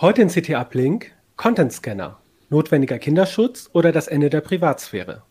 [0.00, 5.24] Heute in CT Uplink Content Scanner, notwendiger Kinderschutz oder das Ende der Privatsphäre.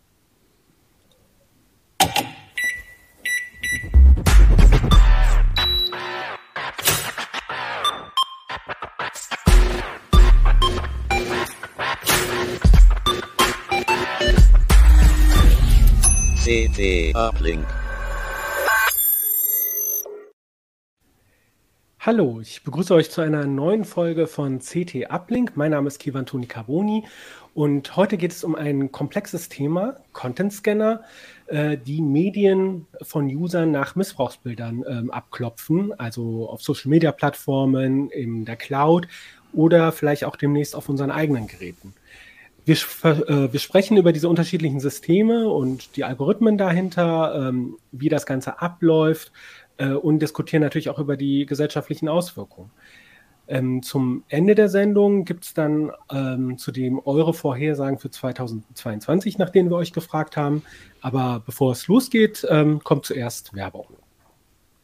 [16.43, 17.86] CT Uplink.
[22.07, 25.57] Hallo, ich begrüße euch zu einer neuen Folge von CT Uplink.
[25.57, 27.03] Mein Name ist Kivan Toni Carboni
[27.53, 31.01] und heute geht es um ein komplexes Thema, Content Scanner,
[31.47, 38.45] äh, die Medien von Usern nach Missbrauchsbildern ähm, abklopfen, also auf Social Media Plattformen, in
[38.45, 39.09] der Cloud
[39.51, 41.93] oder vielleicht auch demnächst auf unseren eigenen Geräten.
[42.63, 48.25] Wir, äh, wir, sprechen über diese unterschiedlichen Systeme und die Algorithmen dahinter, ähm, wie das
[48.25, 49.33] Ganze abläuft
[49.77, 52.71] äh, und diskutieren natürlich auch über die gesellschaftlichen Auswirkungen.
[53.49, 59.49] Ähm, zum Ende der Sendung gibt es dann ähm, zudem eure Vorhersagen für 2022, nach
[59.49, 60.63] denen wir euch gefragt haben.
[61.01, 63.87] Aber bevor es losgeht, ähm, kommt zuerst Werbung.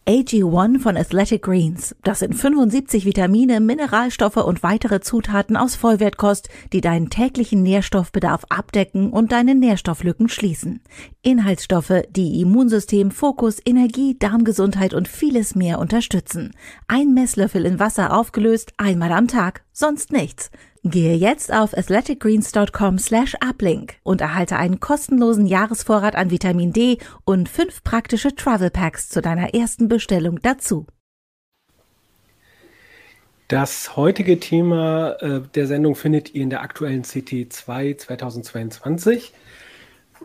[0.06, 1.96] AG1 von Athletic Greens.
[2.04, 9.12] Das sind 75 Vitamine, Mineralstoffe und weitere Zutaten aus Vollwertkost, die deinen täglichen Nährstoffbedarf abdecken
[9.12, 10.82] und deine Nährstofflücken schließen.
[11.22, 16.52] Inhaltsstoffe, die Immunsystem, Fokus, Energie, Darmgesundheit und vieles mehr unterstützen.
[16.90, 20.52] Ein Messlöffel in Wasser aufgelöst, einmal am Tag, sonst nichts.
[20.86, 27.48] Gehe jetzt auf athleticgreens.com slash uplink und erhalte einen kostenlosen Jahresvorrat an Vitamin D und
[27.48, 30.86] fünf praktische Travel Packs zu deiner ersten Bestellung dazu.
[33.48, 39.32] Das heutige Thema äh, der Sendung findet ihr in der aktuellen CT2 2022.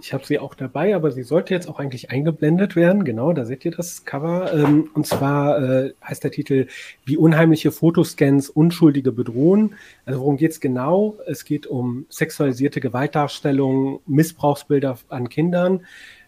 [0.00, 3.04] Ich habe sie auch dabei, aber sie sollte jetzt auch eigentlich eingeblendet werden.
[3.04, 4.52] Genau, da seht ihr das Cover.
[4.52, 6.66] Ähm, und zwar äh, heißt der Titel
[7.04, 9.74] Wie unheimliche Fotoscans Unschuldige bedrohen.
[10.04, 11.16] Also worum geht es genau?
[11.26, 15.82] Es geht um sexualisierte Gewaltdarstellungen, Missbrauchsbilder an Kindern.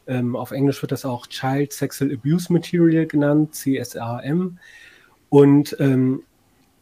[0.06, 4.58] Ähm, auf Englisch wird das auch Child Sexual Abuse Material genannt, CSAM.
[5.28, 6.22] Und ähm,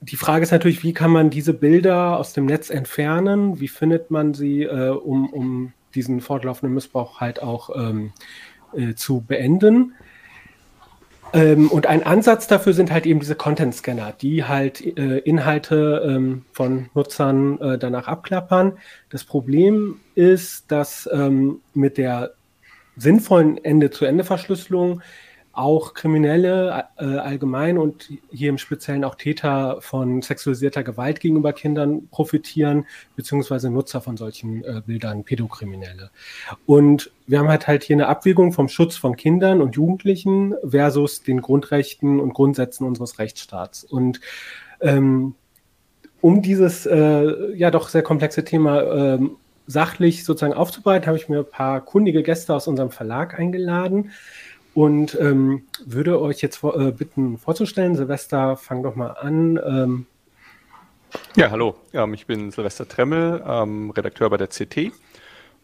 [0.00, 3.60] die Frage ist natürlich, wie kann man diese Bilder aus dem Netz entfernen?
[3.60, 8.12] Wie findet man sie, äh, um, um diesen fortlaufenden Missbrauch halt auch ähm,
[8.72, 9.94] äh, zu beenden.
[11.32, 16.44] Ähm, und ein Ansatz dafür sind halt eben diese Content-Scanner, die halt äh, Inhalte ähm,
[16.52, 18.78] von Nutzern äh, danach abklappern.
[19.10, 22.34] Das Problem ist, dass ähm, mit der
[22.96, 25.02] sinnvollen Ende-zu-Ende-Verschlüsselung
[25.58, 32.08] auch Kriminelle äh, allgemein und hier im Speziellen auch Täter von sexualisierter Gewalt gegenüber Kindern
[32.10, 32.86] profitieren,
[33.16, 36.10] beziehungsweise Nutzer von solchen äh, Bildern, Pädokriminelle.
[36.64, 41.24] Und wir haben halt halt hier eine Abwägung vom Schutz von Kindern und Jugendlichen versus
[41.24, 43.82] den Grundrechten und Grundsätzen unseres Rechtsstaats.
[43.82, 44.20] Und
[44.80, 45.34] ähm,
[46.20, 49.32] um dieses äh, ja doch sehr komplexe Thema ähm,
[49.66, 54.12] sachlich sozusagen aufzubereiten, habe ich mir ein paar kundige Gäste aus unserem Verlag eingeladen
[54.78, 57.96] und ähm, würde euch jetzt äh, bitten vorzustellen.
[57.96, 59.58] Silvester, fang doch mal an.
[59.66, 60.06] Ähm.
[61.34, 61.74] Ja, hallo.
[61.92, 64.92] Ähm, ich bin Silvester Tremmel, ähm, Redakteur bei der CT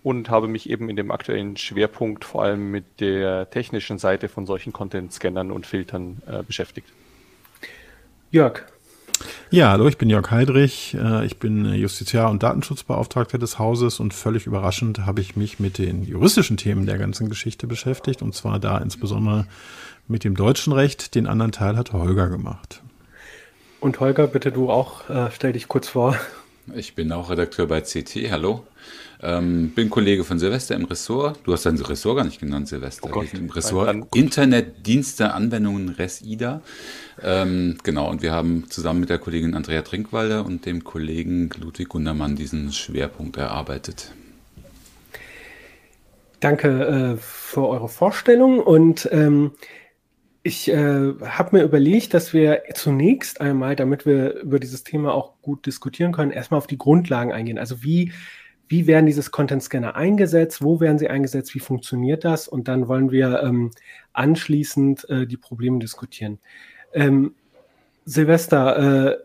[0.03, 4.47] und habe mich eben in dem aktuellen Schwerpunkt vor allem mit der technischen Seite von
[4.47, 6.89] solchen Content-Scannern und Filtern äh, beschäftigt.
[8.33, 8.65] Jörg,
[9.51, 10.97] ja, hallo, ich bin Jörg Heidrich.
[11.01, 15.79] Äh, ich bin Justiziar und Datenschutzbeauftragter des Hauses und völlig überraschend habe ich mich mit
[15.79, 19.47] den juristischen Themen der ganzen Geschichte beschäftigt und zwar da insbesondere
[20.09, 21.15] mit dem deutschen Recht.
[21.15, 22.83] Den anderen Teil hat Holger gemacht.
[23.81, 26.17] Und Holger, bitte du auch, äh, stell dich kurz vor.
[26.75, 28.31] Ich bin auch Redakteur bei CT.
[28.31, 28.67] Hallo.
[29.23, 31.41] Ähm, bin Kollege von Silvester im Ressort.
[31.45, 33.07] Du hast dein Ressort gar nicht genannt, Silvester.
[33.07, 36.61] Oh Gott, Im Ressort Internetdienste, Anwendungen, ResIDA.
[37.23, 41.89] Ähm, genau, und wir haben zusammen mit der Kollegin Andrea Trinkwalder und dem Kollegen Ludwig
[41.89, 44.13] Gundermann diesen Schwerpunkt erarbeitet.
[46.41, 49.53] Danke äh, für eure Vorstellung und ähm,
[50.47, 55.41] ich äh, habe mir überlegt, dass wir zunächst einmal, damit wir über dieses Thema auch
[55.41, 57.59] gut diskutieren können, erstmal auf die Grundlagen eingehen.
[57.59, 58.13] Also wie
[58.75, 62.89] wie werden dieses Content Scanner eingesetzt, wo werden sie eingesetzt, wie funktioniert das und dann
[62.89, 63.71] wollen wir ähm,
[64.13, 66.41] anschließend äh, die Probleme diskutieren.
[66.93, 67.37] Ähm,
[68.05, 69.17] Silvester, äh,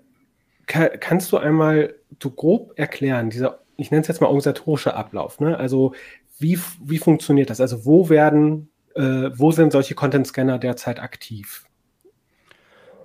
[0.68, 5.40] ka kannst du einmal so grob erklären, dieser, ich nenne es jetzt mal organisatorischer Ablauf,
[5.40, 5.58] ne?
[5.58, 5.96] also
[6.38, 7.60] wie, wie funktioniert das?
[7.60, 11.66] Also wo werden, äh, wo sind solche Content Scanner derzeit aktiv?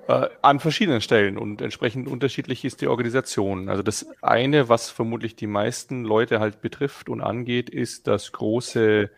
[0.06, 3.68] Äh, an verschiedenen Stellen und entsprechend unterschiedlich ist die Organisation.
[3.68, 9.10] Also das eine, was vermutlich die meisten Leute halt betrifft und angeht, ist, dass große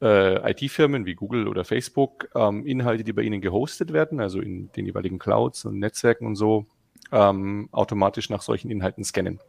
[0.00, 4.72] äh, IT-Firmen wie Google oder Facebook ähm, Inhalte, die bei ihnen gehostet werden, also in
[4.72, 6.66] den jeweiligen Clouds und Netzwerken und so,
[7.12, 9.40] ähm, automatisch nach solchen Inhalten scannen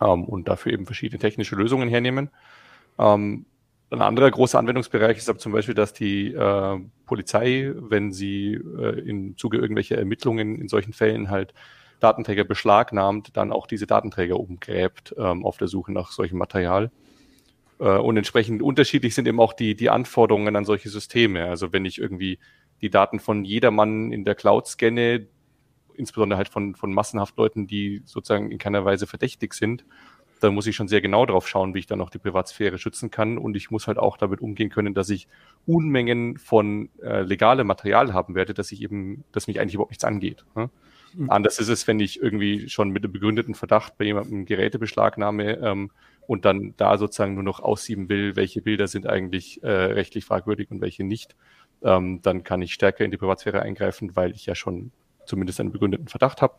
[0.00, 2.30] ähm, und dafür eben verschiedene technische Lösungen hernehmen.
[2.98, 3.46] Ähm,
[3.90, 9.00] ein anderer großer Anwendungsbereich ist aber zum Beispiel, dass die äh, Polizei, wenn sie äh,
[9.00, 11.54] im Zuge irgendwelcher Ermittlungen in solchen Fällen halt
[11.98, 16.90] Datenträger beschlagnahmt, dann auch diese Datenträger umgräbt ähm, auf der Suche nach solchem Material.
[17.80, 21.46] Äh, und entsprechend unterschiedlich sind eben auch die, die Anforderungen an solche Systeme.
[21.46, 22.38] Also wenn ich irgendwie
[22.80, 25.26] die Daten von jedermann in der Cloud scanne,
[25.94, 29.84] insbesondere halt von, von massenhaft Leuten, die sozusagen in keiner Weise verdächtig sind,
[30.40, 33.10] da muss ich schon sehr genau drauf schauen, wie ich dann auch die Privatsphäre schützen
[33.10, 33.38] kann.
[33.38, 35.28] Und ich muss halt auch damit umgehen können, dass ich
[35.66, 40.04] Unmengen von äh, legalem Material haben werde, dass ich eben, dass mich eigentlich überhaupt nichts
[40.04, 40.44] angeht.
[40.56, 40.70] Ne?
[41.14, 41.30] Mhm.
[41.30, 45.58] Anders ist es, wenn ich irgendwie schon mit einem begründeten Verdacht bei jemandem Geräte beschlagnahme
[45.58, 45.90] ähm,
[46.26, 50.70] und dann da sozusagen nur noch aussieben will, welche Bilder sind eigentlich äh, rechtlich fragwürdig
[50.70, 51.36] und welche nicht.
[51.82, 54.92] Ähm, dann kann ich stärker in die Privatsphäre eingreifen, weil ich ja schon
[55.26, 56.54] zumindest einen begründeten Verdacht habe.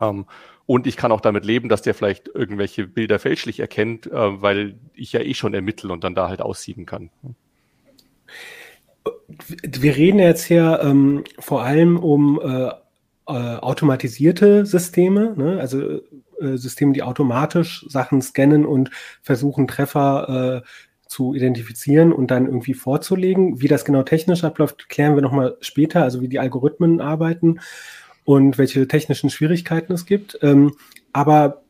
[0.00, 0.26] Ähm,
[0.66, 4.74] und ich kann auch damit leben, dass der vielleicht irgendwelche Bilder fälschlich erkennt, äh, weil
[4.94, 7.10] ich ja eh schon ermittle und dann da halt aussieben kann.
[9.62, 12.70] Wir reden jetzt hier ähm, vor allem um äh,
[13.28, 15.58] äh, automatisierte Systeme, ne?
[15.60, 16.00] also
[16.40, 18.90] äh, Systeme, die automatisch Sachen scannen und
[19.22, 20.68] versuchen, Treffer äh,
[21.08, 23.60] zu identifizieren und dann irgendwie vorzulegen.
[23.60, 27.60] Wie das genau technisch abläuft, klären wir nochmal später, also wie die Algorithmen arbeiten
[28.26, 30.38] und welche technischen Schwierigkeiten es gibt.
[30.42, 30.74] Ähm,
[31.12, 31.62] aber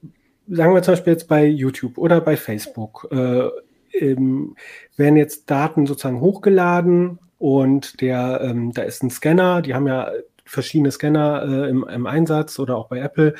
[0.49, 3.49] sagen wir zum Beispiel jetzt bei YouTube oder bei Facebook, äh,
[3.93, 4.57] ähm,
[4.97, 10.11] werden jetzt Daten sozusagen hochgeladen und der, ähm, da ist ein Scanner, die haben ja
[10.47, 13.35] verschiedene Scanner äh, im, im, Einsatz oder auch bei Apple.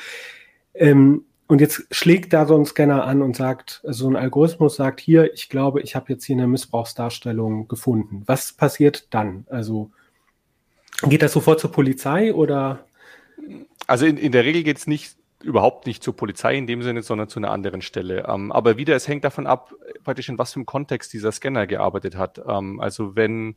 [0.75, 4.75] Ähm, und jetzt schlägt da so ein Scanner an und sagt, also so ein Algorithmus
[4.75, 8.23] sagt, hier, ich glaube, ich habe jetzt hier eine Missbrauchsdarstellung gefunden.
[8.27, 9.47] Was passiert dann?
[9.49, 9.89] Also
[11.07, 12.86] geht das sofort zur Polizei oder?
[13.87, 17.03] Also in, in der Regel geht es nicht überhaupt nicht zur Polizei in dem Sinne,
[17.03, 18.25] sondern zu einer anderen Stelle.
[18.27, 19.73] Ähm, aber wieder, es hängt davon ab,
[20.03, 22.41] praktisch in was für einem Kontext dieser Scanner gearbeitet hat.
[22.47, 23.55] Ähm, also wenn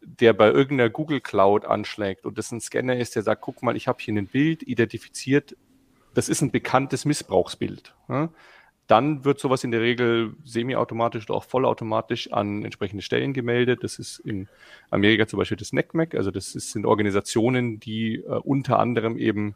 [0.00, 3.76] der bei irgendeiner Google Cloud anschlägt und das ein Scanner ist, der sagt, guck mal,
[3.76, 5.56] ich habe hier ein Bild identifiziert,
[6.14, 7.94] das ist ein bekanntes Missbrauchsbild.
[8.08, 8.28] Ja?
[8.88, 13.84] Dann wird sowas in der Regel semi-automatisch oder auch vollautomatisch an entsprechende Stellen gemeldet.
[13.84, 14.48] Das ist in
[14.90, 16.14] Amerika zum Beispiel das NECMEC.
[16.14, 19.54] Also das ist, sind Organisationen, die äh, unter anderem eben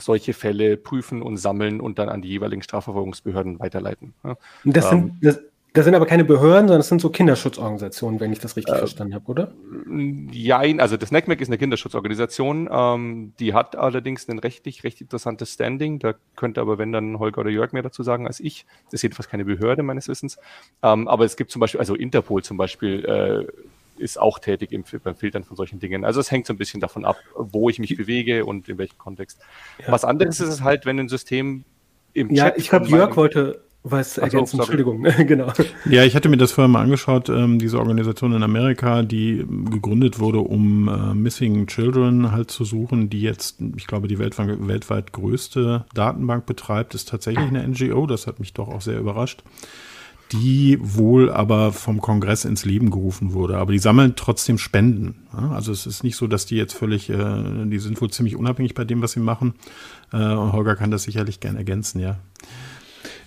[0.00, 4.12] solche Fälle prüfen und sammeln und dann an die jeweiligen Strafverfolgungsbehörden weiterleiten.
[4.24, 4.36] Ja.
[4.64, 5.40] Das, sind, ähm, das,
[5.74, 8.78] das sind aber keine Behörden, sondern das sind so Kinderschutzorganisationen, wenn ich das richtig äh,
[8.78, 9.52] verstanden habe, oder?
[10.30, 12.68] Ja, also das NECMEC ist eine Kinderschutzorganisation.
[12.70, 15.98] Ähm, die hat allerdings ein rechtlich recht interessantes Standing.
[15.98, 18.66] Da könnte aber, wenn dann Holger oder Jörg mehr dazu sagen als ich.
[18.84, 20.38] Das ist jedenfalls keine Behörde meines Wissens.
[20.84, 24.84] Ähm, aber es gibt zum Beispiel, also Interpol zum Beispiel, äh, ist auch tätig im,
[25.02, 26.04] beim Filtern von solchen Dingen.
[26.04, 28.98] Also es hängt so ein bisschen davon ab, wo ich mich bewege und in welchem
[28.98, 29.40] Kontext.
[29.80, 29.90] Ja.
[29.90, 31.64] Was anderes ist es halt, wenn ein System
[32.12, 32.36] im Chat.
[32.36, 35.52] Ja, ich glaube, Jörg wollte was ergänzen, so, Entschuldigung, genau.
[35.84, 40.18] Ja, ich hatte mir das vorher mal angeschaut, ähm, diese Organisation in Amerika, die gegründet
[40.18, 45.12] wurde, um äh, Missing Children halt zu suchen, die jetzt, ich glaube, die weltweit, weltweit
[45.12, 49.42] größte Datenbank betreibt, ist tatsächlich eine NGO, das hat mich doch auch sehr überrascht
[50.32, 53.58] die wohl aber vom Kongress ins Leben gerufen wurde.
[53.58, 55.26] Aber die sammeln trotzdem Spenden.
[55.32, 58.74] Also es ist nicht so, dass die jetzt völlig, äh, die sind wohl ziemlich unabhängig
[58.74, 59.54] bei dem, was sie machen.
[60.12, 62.16] Äh, Holger kann das sicherlich gern ergänzen, ja.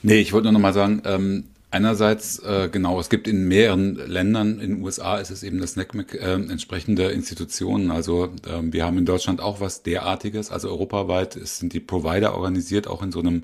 [0.03, 3.95] Nee, ich wollte nur noch mal sagen, ähm, Einerseits, äh, genau, es gibt in mehreren
[3.95, 7.91] Ländern, in den USA ist es eben das NECMEC, äh, entsprechende Institutionen.
[7.91, 10.49] Also ähm, wir haben in Deutschland auch was derartiges.
[10.49, 13.43] Also europaweit sind die Provider organisiert, auch in so einem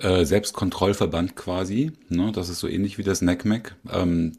[0.00, 1.92] äh, Selbstkontrollverband quasi.
[2.08, 2.32] Ne?
[2.32, 3.74] Das ist so ähnlich wie das NECMEC.
[3.92, 4.32] Ähm,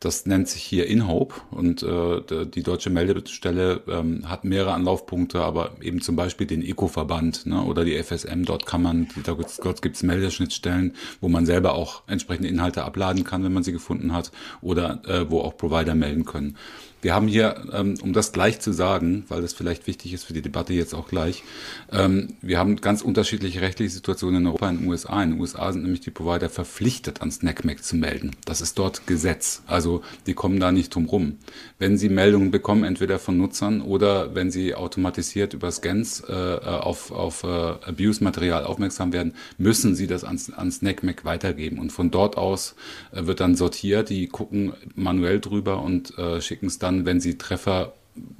[0.00, 5.72] das nennt sich hier InHope und äh, die deutsche Meldestelle ähm, hat mehrere Anlaufpunkte, aber
[5.80, 7.62] eben zum Beispiel den Eco-Verband ne?
[7.62, 8.44] oder die FSM.
[8.44, 13.42] Dort kann man, dort gibt es Meldeschnittstellen, wo man selber auch entsprechende Inhalte abladen kann,
[13.44, 16.56] wenn man sie gefunden hat oder äh, wo auch Provider melden können.
[17.00, 20.32] Wir haben hier, ähm, um das gleich zu sagen, weil das vielleicht wichtig ist für
[20.32, 21.44] die Debatte jetzt auch gleich,
[21.92, 25.22] ähm, wir haben ganz unterschiedliche rechtliche Situationen in Europa und in den USA.
[25.22, 28.32] In den USA sind nämlich die Provider verpflichtet, ans NECMEC zu melden.
[28.44, 29.62] Das ist dort Gesetz.
[29.66, 31.36] Also die kommen da nicht drum rum.
[31.78, 37.12] Wenn sie Meldungen bekommen, entweder von Nutzern oder wenn sie automatisiert über Scans äh, auf,
[37.12, 41.78] auf äh, Abuse-Material aufmerksam werden, müssen sie das ans, ans NECMEC weitergeben.
[41.78, 42.74] Und von dort aus
[43.12, 47.38] äh, wird dann sortiert, die gucken manuell drüber und schicken es dann dann, wenn sie
[47.38, 47.92] Treffer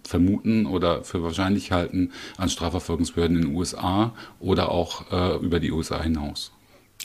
[0.02, 5.70] vermuten oder für wahrscheinlich halten, an Strafverfolgungsbehörden in den USA oder auch äh, über die
[5.70, 6.52] USA hinaus.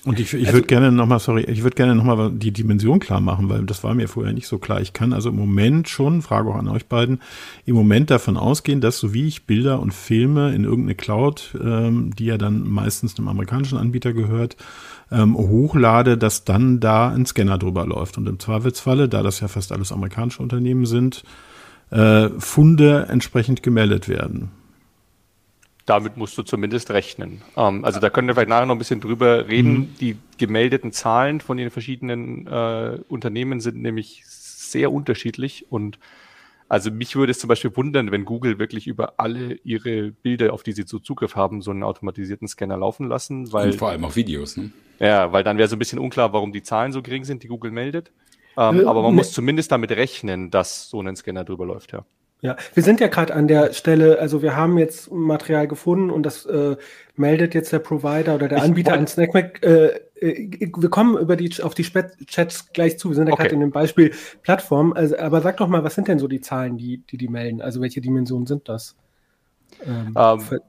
[0.06, 3.22] Und ich, ich also, würde gerne nochmal, sorry, ich würde gerne nochmal die Dimension klar
[3.22, 4.82] machen, weil das war mir vorher nicht so klar.
[4.82, 7.22] Ich kann also im Moment schon, Frage auch an euch beiden,
[7.66, 12.14] im Moment davon ausgehen, dass so wie ich Bilder und Filme in irgendeine Cloud, ähm,
[12.18, 14.58] die ja dann meistens einem amerikanischen Anbieter gehört,
[15.12, 18.18] ähm, hochlade, dass dann da ein Scanner drüber läuft.
[18.18, 21.24] Und im Zweifelsfalle, da das ja fast alles amerikanische Unternehmen sind,
[21.92, 24.52] äh, Funde entsprechend gemeldet werden
[25.86, 27.42] damit musst du zumindest rechnen.
[27.58, 29.74] Ähm, also da können wir vielleicht nachher noch ein bisschen drüber reden.
[29.74, 29.96] Mhm.
[30.00, 36.00] Die gemeldeten Zahlen von den verschiedenen äh, Unternehmen sind nämlich sehr unterschiedlich und
[36.74, 40.64] also mich würde es zum Beispiel wundern, wenn Google wirklich über alle ihre Bilder, auf
[40.64, 43.54] die sie so Zugriff haben, so einen automatisierten Scanner laufen lassen.
[43.54, 44.72] Weil, und vor allem auch Videos, ne?
[44.98, 47.48] Ja, weil dann wäre so ein bisschen unklar, warum die Zahlen so gering sind, die
[47.48, 48.12] Google meldet.
[48.58, 52.06] Ähm, äh, aber man muss zumindest damit rechnen, dass so ein Scanner drüber läuft, ja.
[52.42, 56.24] Ja, wir sind ja gerade an der Stelle, also wir haben jetzt Material gefunden und
[56.24, 56.76] das äh,
[57.16, 59.64] meldet jetzt der Provider oder der ich Anbieter an SnackMac.
[59.64, 63.10] Äh, wir kommen über die, auf die Chats gleich zu.
[63.10, 63.44] Wir sind ja okay.
[63.44, 64.94] gerade in dem Beispiel Plattform.
[64.94, 67.62] Also, aber sag doch mal, was sind denn so die Zahlen, die die, die melden?
[67.62, 68.96] Also welche Dimensionen sind das?
[69.86, 70.60] Ähm, um, ähm,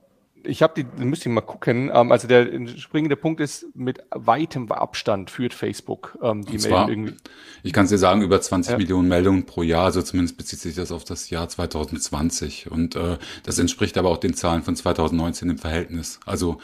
[0.44, 1.90] ich habe die, müsste ich mal gucken.
[1.92, 7.14] Ähm, also der springende Punkt ist, mit weitem Abstand führt Facebook ähm, die zwar, irgendwie.
[7.62, 8.78] Ich kann es dir sagen, über 20 ja.
[8.78, 12.70] Millionen Meldungen pro Jahr, also zumindest bezieht sich das auf das Jahr 2020.
[12.70, 16.20] Und äh, das entspricht aber auch den Zahlen von 2019 im Verhältnis.
[16.26, 16.58] Also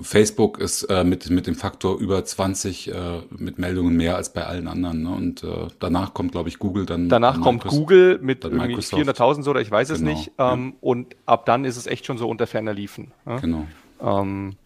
[0.00, 2.94] Facebook ist äh, mit, mit dem Faktor über 20 äh,
[3.30, 5.02] mit Meldungen mehr als bei allen anderen.
[5.02, 5.10] Ne?
[5.10, 7.08] Und äh, danach kommt, glaube ich, Google dann.
[7.08, 10.32] Danach kommt Google mit 400.000 oder ich weiß es genau, nicht.
[10.38, 10.78] Ähm, ja.
[10.80, 13.12] Und ab dann ist es echt schon so unter ferner Liefen liefen.
[13.26, 13.38] Ja?
[13.38, 13.66] Genau.
[14.00, 14.56] Ähm,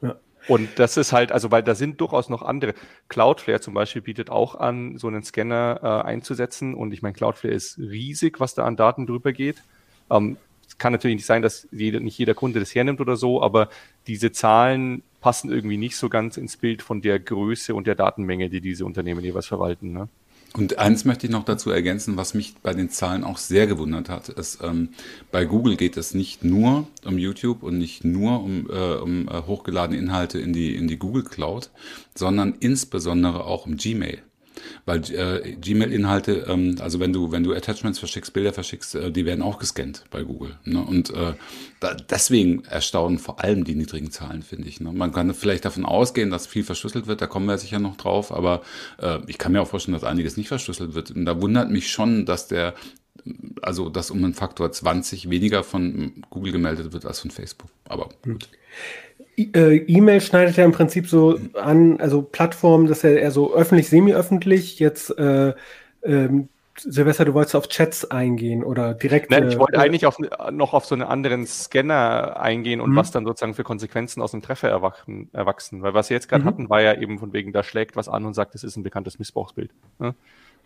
[0.00, 0.16] ja.
[0.48, 2.74] Und das ist halt, also weil da sind durchaus noch andere.
[3.08, 6.74] Cloudflare zum Beispiel bietet auch an, so einen Scanner äh, einzusetzen.
[6.74, 9.62] Und ich meine, Cloudflare ist riesig, was da an Daten drüber geht.
[10.10, 10.36] Ähm,
[10.66, 13.68] es kann natürlich nicht sein, dass jeder, nicht jeder Kunde das hernimmt oder so, aber
[14.06, 18.48] diese Zahlen passen irgendwie nicht so ganz ins Bild von der Größe und der Datenmenge,
[18.48, 19.92] die diese Unternehmen jeweils verwalten.
[19.92, 20.08] Ne?
[20.54, 24.10] Und eins möchte ich noch dazu ergänzen, was mich bei den Zahlen auch sehr gewundert
[24.10, 24.90] hat, ist, ähm,
[25.30, 29.42] bei Google geht es nicht nur um YouTube und nicht nur um, äh, um äh,
[29.46, 31.70] hochgeladene Inhalte in die, in die Google Cloud,
[32.14, 34.22] sondern insbesondere auch um Gmail.
[34.84, 39.24] Weil äh, Gmail-Inhalte, ähm, also wenn du, wenn du Attachments verschickst, Bilder verschickst, äh, die
[39.24, 40.58] werden auch gescannt bei Google.
[40.64, 40.82] Ne?
[40.82, 41.34] Und äh,
[41.80, 44.80] da, deswegen erstaunen vor allem die niedrigen Zahlen, finde ich.
[44.80, 44.92] Ne?
[44.92, 48.32] Man kann vielleicht davon ausgehen, dass viel verschlüsselt wird, da kommen wir sicher noch drauf,
[48.32, 48.62] aber
[48.98, 51.10] äh, ich kann mir auch vorstellen, dass einiges nicht verschlüsselt wird.
[51.10, 52.74] Und da wundert mich schon, dass der
[53.60, 57.68] also dass um einen Faktor 20 weniger von Google gemeldet wird als von Facebook.
[57.84, 58.44] Aber gut.
[58.44, 58.48] Äh,
[59.36, 63.88] E-Mail schneidet ja im Prinzip so an, also Plattformen, das ist ja eher so öffentlich,
[63.88, 64.78] semi-öffentlich.
[64.78, 65.54] Jetzt, äh,
[66.04, 66.48] ähm,
[66.78, 69.30] Silvester, du wolltest auf Chats eingehen oder direkt.
[69.30, 70.16] Nein, ich wollte äh, eigentlich auf,
[70.50, 72.96] noch auf so einen anderen Scanner eingehen und mhm.
[72.96, 75.28] was dann sozusagen für Konsequenzen aus dem Treffer erwachsen.
[75.32, 75.82] erwachsen.
[75.82, 76.48] Weil was wir jetzt gerade mhm.
[76.48, 78.82] hatten, war ja eben von wegen, da schlägt was an und sagt, das ist ein
[78.82, 79.70] bekanntes Missbrauchsbild.
[79.98, 80.14] Ne?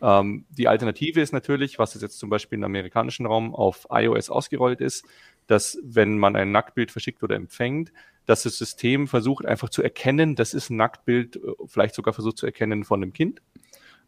[0.02, 4.80] Ähm, die Alternative ist natürlich, was jetzt zum Beispiel im amerikanischen Raum auf iOS ausgerollt
[4.80, 5.04] ist,
[5.46, 7.92] dass wenn man ein Nacktbild verschickt oder empfängt,
[8.26, 12.38] dass das System versucht einfach zu erkennen, das ist ein Nacktbild, äh, vielleicht sogar versucht
[12.38, 13.40] zu erkennen von einem Kind.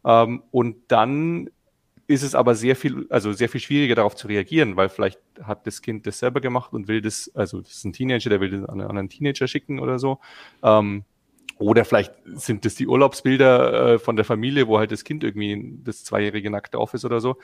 [0.04, 1.50] Ähm, und dann
[2.08, 5.66] ist es aber sehr viel, also sehr viel schwieriger darauf zu reagieren, weil vielleicht hat
[5.66, 8.50] das Kind das selber gemacht und will das, also das ist ein Teenager, der will
[8.50, 10.18] das an einen anderen Teenager schicken oder so.
[10.62, 11.04] Ähm,
[11.58, 15.78] oder vielleicht sind das die Urlaubsbilder äh, von der Familie, wo halt das Kind irgendwie
[15.82, 17.38] das zweijährige nackt auf ist oder so.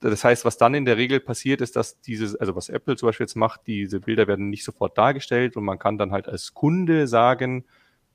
[0.00, 3.08] Das heißt, was dann in der Regel passiert, ist, dass dieses, also was Apple zum
[3.08, 6.52] Beispiel jetzt macht, diese Bilder werden nicht sofort dargestellt und man kann dann halt als
[6.52, 7.64] Kunde sagen,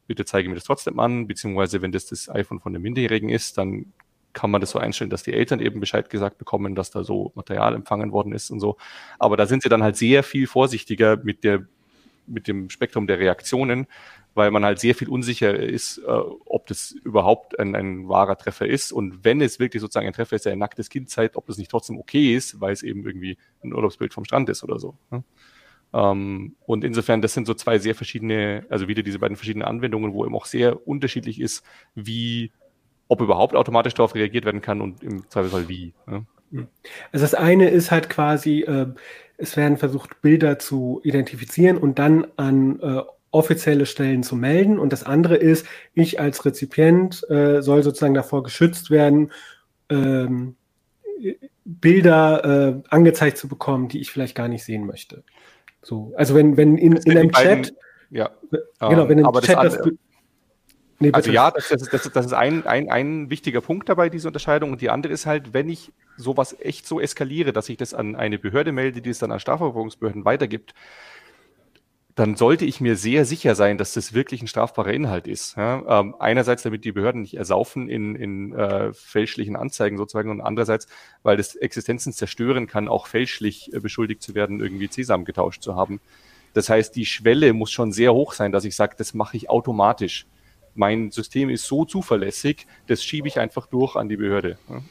[0.08, 3.58] bitte zeige mir das trotzdem an, beziehungsweise wenn das das iPhone von der Minderjährigen ist,
[3.58, 3.94] dann
[4.34, 7.32] kann man das so einstellen, dass die Eltern eben Bescheid gesagt bekommen, dass da so
[7.36, 8.76] Material empfangen worden ist und so.
[9.20, 11.66] Aber da sind sie dann halt sehr viel vorsichtiger mit der
[12.28, 13.88] mit dem Spektrum der Reaktionen,
[14.36, 16.12] weil man halt sehr viel unsicher ist, äh,
[16.46, 18.92] ob das überhaupt ein, ein wahrer Treffer ist.
[18.92, 21.58] Und wenn es wirklich sozusagen ein Treffer ist, der ein nacktes Kind zeigt, ob das
[21.58, 24.96] nicht trotzdem okay ist, weil es eben irgendwie ein Urlaubsbild vom Strand ist oder so.
[25.10, 25.24] Ne?
[25.94, 30.14] Ähm, und insofern, das sind so zwei sehr verschiedene, also wieder diese beiden verschiedenen Anwendungen,
[30.14, 31.64] wo eben auch sehr unterschiedlich ist,
[31.96, 32.52] wie,
[33.08, 35.94] ob überhaupt automatisch darauf reagiert werden kann und im Zweifelsfall wie.
[36.08, 36.26] Ne?
[37.14, 38.88] Also das eine ist halt quasi, äh,
[39.38, 43.02] es werden versucht, Bilder zu identifizieren und dann an äh,
[43.36, 44.80] offizielle Stellen zu melden.
[44.80, 49.32] Und das andere ist, ich als Rezipient äh, soll sozusagen davor geschützt werden,
[49.90, 50.56] ähm,
[51.66, 55.24] Bilder äh, angezeigt zu bekommen, die ich vielleicht gar nicht sehen möchte.
[55.82, 57.76] So, also wenn, wenn in, in einem beiden, Chat,
[58.10, 58.32] ja,
[58.80, 59.90] genau, wenn im Chat das, das
[60.98, 64.30] Nee, also ja, das, das, das, das ist ein, ein, ein wichtiger Punkt dabei, diese
[64.30, 64.72] Unterscheidung.
[64.72, 68.16] Und die andere ist halt, wenn ich sowas echt so eskaliere, dass ich das an
[68.16, 70.74] eine Behörde melde, die es dann an Strafverfolgungsbehörden weitergibt,
[72.16, 75.58] dann sollte ich mir sehr sicher sein, dass das wirklich ein strafbarer Inhalt ist.
[75.58, 76.00] Ja?
[76.00, 80.88] Ähm, einerseits, damit die Behörden nicht ersaufen in, in äh, fälschlichen Anzeigen sozusagen und andererseits,
[81.24, 85.76] weil das Existenzen zerstören kann, auch fälschlich äh, beschuldigt zu werden, irgendwie Sesam getauscht zu
[85.76, 86.00] haben.
[86.54, 89.50] Das heißt, die Schwelle muss schon sehr hoch sein, dass ich sage, das mache ich
[89.50, 90.26] automatisch.
[90.74, 94.58] Mein System ist so zuverlässig, das schiebe ich einfach durch an die Behörde.
[94.70, 94.82] Ja?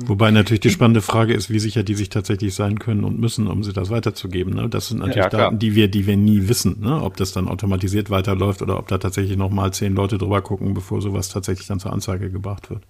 [0.00, 3.48] Wobei natürlich die spannende Frage ist, wie sicher die sich tatsächlich sein können und müssen,
[3.48, 4.54] um sie das weiterzugeben.
[4.54, 4.68] Ne?
[4.68, 7.02] Das sind natürlich ja, Daten, die wir, die wir nie wissen, ne?
[7.02, 11.02] ob das dann automatisiert weiterläuft oder ob da tatsächlich nochmal zehn Leute drüber gucken, bevor
[11.02, 12.84] sowas tatsächlich dann zur Anzeige gebracht wird.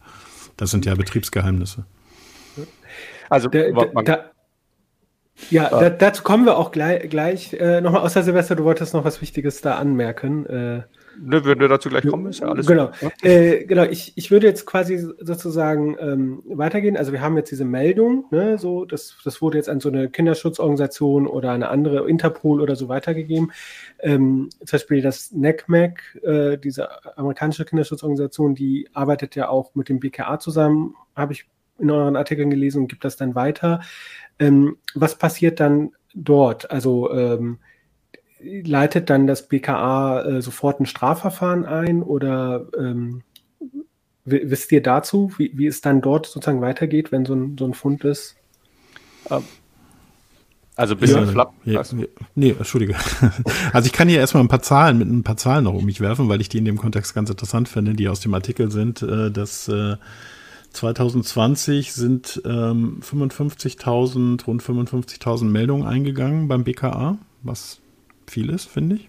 [0.58, 1.86] Das sind ja Betriebsgeheimnisse.
[3.30, 3.70] Also da,
[4.02, 4.24] da,
[5.48, 8.02] ja, da, dazu kommen wir auch gleich, gleich äh, nochmal.
[8.02, 10.44] Außer Silvester, du wolltest noch was Wichtiges da anmerken.
[10.44, 10.82] Äh,
[11.20, 13.30] Ne, wenn wir dazu gleich kommen, ist ja alles Genau, gut, ne?
[13.30, 13.84] äh, genau.
[13.84, 16.96] Ich, ich würde jetzt quasi sozusagen ähm, weitergehen.
[16.96, 20.08] Also wir haben jetzt diese Meldung, ne, so, das, das wurde jetzt an so eine
[20.08, 23.52] Kinderschutzorganisation oder eine andere Interpol oder so weitergegeben.
[24.00, 30.00] Ähm, zum Beispiel das NECMEC, äh, diese amerikanische Kinderschutzorganisation, die arbeitet ja auch mit dem
[30.00, 31.46] BKA zusammen, habe ich
[31.78, 33.80] in euren Artikeln gelesen und gibt das dann weiter.
[34.38, 36.70] Ähm, was passiert dann dort?
[36.70, 37.58] Also ähm,
[38.40, 43.22] leitet dann das BKA äh, sofort ein Strafverfahren ein oder ähm,
[44.24, 47.74] wisst ihr dazu, wie, wie es dann dort sozusagen weitergeht, wenn so ein, so ein
[47.74, 48.36] Fund ist?
[49.30, 49.42] Ähm,
[50.76, 51.54] also bis ja, Flapp.
[51.64, 51.82] Ja,
[52.36, 52.94] nee, Entschuldige.
[53.72, 56.00] Also ich kann hier erstmal ein paar Zahlen mit ein paar Zahlen noch um mich
[56.00, 59.02] werfen, weil ich die in dem Kontext ganz interessant finde, die aus dem Artikel sind,
[59.02, 59.96] äh, dass äh,
[60.72, 67.80] 2020 sind ähm, 55.000, rund 55.000 Meldungen eingegangen beim BKA, was
[68.30, 69.08] vieles, finde ich.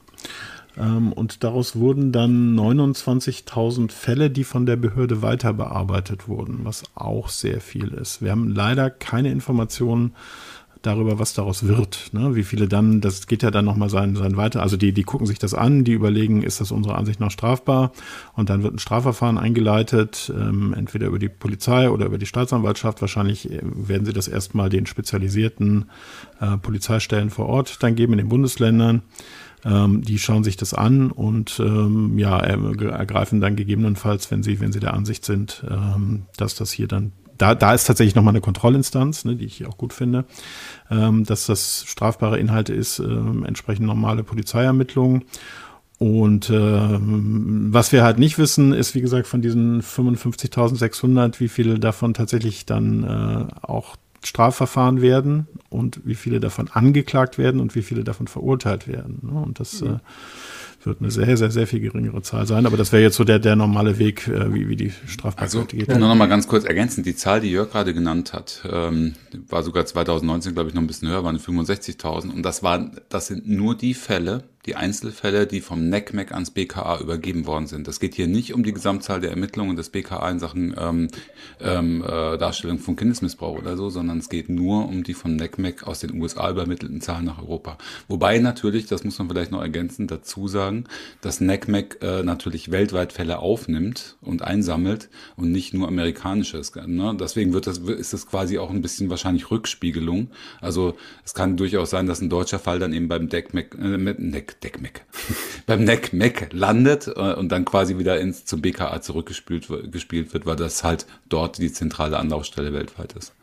[0.78, 6.84] Ähm, und daraus wurden dann 29.000 Fälle, die von der Behörde weiter bearbeitet wurden, was
[6.96, 8.22] auch sehr viel ist.
[8.22, 10.16] Wir haben leider keine Informationen
[10.82, 12.10] darüber, was daraus wird.
[12.14, 12.36] Ne?
[12.36, 14.62] Wie viele dann, das geht ja dann nochmal sein, sein weiter.
[14.62, 17.92] Also die, die gucken sich das an, die überlegen, ist das unserer Ansicht nach strafbar?
[18.34, 23.02] Und dann wird ein Strafverfahren eingeleitet, ähm, entweder über die Polizei oder über die Staatsanwaltschaft.
[23.02, 25.90] Wahrscheinlich äh, werden sie das erstmal den spezialisierten
[26.40, 29.02] äh, Polizeistellen vor Ort dann geben in den Bundesländern.
[29.66, 34.72] Ähm, die schauen sich das an und ähm, ja, ergreifen dann gegebenenfalls, wenn sie, wenn
[34.72, 38.42] sie der Ansicht sind, ähm, dass das hier dann da, da ist tatsächlich nochmal eine
[38.42, 40.26] Kontrollinstanz, ne, die ich auch gut finde,
[40.92, 45.24] ähm, dass das strafbare Inhalte ist, ähm, entsprechend normale Polizeiermittlungen.
[45.98, 51.80] Und ähm, was wir halt nicht wissen, ist, wie gesagt, von diesen 55.600, wie viele
[51.80, 57.82] davon tatsächlich dann äh, auch Strafverfahren werden und wie viele davon angeklagt werden und wie
[57.82, 59.20] viele davon verurteilt werden.
[59.24, 59.40] Ne?
[59.40, 59.96] Und das mhm.
[59.96, 59.98] äh,
[60.90, 62.66] wird eine sehr, sehr, sehr viel geringere Zahl sein.
[62.66, 65.64] Aber das wäre jetzt so der, der normale Weg, äh, wie, wie die Strafbarkeit also,
[65.64, 65.88] geht.
[65.88, 67.04] Nur noch mal ganz kurz ergänzen.
[67.04, 69.14] Die Zahl, die Jörg gerade genannt hat, ähm,
[69.48, 72.34] war sogar 2019, glaube ich, noch ein bisschen höher, waren 65.000.
[72.34, 77.00] Und das waren, das sind nur die Fälle, die Einzelfälle, die vom NECMEC ans BKA
[77.00, 77.88] übergeben worden sind.
[77.88, 81.08] Das geht hier nicht um die Gesamtzahl der Ermittlungen des BKA in Sachen ähm,
[81.62, 85.88] ähm, äh, Darstellung von Kindesmissbrauch oder so, sondern es geht nur um die vom NECMEC
[85.88, 87.78] aus den USA übermittelten Zahlen nach Europa.
[88.08, 90.86] Wobei natürlich, das muss man vielleicht noch ergänzen, dazu sagen,
[91.22, 96.76] dass NECMEC äh, natürlich weltweit Fälle aufnimmt und einsammelt und nicht nur amerikanisches.
[96.76, 97.16] Ne?
[97.20, 100.32] Deswegen wird das, ist das quasi auch ein bisschen wahrscheinlich Rückspiegelung.
[100.60, 103.98] Also es kann durchaus sein, dass ein deutscher Fall dann eben beim DECMEC, äh,
[104.50, 105.06] NEC, Deckmeck,
[105.66, 110.56] beim NECMEC landet äh, und dann quasi wieder ins zum BKA zurückgespielt gespielt wird, weil
[110.56, 113.34] das halt dort die zentrale Anlaufstelle weltweit ist.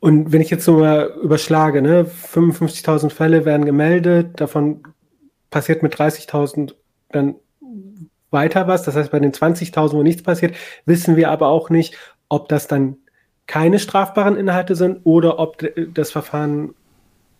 [0.00, 4.82] Und wenn ich jetzt so mal überschlage, ne, 55.000 Fälle werden gemeldet, davon
[5.50, 6.74] passiert mit 30.000
[7.10, 7.36] dann
[8.30, 8.84] weiter was.
[8.84, 11.96] Das heißt, bei den 20.000, wo nichts passiert, wissen wir aber auch nicht,
[12.28, 12.98] ob das dann
[13.46, 16.74] keine strafbaren Inhalte sind oder ob das Verfahren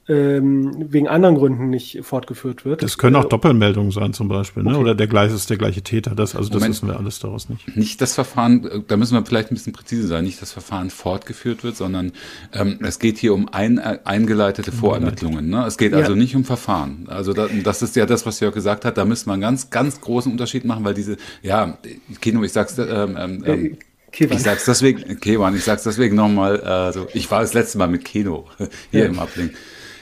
[0.09, 2.83] ähm, wegen anderen Gründen nicht fortgeführt wird.
[2.83, 4.71] Das können auch äh, Doppelmeldungen sein zum Beispiel, ne?
[4.71, 4.79] Okay.
[4.79, 6.14] oder der gleiche ist der gleiche Täter.
[6.14, 7.77] Das, also das Moment, wissen wir alles daraus nicht.
[7.77, 10.88] Nicht das Verfahren, äh, da müssen wir vielleicht ein bisschen präzise sein, nicht das Verfahren
[10.88, 12.12] fortgeführt wird, sondern
[12.55, 15.51] ähm, es geht hier um ein, äh, eingeleitete Vorermittlungen.
[15.51, 15.66] Ne?
[15.66, 16.18] Es geht also ja.
[16.18, 17.07] nicht um Verfahren.
[17.09, 18.97] Also da, das ist ja das, was Jörg gesagt hat.
[18.97, 21.77] Da müssen wir einen ganz, ganz großen Unterschied machen, weil diese, ja,
[22.23, 23.79] Kino, ich sag's, ähm, ähm, ähm
[24.11, 24.38] Kevan.
[24.38, 28.07] Ich sag's deswegen, Kevan, ich sag's deswegen nochmal, also ich war das letzte Mal mit
[28.07, 28.47] Keno
[28.90, 29.07] hier ja.
[29.07, 29.53] im Ablink.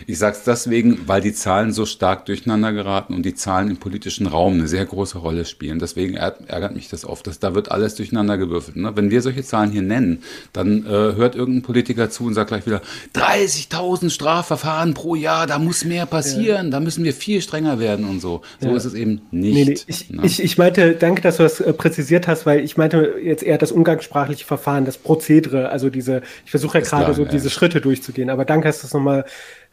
[0.09, 3.79] Ich sage es deswegen, weil die Zahlen so stark durcheinander geraten und die Zahlen im
[3.79, 5.81] politischen Raum eine sehr große Rolle spielen.
[5.81, 8.77] Deswegen ärgert mich das oft, dass da wird alles durcheinander gewürfelt.
[8.77, 8.93] Ne?
[8.95, 12.67] Wenn wir solche Zahlen hier nennen, dann äh, hört irgendein Politiker zu und sagt gleich
[12.67, 12.83] wieder
[13.17, 16.71] 30.000 Strafverfahren pro Jahr, da muss mehr passieren, ja.
[16.71, 18.43] da müssen wir viel strenger werden und so.
[18.61, 18.77] So ja.
[18.77, 19.55] ist es eben nicht.
[19.55, 19.79] Nee, nee.
[19.89, 20.23] Ich, ne?
[20.25, 23.59] ich, ich, meinte, danke, dass du das äh, präzisiert hast, weil ich meinte jetzt eher
[23.59, 28.31] das umgangssprachliche Verfahren, das Prozedere, also diese, ich versuche ja gerade so diese Schritte durchzugehen,
[28.31, 29.25] aber danke, dass du das nochmal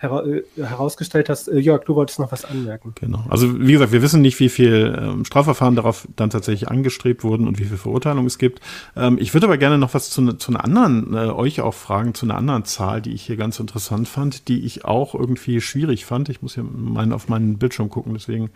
[0.04, 1.48] hera äh, herausgestellt hast.
[1.48, 2.94] Äh, Jörg, du wolltest noch was anmerken.
[3.00, 3.24] Genau.
[3.30, 7.48] Also wie gesagt, wir wissen nicht, wie viel ähm, Strafverfahren darauf dann tatsächlich angestrebt wurden
[7.48, 8.60] und wie viel Verurteilungen es gibt.
[8.96, 12.14] Ähm, ich würde aber gerne noch was zu, zu einer anderen, äh, euch auch fragen,
[12.14, 16.06] zu einer anderen Zahl, die ich hier ganz interessant fand, die ich auch irgendwie schwierig
[16.06, 16.30] fand.
[16.30, 18.50] Ich muss hier mein, auf meinen Bildschirm gucken, deswegen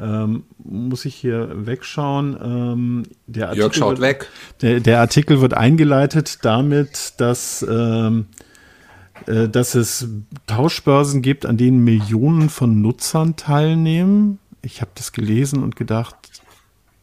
[0.00, 2.36] ähm, muss ich hier wegschauen.
[2.42, 4.28] Ähm, der Artikel Jörg schaut wird, weg.
[4.60, 8.26] Der, der, Artikel wird eingeleitet damit, dass, ähm,
[9.26, 10.08] äh, dass es
[10.46, 14.38] Tauschbörsen gibt, an denen Millionen von Nutzern teilnehmen.
[14.62, 16.16] Ich habe das gelesen und gedacht,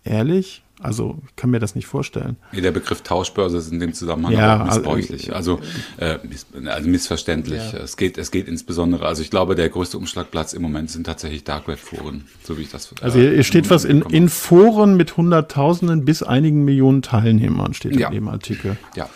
[0.04, 0.64] ehrlich?
[0.82, 2.38] Also ich kann mir das nicht vorstellen.
[2.54, 5.60] Der Begriff Tauschbörse ist in dem Zusammenhang ja, auch missbräuchlich, also,
[5.98, 7.74] äh, miss, also missverständlich.
[7.74, 7.80] Ja.
[7.80, 11.44] Es, geht, es geht insbesondere, also ich glaube, der größte Umschlagplatz im Moment sind tatsächlich
[11.44, 12.94] Dark Web Foren, so wie ich das.
[12.94, 18.00] Äh, also hier steht was in, in Foren mit Hunderttausenden bis einigen Millionen Teilnehmern, steht
[18.00, 18.08] ja.
[18.08, 18.78] in dem Artikel.
[18.96, 19.10] Ja.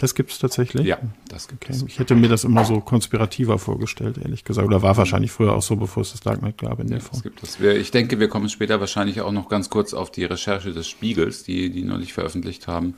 [0.00, 0.86] Das gibt es tatsächlich?
[0.86, 1.74] Ja, das gibt okay.
[1.74, 1.82] es.
[1.82, 4.66] Ich hätte mir das immer so konspirativer vorgestellt, ehrlich gesagt.
[4.66, 7.12] Oder war wahrscheinlich früher auch so, bevor es das Darknet gab in der ja, Form.
[7.12, 7.60] Das gibt es.
[7.60, 11.42] Ich denke, wir kommen später wahrscheinlich auch noch ganz kurz auf die Recherche des Spiegels,
[11.42, 12.94] die die neulich veröffentlicht haben.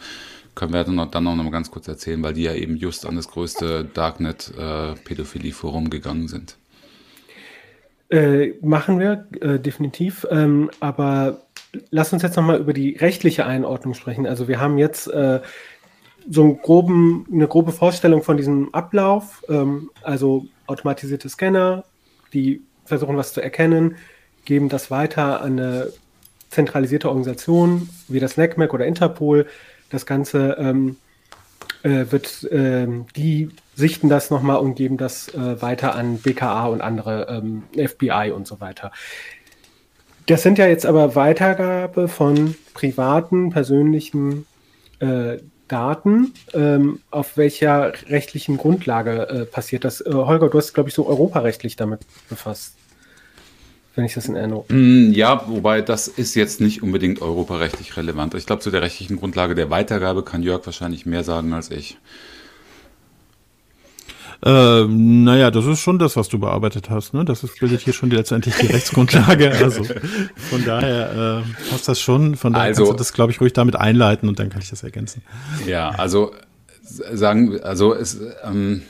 [0.55, 3.05] Können wir dann noch, dann noch mal ganz kurz erzählen, weil die ja eben just
[3.05, 6.57] an das größte Darknet-Pädophilie-Forum äh, gegangen sind.
[8.11, 10.25] Äh, machen wir, äh, definitiv.
[10.31, 11.43] Ähm, aber
[11.91, 14.27] lass uns jetzt nochmal über die rechtliche Einordnung sprechen.
[14.27, 15.41] Also wir haben jetzt äh,
[16.31, 21.85] so einen groben, eine grobe Vorstellung von diesem Ablauf, ähm, also automatisierte Scanner,
[22.33, 23.97] die versuchen was zu erkennen,
[24.45, 25.93] geben das weiter an eine
[26.51, 29.47] zentralisierte Organisation wie das NECMEC oder Interpol.
[29.91, 30.97] Das Ganze ähm,
[31.83, 36.81] äh, wird, äh, die sichten das nochmal und geben das äh, weiter an BKA und
[36.81, 38.93] andere ähm, FBI und so weiter.
[40.27, 44.47] Das sind ja jetzt aber Weitergabe von privaten, persönlichen
[45.01, 45.39] äh,
[45.73, 46.35] Daten.
[46.53, 50.01] Ähm, auf welcher rechtlichen Grundlage äh, passiert das?
[50.01, 52.75] Äh, Holger, du hast, glaube ich, so europarechtlich damit befasst.
[53.95, 54.65] Wenn ich das in Erinnerung.
[54.69, 58.35] Mm, ja, wobei das ist jetzt nicht unbedingt europarechtlich relevant.
[58.35, 61.99] Ich glaube, zu der rechtlichen Grundlage der Weitergabe kann Jörg wahrscheinlich mehr sagen als ich.
[64.45, 67.15] Äh, naja, das ist schon das, was du bearbeitet hast.
[67.15, 67.25] Ne?
[67.25, 69.53] Das ist, bildet hier schon die, letztendlich die Rechtsgrundlage.
[69.63, 69.85] Also
[70.51, 72.35] von daher äh, passt das schon.
[72.35, 74.71] Von daher also, kannst du das, glaube ich, ruhig damit einleiten und dann kann ich
[74.71, 75.23] das ergänzen.
[75.67, 76.33] Ja, also
[76.83, 78.83] sagen, also es, ähm,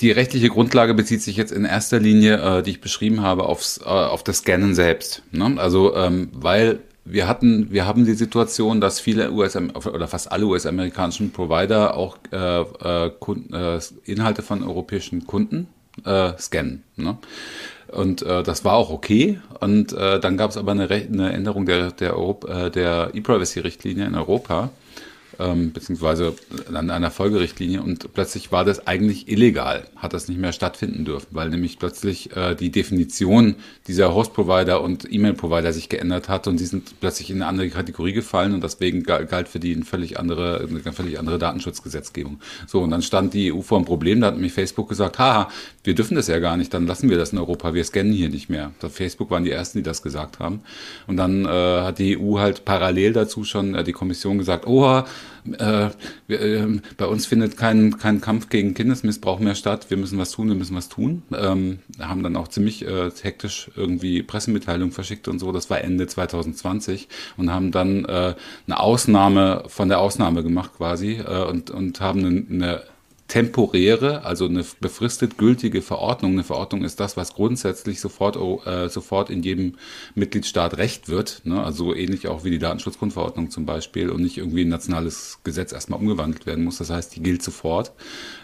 [0.00, 3.78] die rechtliche Grundlage bezieht sich jetzt in erster Linie, äh, die ich beschrieben habe, aufs,
[3.78, 5.22] äh, auf das Scannen selbst.
[5.32, 5.56] Ne?
[5.58, 10.46] Also ähm, weil wir hatten, wir haben die Situation, dass viele US oder fast alle
[10.46, 15.68] US-amerikanischen Provider auch äh, äh, Kunden, äh, Inhalte von europäischen Kunden
[16.04, 16.84] äh, scannen.
[16.96, 17.16] Ne?
[17.88, 19.40] Und äh, das war auch okay.
[19.60, 24.14] Und äh, dann gab es aber eine, eine Änderung der, der, äh, der E-Privacy-Richtlinie in
[24.14, 24.70] Europa
[25.38, 26.34] ähm, beziehungsweise
[26.72, 31.28] an einer Folgerichtlinie und plötzlich war das eigentlich illegal, hat das nicht mehr stattfinden dürfen,
[31.30, 36.64] weil nämlich plötzlich äh, die Definition dieser Host-Provider und E-Mail-Provider sich geändert hat und die
[36.64, 40.66] sind plötzlich in eine andere Kategorie gefallen und deswegen galt für die eine völlig andere,
[40.68, 42.40] eine völlig andere Datenschutzgesetzgebung.
[42.66, 45.48] So, und dann stand die EU vor einem Problem, da hat nämlich Facebook gesagt, haha,
[45.84, 48.28] wir dürfen das ja gar nicht, dann lassen wir das in Europa, wir scannen hier
[48.28, 48.72] nicht mehr.
[48.90, 50.60] Facebook waren die Ersten, die das gesagt haben.
[51.06, 55.06] Und dann äh, hat die EU halt parallel dazu schon äh, die Kommission gesagt, oha,
[55.58, 55.90] äh,
[56.26, 60.30] wir, äh, bei uns findet kein, kein Kampf gegen Kindesmissbrauch mehr statt, wir müssen was
[60.30, 61.22] tun, wir müssen was tun.
[61.36, 66.06] Ähm, haben dann auch ziemlich äh, hektisch irgendwie Pressemitteilungen verschickt und so, das war Ende
[66.06, 68.34] 2020 und haben dann äh,
[68.66, 72.82] eine Ausnahme von der Ausnahme gemacht quasi äh, und, und haben eine, eine
[73.28, 76.32] temporäre, also eine befristet gültige Verordnung.
[76.32, 78.36] Eine Verordnung ist das, was grundsätzlich sofort,
[78.66, 79.74] äh, sofort in jedem
[80.14, 81.42] Mitgliedstaat Recht wird.
[81.44, 81.62] Ne?
[81.62, 86.00] Also ähnlich auch wie die Datenschutzgrundverordnung zum Beispiel und nicht irgendwie ein nationales Gesetz erstmal
[86.00, 86.78] umgewandelt werden muss.
[86.78, 87.92] Das heißt, die gilt sofort.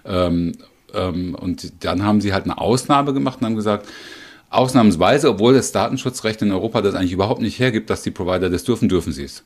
[0.05, 0.53] Ähm,
[0.93, 3.89] ähm, und dann haben sie halt eine Ausnahme gemacht und haben gesagt,
[4.51, 8.65] ausnahmsweise, obwohl das Datenschutzrecht in Europa das eigentlich überhaupt nicht hergibt, dass die Provider das
[8.65, 9.45] dürfen, dürfen sie es.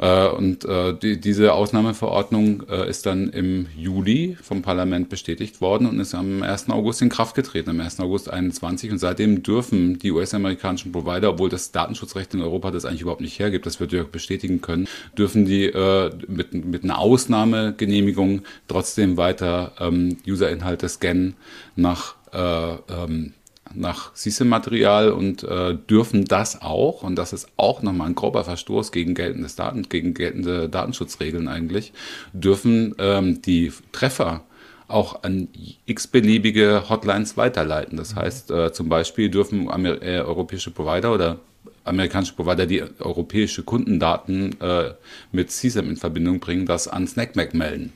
[0.00, 5.86] Äh, und äh, die, diese Ausnahmeverordnung äh, ist dann im Juli vom Parlament bestätigt worden
[5.86, 6.70] und ist am 1.
[6.70, 8.00] August in Kraft getreten, am 1.
[8.00, 8.92] August 21.
[8.92, 13.38] Und seitdem dürfen die US-amerikanischen Provider, obwohl das Datenschutzrecht in Europa das eigentlich überhaupt nicht
[13.38, 15.70] hergibt, das wird Jörg bestätigen können, dürfen die
[16.26, 21.34] mit, mit einer Ausnahmegenehmigung trotzdem weiter ähm, Userinhalte scannen
[21.76, 23.34] nach äh, ähm,
[23.74, 28.92] nach SISE-Material und äh, dürfen das auch, und das ist auch nochmal ein grober Verstoß
[28.92, 31.92] gegen geltendes Daten, gegen geltende Datenschutzregeln eigentlich,
[32.32, 34.42] dürfen ähm, die Treffer
[34.88, 35.48] auch an
[35.86, 37.96] x-beliebige Hotlines weiterleiten.
[37.96, 41.38] Das heißt, äh, zum Beispiel dürfen Amer äh, europäische Provider oder
[41.84, 44.92] amerikanische Provider, die europäische Kundendaten äh,
[45.32, 47.92] mit CSAM in Verbindung bringen, das an SnackMac melden.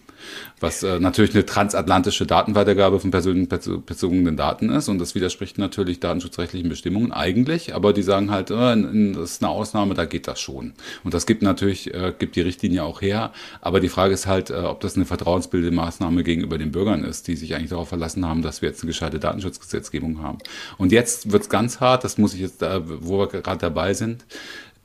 [0.61, 6.69] Was äh, natürlich eine transatlantische Datenweitergabe von personenbezogenen Daten ist und das widerspricht natürlich datenschutzrechtlichen
[6.69, 8.55] Bestimmungen eigentlich, aber die sagen halt, äh,
[9.13, 10.75] das ist eine Ausnahme, da geht das schon.
[11.03, 14.51] Und das gibt natürlich, äh, gibt die Richtlinie auch her, aber die Frage ist halt,
[14.51, 18.27] äh, ob das eine vertrauensbildende Maßnahme gegenüber den Bürgern ist, die sich eigentlich darauf verlassen
[18.27, 20.39] haben, dass wir jetzt eine gescheite Datenschutzgesetzgebung haben.
[20.79, 24.25] Und jetzt wird's ganz hart, das muss ich jetzt, da, wo wir gerade dabei sind,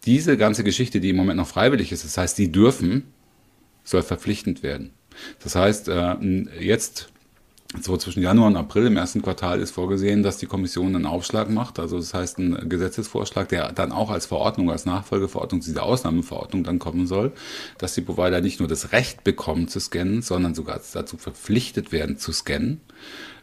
[0.06, 3.04] diese ganze Geschichte, die im Moment noch freiwillig ist, das heißt, die dürfen,
[3.84, 4.92] soll verpflichtend werden.
[5.44, 6.16] Das heißt, äh,
[6.60, 7.10] jetzt
[7.80, 11.52] so zwischen Januar und April im ersten Quartal ist vorgesehen, dass die Kommission einen Aufschlag
[11.52, 11.78] macht.
[11.78, 16.64] Also das heißt, ein Gesetzesvorschlag, der dann auch als Verordnung, als Nachfolgeverordnung zu dieser Ausnahmeverordnung
[16.64, 17.32] dann kommen soll,
[17.78, 22.18] dass die Provider nicht nur das Recht bekommen zu scannen, sondern sogar dazu verpflichtet werden
[22.18, 22.82] zu scannen.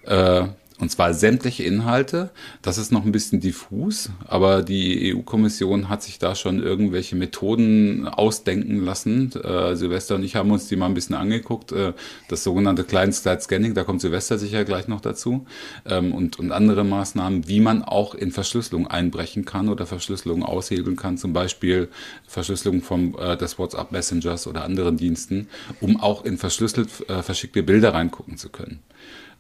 [0.03, 2.31] Äh, und zwar sämtliche Inhalte.
[2.61, 8.07] Das ist noch ein bisschen diffus, aber die EU-Kommission hat sich da schon irgendwelche Methoden
[8.07, 9.33] ausdenken lassen.
[9.33, 11.73] Äh, Silvester und ich haben uns die mal ein bisschen angeguckt.
[11.73, 11.95] Äh,
[12.29, 15.47] das sogenannte Client-Side-Scanning, da kommt Silvester sicher gleich noch dazu.
[15.87, 20.97] Ähm, und, und andere Maßnahmen, wie man auch in Verschlüsselung einbrechen kann oder Verschlüsselung aushebeln
[20.97, 21.17] kann.
[21.17, 21.89] Zum Beispiel
[22.27, 25.49] Verschlüsselung vom, äh, des WhatsApp Messengers oder anderen Diensten,
[25.81, 28.81] um auch in verschlüsselt äh, verschickte Bilder reingucken zu können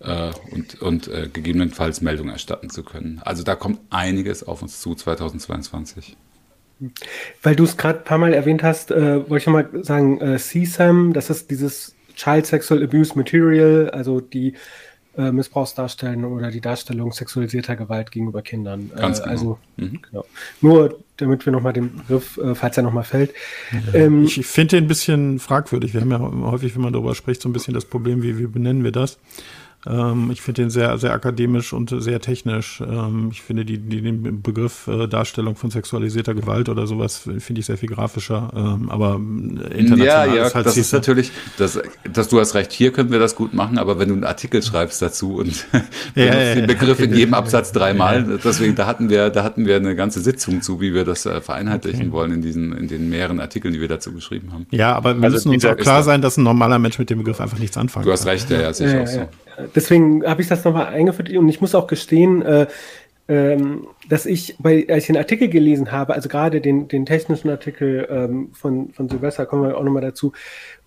[0.00, 3.20] äh, und, und äh, gegebenenfalls Meldungen erstatten zu können.
[3.24, 6.16] Also da kommt einiges auf uns zu 2022.
[7.42, 10.36] Weil du es gerade ein paar Mal erwähnt hast, äh, wollte ich mal sagen, äh,
[10.36, 14.54] CSAM, das ist dieses Child Sexual Abuse Material, also die
[15.16, 18.90] äh, Missbrauchsdarstellung oder die Darstellung sexualisierter Gewalt gegenüber Kindern.
[18.94, 19.30] Äh, Ganz genau.
[19.30, 20.00] Also, mhm.
[20.02, 20.24] genau.
[20.60, 23.32] Nur damit wir nochmal den Begriff, äh, falls er nochmal fällt.
[23.72, 24.00] Ja.
[24.00, 25.94] Ähm, ich finde den ein bisschen fragwürdig.
[25.94, 28.46] Wir haben ja häufig, wenn man darüber spricht, so ein bisschen das Problem, wie, wie
[28.46, 29.18] benennen wir das?
[29.88, 32.80] Ähm, ich finde den sehr, sehr akademisch und sehr technisch.
[32.80, 37.60] Ähm, ich finde die, die, den Begriff äh, Darstellung von sexualisierter Gewalt oder sowas finde
[37.60, 38.50] ich sehr viel grafischer.
[38.54, 41.78] Ähm, aber international ja, ja, ist halt das ist natürlich, das,
[42.12, 44.62] das, du hast recht, hier können wir das gut machen, aber wenn du einen Artikel
[44.62, 45.66] schreibst dazu und
[46.14, 49.76] ja, ja, den Begriff in jedem Absatz dreimal, deswegen, da hatten wir, da hatten wir
[49.76, 52.12] eine ganze Sitzung zu, wie wir das äh, vereinheitlichen okay.
[52.12, 54.66] wollen in diesen, in den mehreren Artikeln, die wir dazu geschrieben haben.
[54.70, 57.18] Ja, aber wir also müssen uns auch klar sein, dass ein normaler Mensch mit dem
[57.18, 58.08] Begriff einfach nichts anfangen kann.
[58.08, 59.28] Du hast recht, ja, ja, sicher auch so
[59.74, 62.66] deswegen habe ich das nochmal eingeführt und ich muss auch gestehen, äh,
[63.28, 67.50] ähm, dass ich, bei, als ich den Artikel gelesen habe, also gerade den, den technischen
[67.50, 70.32] Artikel ähm, von, von Silvester, kommen wir auch nochmal dazu,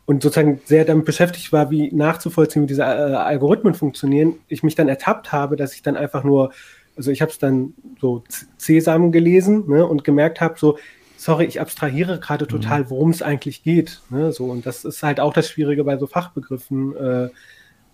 [0.05, 4.73] und sozusagen sehr damit beschäftigt war, wie nachzuvollziehen, wie diese äh, Algorithmen funktionieren, ich mich
[4.73, 6.51] dann ertappt habe, dass ich dann einfach nur,
[6.97, 8.23] also ich habe es dann so
[8.57, 10.79] Sesam gelesen ne, und gemerkt habe, so,
[11.15, 12.49] sorry, ich abstrahiere gerade mhm.
[12.49, 14.01] total, worum es eigentlich geht.
[14.09, 16.95] Ne, so, und das ist halt auch das Schwierige bei so Fachbegriffen.
[16.95, 17.29] Äh,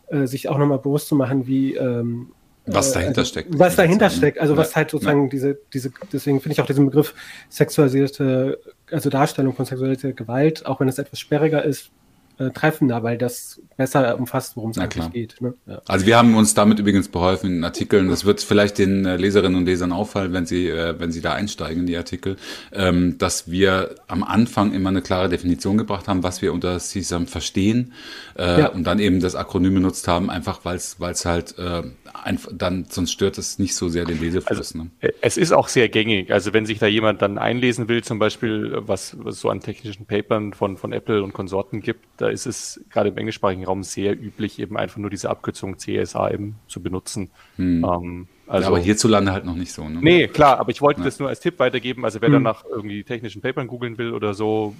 [0.07, 2.31] äh, sich auch nochmal bewusst zu machen, wie ähm,
[2.65, 3.59] was äh, dahinter also, steckt.
[3.59, 4.59] Was dahinter steckt, also ja.
[4.59, 5.29] was halt sozusagen ja.
[5.29, 7.13] diese, diese, deswegen finde ich auch diesen Begriff
[7.49, 8.59] sexualisierte,
[8.91, 11.91] also Darstellung von sexualisierter Gewalt, auch wenn es etwas sperriger ist,
[12.37, 15.09] äh, treffender, weil das besser umfasst, worum es eigentlich klar.
[15.09, 15.41] geht.
[15.41, 15.53] Ne?
[15.67, 15.81] Ja.
[15.87, 18.09] Also wir haben uns damit übrigens beholfen in Artikeln.
[18.09, 21.33] Das wird vielleicht den äh, Leserinnen und Lesern auffallen, wenn sie, äh, wenn sie da
[21.33, 22.37] einsteigen in die Artikel,
[22.71, 27.27] ähm, dass wir am Anfang immer eine klare Definition gebracht haben, was wir unter CSAM
[27.27, 27.93] verstehen
[28.37, 28.67] ja.
[28.67, 31.83] und dann eben das Akronym benutzt haben, einfach weil es halt äh,
[32.23, 34.57] einfach dann, sonst stört es nicht so sehr den Lesefluss.
[34.57, 34.89] Also, ne?
[34.99, 36.31] Äh, es ist auch sehr gängig.
[36.31, 40.05] Also wenn sich da jemand dann einlesen will, zum Beispiel, was, was so an technischen
[40.05, 44.13] Papern von, von Apple und Konsorten gibt, da ist es gerade im englischsprachigen Raum sehr
[44.13, 47.29] üblich, eben einfach nur diese Abkürzung CSA eben zu benutzen.
[47.57, 47.83] Hm.
[47.83, 49.87] Ähm, also, ja, aber hierzulande halt noch nicht so.
[49.87, 49.99] Ne?
[50.01, 51.05] Nee, klar, aber ich wollte ja.
[51.05, 52.05] das nur als Tipp weitergeben.
[52.05, 52.33] Also wer hm.
[52.33, 54.75] danach irgendwie technischen Papern googeln will oder so,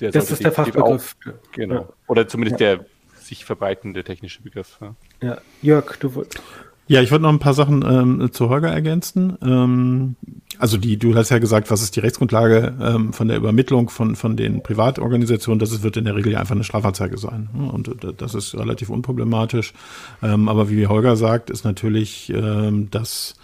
[0.00, 1.16] der das ist der Fachbegriff.
[1.26, 1.74] Auch, genau.
[1.74, 1.88] Ja.
[2.06, 2.76] Oder zumindest ja.
[2.76, 2.86] der
[3.28, 4.78] sich verbreitende technische Begriff.
[4.80, 5.38] Ja, ja.
[5.62, 6.42] Jörg, du wolltest.
[6.88, 9.36] Ja, ich wollte noch ein paar Sachen ähm, zu Holger ergänzen.
[9.42, 10.16] Ähm,
[10.58, 14.16] also die, du hast ja gesagt, was ist die Rechtsgrundlage ähm, von der Übermittlung von,
[14.16, 15.58] von den Privatorganisationen?
[15.58, 17.50] Das wird in der Regel einfach eine Strafanzeige sein.
[17.52, 17.70] Ne?
[17.70, 19.74] Und äh, das ist relativ unproblematisch.
[20.22, 23.34] Ähm, aber wie Holger sagt, ist natürlich, ähm, dass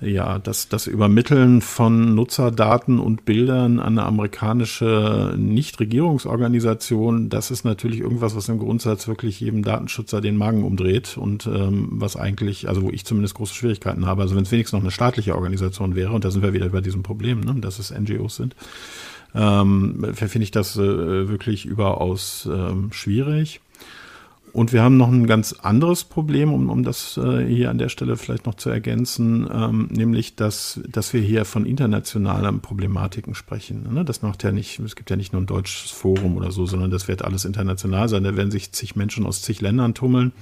[0.00, 8.00] ja, das, das Übermitteln von Nutzerdaten und Bildern an eine amerikanische Nichtregierungsorganisation, das ist natürlich
[8.00, 12.82] irgendwas, was im Grundsatz wirklich jedem Datenschützer den Magen umdreht und ähm, was eigentlich, also
[12.82, 14.20] wo ich zumindest große Schwierigkeiten habe.
[14.20, 16.82] Also wenn es wenigstens noch eine staatliche Organisation wäre, und da sind wir wieder bei
[16.82, 18.54] diesem Problem, ne, dass es NGOs sind,
[19.34, 23.60] ähm, finde ich das äh, wirklich überaus ähm, schwierig.
[24.56, 27.90] Und wir haben noch ein ganz anderes Problem, um, um das äh, hier an der
[27.90, 33.86] Stelle vielleicht noch zu ergänzen, ähm, nämlich, dass, dass wir hier von internationalen Problematiken sprechen.
[33.92, 34.02] Ne?
[34.02, 36.90] Das macht ja nicht, es gibt ja nicht nur ein deutsches Forum oder so, sondern
[36.90, 38.24] das wird alles international sein.
[38.24, 40.32] Da werden sich zig Menschen aus zig Ländern tummeln.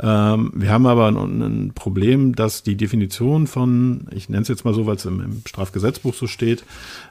[0.00, 4.64] Ähm, wir haben aber ein, ein, Problem, dass die Definition von, ich nenne es jetzt
[4.64, 6.64] mal so, weil es im, im, Strafgesetzbuch so steht,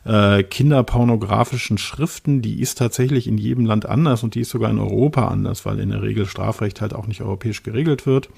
[0.06, 4.80] äh, kinderpornografischen Schriften, die ist tatsächlich in jedem Land anders und die ist sogar in
[4.80, 8.30] Europa anders, weil in der Regel Strafrecht halt auch nicht europäisch geregelt wird.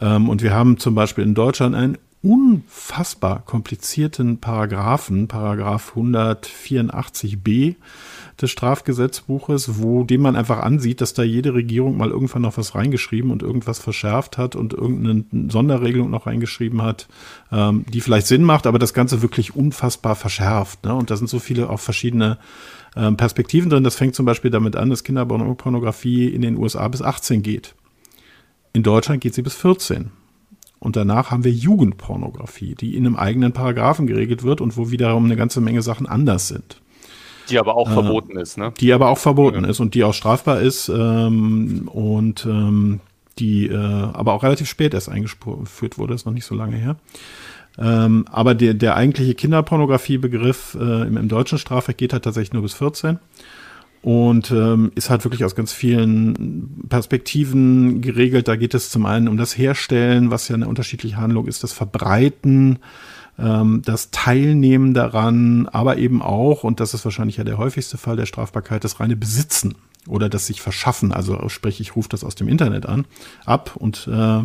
[0.00, 7.76] Ähm, und wir haben zum Beispiel in Deutschland einen unfassbar komplizierten Paragraphen, Paragraph 184b
[8.40, 12.74] des Strafgesetzbuches, wo dem man einfach ansieht, dass da jede Regierung mal irgendwann noch was
[12.74, 17.08] reingeschrieben und irgendwas verschärft hat und irgendeine Sonderregelung noch reingeschrieben hat,
[17.50, 20.84] ähm, die vielleicht Sinn macht, aber das Ganze wirklich unfassbar verschärft.
[20.84, 20.94] Ne?
[20.94, 22.38] Und da sind so viele auch verschiedene
[22.94, 23.84] ähm, Perspektiven drin.
[23.84, 27.74] Das fängt zum Beispiel damit an, dass Kinderpornografie in den USA bis 18 geht.
[28.74, 30.10] In Deutschland geht sie bis 14.
[30.78, 35.24] Und danach haben wir Jugendpornografie, die in einem eigenen Paragraphen geregelt wird und wo wiederum
[35.24, 36.82] eine ganze Menge Sachen anders sind.
[37.50, 38.72] Die aber auch äh, verboten ist, ne?
[38.80, 39.70] Die aber auch verboten ja.
[39.70, 43.00] ist und die auch strafbar ist ähm, und ähm,
[43.38, 46.96] die äh, aber auch relativ spät erst eingeführt wurde, ist noch nicht so lange her.
[47.78, 52.62] Ähm, aber der, der eigentliche Kinderpornografiebegriff äh, im, im deutschen Strafrecht geht halt tatsächlich nur
[52.62, 53.18] bis 14
[54.02, 58.48] und ähm, ist halt wirklich aus ganz vielen Perspektiven geregelt.
[58.48, 61.72] Da geht es zum einen um das Herstellen, was ja eine unterschiedliche Handlung ist, das
[61.72, 62.78] Verbreiten,
[63.38, 68.16] ähm, das Teilnehmen daran, aber eben auch, und das ist wahrscheinlich ja der häufigste Fall
[68.16, 69.74] der Strafbarkeit, das reine Besitzen
[70.08, 71.12] oder das sich verschaffen.
[71.12, 73.04] Also sprich, ich rufe das aus dem Internet an,
[73.44, 74.42] ab und äh,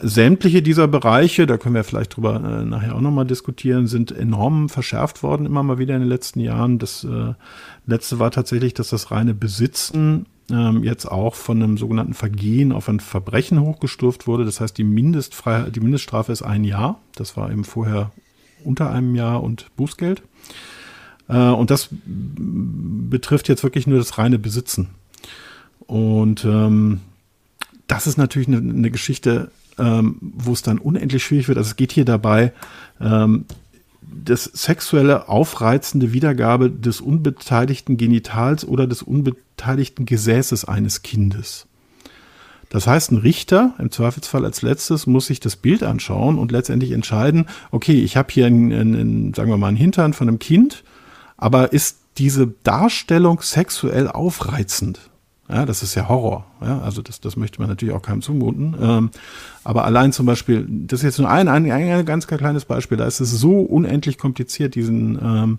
[0.00, 4.68] sämtliche dieser Bereiche, da können wir vielleicht drüber äh, nachher auch nochmal diskutieren, sind enorm
[4.68, 6.78] verschärft worden, immer mal wieder in den letzten Jahren.
[6.78, 7.34] Das äh,
[7.86, 12.88] letzte war tatsächlich, dass das reine Besitzen ähm, jetzt auch von einem sogenannten Vergehen auf
[12.88, 14.44] ein Verbrechen hochgestuft wurde.
[14.44, 17.00] Das heißt, die, Mindestfreiheit, die Mindeststrafe ist ein Jahr.
[17.14, 18.10] Das war eben vorher
[18.64, 20.22] unter einem Jahr und Bußgeld.
[21.28, 24.88] Äh, und das betrifft jetzt wirklich nur das reine Besitzen.
[25.86, 27.00] Und ähm,
[27.86, 31.58] das ist natürlich eine, eine Geschichte, ähm, wo es dann unendlich schwierig wird.
[31.58, 32.52] Also es geht hier dabei,
[33.00, 33.46] ähm,
[34.14, 41.66] das sexuelle aufreizende Wiedergabe des unbeteiligten Genitals oder des unbeteiligten Gesäßes eines Kindes.
[42.68, 46.92] Das heißt, ein Richter, im Zweifelsfall als letztes, muss sich das Bild anschauen und letztendlich
[46.92, 50.82] entscheiden, okay, ich habe hier einen, einen, sagen wir mal, einen Hintern von einem Kind,
[51.36, 55.00] aber ist diese Darstellung sexuell aufreizend?
[55.52, 56.46] Ja, das ist ja Horror.
[56.62, 58.74] Ja, also das, das möchte man natürlich auch keinem zumuten.
[58.80, 59.10] Ähm,
[59.64, 63.06] aber allein zum Beispiel, das ist jetzt nur ein, ein, ein ganz kleines Beispiel, da
[63.06, 65.58] ist es so unendlich kompliziert, diesen, ähm,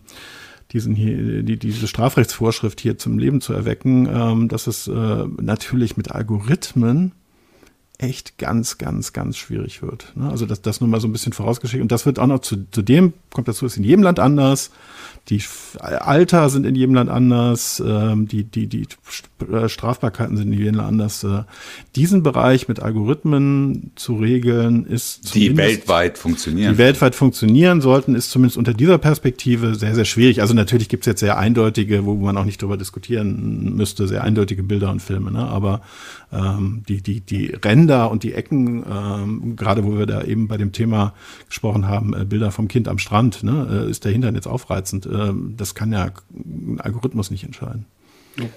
[0.71, 5.95] diesen hier, die, diese Strafrechtsvorschrift hier zum Leben zu erwecken, ähm, dass es äh, natürlich
[5.95, 7.11] mit Algorithmen
[7.99, 10.11] echt ganz, ganz, ganz schwierig wird.
[10.15, 10.27] Ne?
[10.29, 11.83] Also das, das nur mal so ein bisschen vorausgeschickt.
[11.83, 14.71] Und das wird auch noch zu, zu dem, kommt dazu, ist in jedem Land anders.
[15.29, 15.41] Die
[15.79, 18.85] Alter sind in jedem Land anders, ähm, die, die, die
[19.49, 21.23] äh, Strafbarkeiten sind in jedem Land anders.
[21.23, 21.43] Äh,
[21.95, 26.73] diesen Bereich mit Algorithmen zu regeln, ist die weltweit funktionieren.
[26.73, 30.41] Die weltweit funktionieren sollten, ist zumindest unter dieser Perspektive sehr, sehr schwierig.
[30.41, 34.25] Also natürlich gibt es jetzt sehr eindeutige, wo man auch nicht drüber diskutieren müsste, sehr
[34.25, 35.45] eindeutige Bilder und Filme, ne?
[35.45, 35.79] aber
[36.33, 40.57] ähm, die, die, die Ränder und die Ecken, ähm, gerade wo wir da eben bei
[40.57, 41.13] dem Thema
[41.47, 43.85] gesprochen haben, äh, Bilder vom Kind am Strand, ne?
[43.87, 45.07] äh, ist der Hintern jetzt aufreizend?
[45.13, 47.85] Ähm, das kann ja ein Algorithmus nicht entscheiden.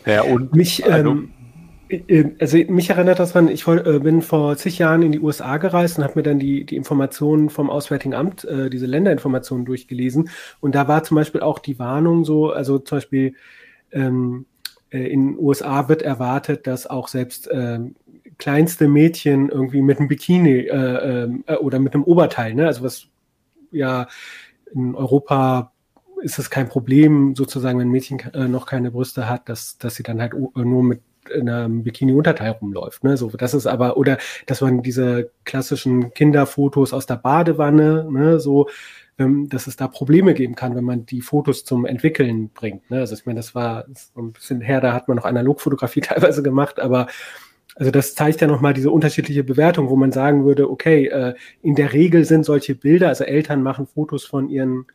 [0.07, 1.31] Ja, und mich, also, ähm,
[1.88, 5.59] äh, also mich erinnert das daran, ich äh, bin vor zig Jahren in die USA
[5.59, 10.31] gereist und habe mir dann die, die Informationen vom Auswärtigen Amt, äh, diese Länderinformationen durchgelesen.
[10.61, 13.35] Und da war zum Beispiel auch die Warnung so, also zum Beispiel
[13.92, 14.47] ähm,
[14.90, 17.81] äh, in den USA wird erwartet, dass auch selbst äh,
[18.38, 22.66] kleinste Mädchen irgendwie mit einem Bikini äh, ähm, äh, oder mit einem Oberteil, ne?
[22.66, 23.07] also was
[23.71, 24.09] ja
[24.73, 25.73] in Europa
[26.22, 29.94] ist es kein Problem, sozusagen, wenn ein Mädchen äh, noch keine Brüste hat, dass, dass
[29.94, 31.02] sie dann halt äh, nur mit
[31.35, 33.05] einem Bikini-Unterteil rumläuft.
[33.05, 33.16] Ne?
[33.16, 38.68] So, das ist aber, oder dass man diese klassischen Kinderfotos aus der Badewanne, ne, so,
[39.18, 42.90] ähm, dass es da Probleme geben kann, wenn man die Fotos zum Entwickeln bringt.
[42.90, 43.00] Ne?
[43.00, 46.42] Also ich meine, das war so ein bisschen her, da hat man noch Analogfotografie teilweise
[46.42, 47.07] gemacht, aber
[47.74, 51.74] also das zeigt ja nochmal diese unterschiedliche Bewertung, wo man sagen würde, okay, äh, in
[51.74, 54.87] der Regel sind solche Bilder, also Eltern machen Fotos von ihren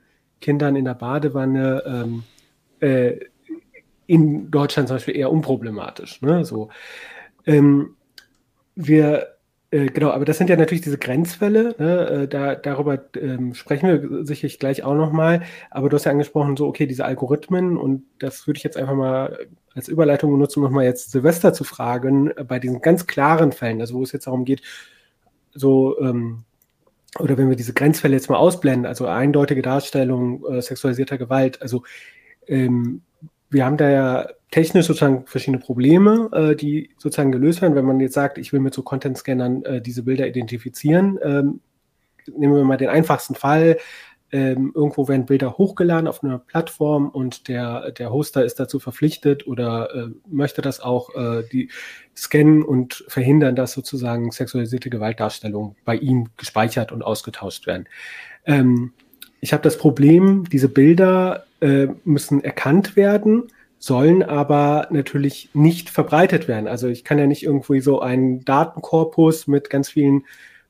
[0.41, 2.23] Kindern in der Badewanne ähm,
[2.81, 3.19] äh,
[4.07, 6.21] in Deutschland zum Beispiel eher unproblematisch.
[6.21, 6.43] Ne?
[6.43, 6.69] So,
[7.45, 7.95] ähm,
[8.75, 9.27] wir
[9.71, 11.75] äh, genau, aber das sind ja natürlich diese Grenzfälle.
[11.79, 12.07] Ne?
[12.23, 15.43] Äh, da, darüber ähm, sprechen wir sicherlich gleich auch nochmal.
[15.69, 18.95] Aber du hast ja angesprochen, so, okay, diese Algorithmen und das würde ich jetzt einfach
[18.95, 23.53] mal als Überleitung benutzen, um nochmal jetzt Silvester zu fragen, äh, bei diesen ganz klaren
[23.53, 24.61] Fällen, also wo es jetzt darum geht,
[25.53, 26.43] so ähm,
[27.19, 31.83] oder wenn wir diese Grenzfälle jetzt mal ausblenden, also eindeutige Darstellung äh, sexualisierter Gewalt, also
[32.47, 33.01] ähm,
[33.49, 37.75] wir haben da ja technisch sozusagen verschiedene Probleme, äh, die sozusagen gelöst werden.
[37.75, 41.59] Wenn man jetzt sagt, ich will mit so Content-Scannern äh, diese Bilder identifizieren, ähm,
[42.37, 43.77] nehmen wir mal den einfachsten Fall.
[44.31, 49.45] Ähm, irgendwo werden Bilder hochgeladen auf einer Plattform und der, der Hoster ist dazu verpflichtet
[49.45, 51.69] oder äh, möchte das auch äh, die
[52.15, 57.87] scannen und verhindern, dass sozusagen sexualisierte Gewaltdarstellungen bei ihm gespeichert und ausgetauscht werden.
[58.45, 58.93] Ähm,
[59.41, 63.49] ich habe das Problem, diese Bilder äh, müssen erkannt werden
[63.81, 66.67] sollen aber natürlich nicht verbreitet werden.
[66.67, 70.25] Also ich kann ja nicht irgendwie so einen Datenkorpus mit ganz vielen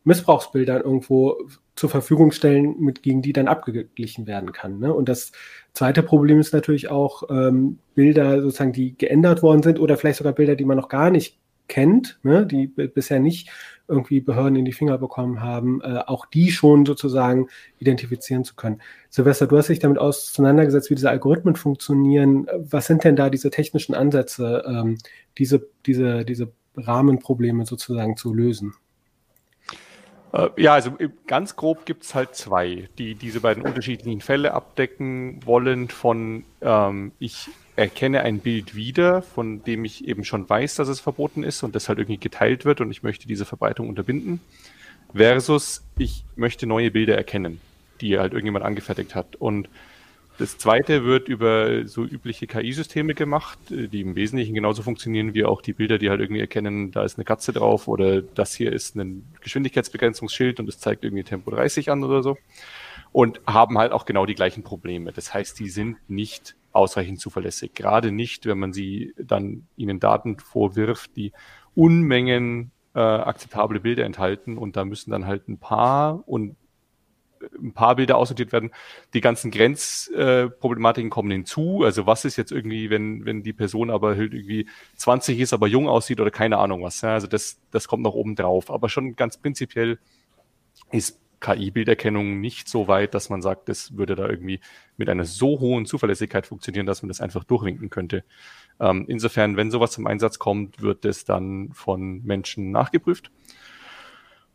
[0.05, 1.35] Missbrauchsbildern irgendwo
[1.81, 4.77] zur Verfügung stellen, mit gegen die dann abgeglichen werden kann.
[4.77, 4.93] Ne?
[4.93, 5.31] Und das
[5.73, 10.33] zweite Problem ist natürlich auch ähm, Bilder, sozusagen, die geändert worden sind oder vielleicht sogar
[10.33, 12.45] Bilder, die man noch gar nicht kennt, ne?
[12.45, 13.49] die bisher nicht
[13.87, 17.47] irgendwie Behörden in die Finger bekommen haben, äh, auch die schon sozusagen
[17.79, 18.79] identifizieren zu können.
[19.09, 22.45] Silvester, du hast dich damit auseinandergesetzt, wie diese Algorithmen funktionieren.
[22.59, 24.99] Was sind denn da diese technischen Ansätze, ähm,
[25.39, 28.75] diese, diese, diese Rahmenprobleme sozusagen zu lösen?
[30.33, 35.45] Äh, ja, also ganz grob gibt es halt zwei, die diese beiden unterschiedlichen Fälle abdecken
[35.45, 40.87] wollen von ähm, ich erkenne ein Bild wieder, von dem ich eben schon weiß, dass
[40.87, 44.41] es verboten ist und das halt irgendwie geteilt wird und ich möchte diese Verbreitung unterbinden,
[45.13, 47.59] versus ich möchte neue Bilder erkennen,
[48.01, 49.35] die halt irgendjemand angefertigt hat.
[49.35, 49.69] Und
[50.41, 55.61] das zweite wird über so übliche KI-Systeme gemacht, die im Wesentlichen genauso funktionieren wie auch
[55.61, 58.95] die Bilder, die halt irgendwie erkennen, da ist eine Katze drauf oder das hier ist
[58.95, 62.37] ein Geschwindigkeitsbegrenzungsschild und es zeigt irgendwie Tempo 30 an oder so.
[63.11, 65.11] Und haben halt auch genau die gleichen Probleme.
[65.11, 67.75] Das heißt, die sind nicht ausreichend zuverlässig.
[67.75, 71.33] Gerade nicht, wenn man sie dann ihnen Daten vorwirft, die
[71.75, 76.55] Unmengen äh, akzeptable Bilder enthalten und da müssen dann halt ein paar und äh,
[77.61, 78.71] ein paar Bilder aussortiert werden.
[79.13, 81.83] Die ganzen Grenzproblematiken äh, kommen hinzu.
[81.83, 84.67] Also was ist jetzt irgendwie, wenn, wenn die Person aber halt irgendwie
[84.97, 87.01] 20 ist, aber jung aussieht oder keine Ahnung was.
[87.01, 87.13] Ja?
[87.13, 88.71] Also das, das kommt noch oben drauf.
[88.71, 89.99] Aber schon ganz prinzipiell
[90.91, 94.61] ist KI-Bilderkennung nicht so weit, dass man sagt, das würde da irgendwie
[94.95, 98.23] mit einer so hohen Zuverlässigkeit funktionieren, dass man das einfach durchwinken könnte.
[98.79, 103.31] Ähm, insofern, wenn sowas zum Einsatz kommt, wird es dann von Menschen nachgeprüft.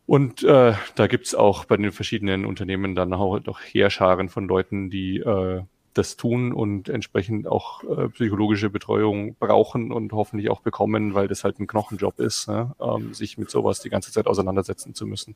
[0.07, 4.89] Und äh, da gibt's auch bei den verschiedenen Unternehmen dann auch doch Heerscharen von Leuten,
[4.89, 5.61] die äh,
[5.97, 11.43] das tun und entsprechend auch äh, psychologische Betreuung brauchen und hoffentlich auch bekommen, weil das
[11.43, 12.73] halt ein Knochenjob ist, ne?
[12.79, 15.35] ähm, sich mit sowas die ganze Zeit auseinandersetzen zu müssen.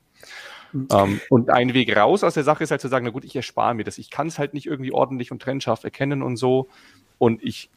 [0.74, 3.36] Ähm, und ein Weg raus aus der Sache ist halt zu sagen, na gut, ich
[3.36, 3.98] erspare mir das.
[3.98, 6.70] Ich kann es halt nicht irgendwie ordentlich und trennscharf erkennen und so.
[7.18, 7.70] Und ich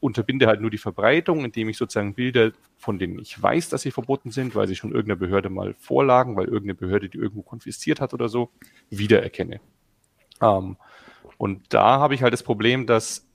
[0.00, 3.90] unterbinde halt nur die Verbreitung, indem ich sozusagen Bilder, von denen ich weiß, dass sie
[3.90, 8.00] verboten sind, weil sie schon irgendeiner Behörde mal vorlagen, weil irgendeine Behörde die irgendwo konfisziert
[8.00, 8.50] hat oder so,
[8.90, 9.60] wiedererkenne.
[10.40, 10.76] Ähm,
[11.36, 13.26] und da habe ich halt das Problem, dass,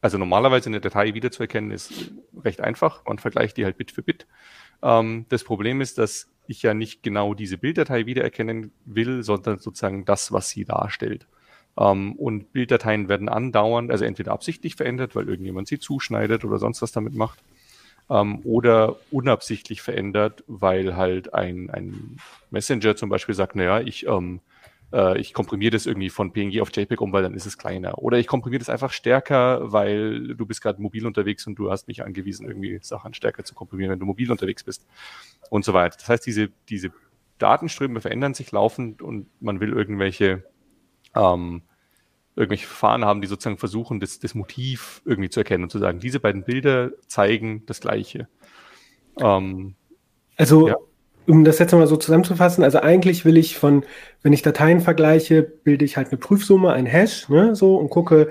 [0.00, 2.12] also normalerweise eine Datei wiederzuerkennen ist
[2.42, 3.04] recht einfach.
[3.06, 4.26] Man vergleicht die halt Bit für Bit.
[4.82, 10.04] Ähm, das Problem ist, dass ich ja nicht genau diese Bilddatei wiedererkennen will, sondern sozusagen
[10.04, 11.26] das, was sie darstellt.
[11.80, 16.82] Ähm, und Bilddateien werden andauernd, also entweder absichtlich verändert, weil irgendjemand sie zuschneidet oder sonst
[16.82, 17.40] was damit macht,
[18.10, 22.18] ähm, oder unabsichtlich verändert, weil halt ein, ein
[22.50, 24.40] Messenger zum Beispiel sagt, naja, ich ähm,
[24.92, 27.98] äh, ich komprimiere das irgendwie von PNG auf JPEG um, weil dann ist es kleiner.
[27.98, 31.88] Oder ich komprimiere das einfach stärker, weil du bist gerade mobil unterwegs und du hast
[31.88, 34.86] mich angewiesen, irgendwie Sachen stärker zu komprimieren, wenn du mobil unterwegs bist
[35.48, 35.96] und so weiter.
[35.98, 36.92] Das heißt, diese, diese
[37.38, 40.44] Datenströme verändern sich laufend und man will irgendwelche
[41.14, 41.62] ähm,
[42.36, 46.00] irgendwelche Verfahren haben, die sozusagen versuchen, das, das Motiv irgendwie zu erkennen und zu sagen,
[46.00, 48.28] diese beiden Bilder zeigen das Gleiche.
[49.18, 49.74] Ähm,
[50.36, 50.76] also ja
[51.30, 53.84] um das jetzt mal so zusammenzufassen, also eigentlich will ich von,
[54.22, 58.30] wenn ich Dateien vergleiche, bilde ich halt eine Prüfsumme, ein Hash, ne, so und gucke,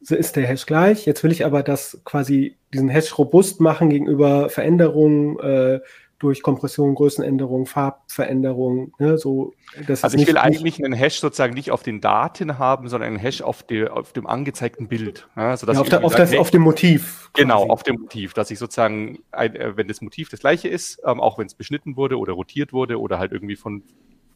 [0.00, 1.04] ist der Hash gleich.
[1.04, 5.80] Jetzt will ich aber das quasi diesen Hash robust machen gegenüber Veränderungen, äh,
[6.20, 8.92] durch Kompression, Größenänderung, Farbveränderung.
[8.98, 9.54] Ne, so,
[9.86, 13.18] das also ich will eigentlich einen Hash sozusagen nicht auf den Daten haben, sondern einen
[13.18, 15.28] Hash auf, die, auf dem angezeigten Bild.
[15.34, 17.30] Ja, sodass ja, auf, der, auf, das, auf, dem Motiv.
[17.32, 17.42] Quasi.
[17.42, 21.20] Genau, auf dem Motiv, dass ich sozusagen, äh, wenn das Motiv das gleiche ist, ähm,
[21.20, 23.82] auch wenn es beschnitten wurde oder rotiert wurde oder halt irgendwie von,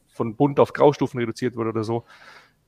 [0.08, 2.04] von bunt auf Graustufen reduziert wurde oder so,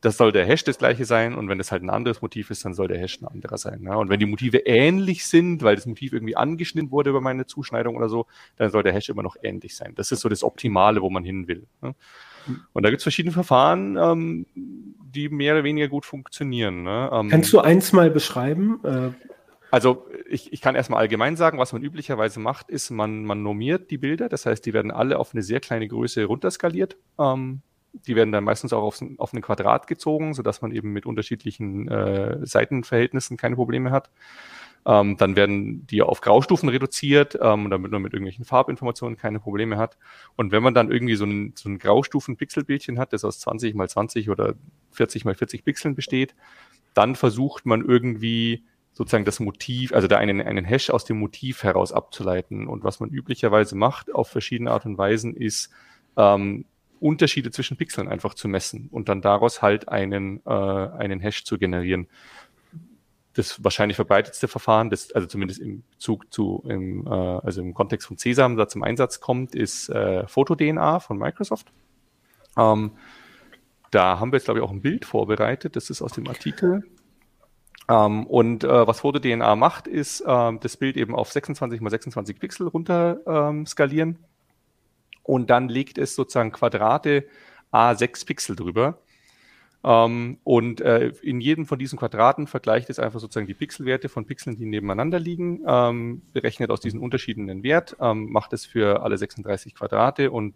[0.00, 2.64] das soll der Hash das gleiche sein und wenn das halt ein anderes Motiv ist,
[2.64, 3.82] dann soll der Hash ein anderer sein.
[3.82, 3.96] Ja?
[3.96, 7.96] Und wenn die Motive ähnlich sind, weil das Motiv irgendwie angeschnitten wurde über meine Zuschneidung
[7.96, 8.26] oder so,
[8.56, 9.94] dann soll der Hash immer noch ähnlich sein.
[9.96, 11.66] Das ist so das Optimale, wo man hin will.
[11.82, 11.94] Ja?
[12.72, 16.82] Und da gibt es verschiedene Verfahren, ähm, die mehr oder weniger gut funktionieren.
[16.82, 17.10] Ne?
[17.12, 18.80] Ähm, Kannst du eins mal beschreiben?
[18.84, 19.10] Äh
[19.70, 23.90] also ich, ich kann erstmal allgemein sagen, was man üblicherweise macht, ist, man, man normiert
[23.90, 26.96] die Bilder, das heißt, die werden alle auf eine sehr kleine Größe runterskaliert.
[27.18, 27.62] Ähm,
[28.06, 31.88] die werden dann meistens auch auf, auf einen Quadrat gezogen, sodass man eben mit unterschiedlichen
[31.88, 34.10] äh, Seitenverhältnissen keine Probleme hat.
[34.86, 39.78] Ähm, dann werden die auf Graustufen reduziert, ähm, damit man mit irgendwelchen Farbinformationen keine Probleme
[39.78, 39.98] hat.
[40.36, 43.88] Und wenn man dann irgendwie so ein, so ein Graustufen-Pixelbildchen hat, das aus 20 mal
[43.88, 44.54] 20 oder
[44.92, 46.36] 40 mal 40 Pixeln besteht,
[46.94, 51.64] dann versucht man irgendwie sozusagen das Motiv, also da einen, einen Hash aus dem Motiv
[51.64, 52.68] heraus abzuleiten.
[52.68, 55.70] Und was man üblicherweise macht auf verschiedene Art und Weisen ist,
[56.16, 56.64] ähm,
[57.00, 61.58] Unterschiede zwischen Pixeln einfach zu messen und dann daraus halt einen, äh, einen Hash zu
[61.58, 62.08] generieren.
[63.34, 68.06] Das wahrscheinlich verbreitetste Verfahren, das also zumindest im Zug zu, im, äh, also im Kontext
[68.06, 71.72] von CESAM da zum Einsatz kommt, ist äh, FotoDNA von Microsoft.
[72.56, 72.92] Ähm,
[73.90, 75.76] da haben wir jetzt, glaube ich, auch ein Bild vorbereitet.
[75.76, 76.84] Das ist aus dem Artikel.
[77.88, 82.38] Ähm, und äh, was FotoDNA macht, ist ähm, das Bild eben auf 26 mal 26
[82.38, 84.18] Pixel runter ähm, skalieren
[85.26, 87.26] und dann legt es sozusagen Quadrate
[87.72, 89.00] A6 Pixel drüber.
[89.84, 94.26] Ähm, und äh, in jedem von diesen Quadraten vergleicht es einfach sozusagen die Pixelwerte von
[94.26, 99.02] Pixeln, die nebeneinander liegen, ähm, berechnet aus diesen Unterschieden den Wert, ähm, macht es für
[99.02, 100.54] alle 36 Quadrate und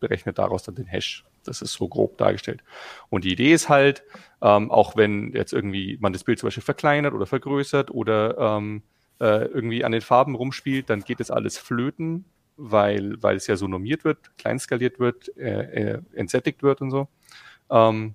[0.00, 1.24] berechnet daraus dann den Hash.
[1.44, 2.62] Das ist so grob dargestellt.
[3.08, 4.04] Und die Idee ist halt,
[4.40, 8.82] ähm, auch wenn jetzt irgendwie man das Bild zum Beispiel verkleinert oder vergrößert oder ähm,
[9.20, 12.24] äh, irgendwie an den Farben rumspielt, dann geht das alles flöten,
[12.56, 17.08] weil, weil es ja so normiert wird, kleinskaliert wird, äh, äh, entsättigt wird und so.
[17.70, 18.14] Ähm,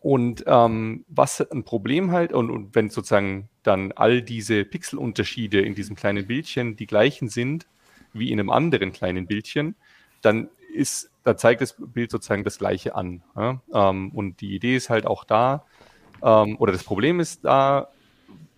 [0.00, 5.74] und ähm, was ein Problem halt, und, und wenn sozusagen dann all diese Pixelunterschiede in
[5.74, 7.66] diesem kleinen Bildchen die gleichen sind
[8.12, 9.76] wie in einem anderen kleinen Bildchen,
[10.20, 13.22] dann ist, da zeigt das Bild sozusagen das Gleiche an.
[13.36, 13.60] Ja?
[13.72, 15.64] Ähm, und die Idee ist halt auch da,
[16.22, 17.88] ähm, oder das Problem ist da,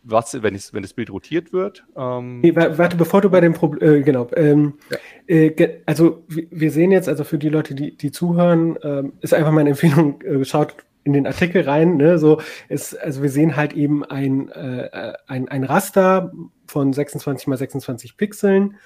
[0.05, 1.85] was, wenn, ich, wenn das Bild rotiert wird.
[1.97, 4.99] Ähm nee, warte, bevor du bei dem Problem, äh, genau, ähm, ja.
[5.27, 9.51] äh, also wir sehen jetzt, also für die Leute, die, die zuhören, ähm, ist einfach
[9.51, 13.73] meine Empfehlung, äh, schaut in den Artikel rein, ne, so ist, also wir sehen halt
[13.75, 16.33] eben ein, äh, ein, ein Raster
[16.67, 18.77] von 26 mal 26 Pixeln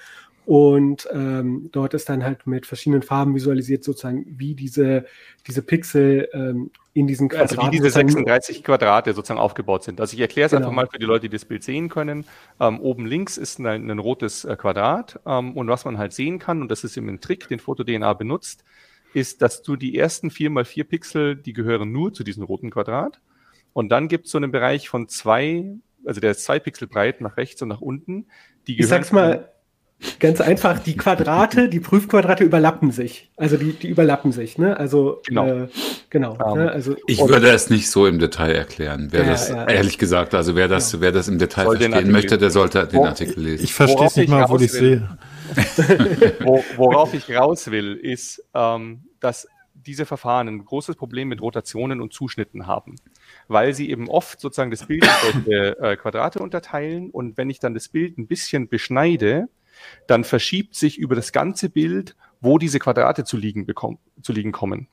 [0.45, 5.05] und ähm, dort ist dann halt mit verschiedenen Farben visualisiert, sozusagen, wie diese,
[5.47, 7.59] diese Pixel ähm, in diesen Quadraten.
[7.59, 10.01] Also wie diese 36 Quadrate sozusagen aufgebaut sind.
[10.01, 10.67] Also ich erkläre es genau.
[10.67, 12.25] einfach mal für die Leute, die das Bild sehen können.
[12.59, 16.39] Ähm, oben links ist ein, ein rotes äh, Quadrat ähm, und was man halt sehen
[16.39, 18.63] kann, und das ist eben ein Trick, den FotoDNA benutzt,
[19.13, 22.71] ist, dass du die ersten vier mal vier Pixel, die gehören nur zu diesem roten
[22.71, 23.19] Quadrat.
[23.73, 25.65] Und dann gibt es so einen Bereich von zwei,
[26.05, 28.27] also der ist zwei Pixel breit nach rechts und nach unten.
[28.67, 29.51] Die ich sag's mal,
[30.19, 33.29] Ganz einfach, die Quadrate, die Prüfquadrate überlappen sich.
[33.35, 34.77] Also die, die überlappen sich, ne?
[34.77, 35.47] Also genau.
[35.47, 35.67] Äh,
[36.09, 36.63] genau um, ne?
[36.63, 39.09] Ähm, also, ich würde es nicht so im Detail erklären.
[39.11, 41.01] Wer ja, das, ja, ehrlich gesagt, also wer das, ja.
[41.01, 43.63] wer das im Detail Soll verstehen möchte, der sollte den Artikel lesen.
[43.63, 45.09] Ich verstehe es nicht mal, wo ich sehe.
[46.77, 52.13] worauf ich raus will, ist, ähm, dass diese Verfahren ein großes Problem mit Rotationen und
[52.13, 52.95] Zuschnitten haben,
[53.47, 57.59] weil sie eben oft sozusagen das Bild in solche äh, Quadrate unterteilen und wenn ich
[57.59, 59.49] dann das Bild ein bisschen beschneide,
[60.07, 64.51] dann verschiebt sich über das ganze Bild, wo diese Quadrate zu liegen, bekommen, zu liegen
[64.51, 64.87] kommen.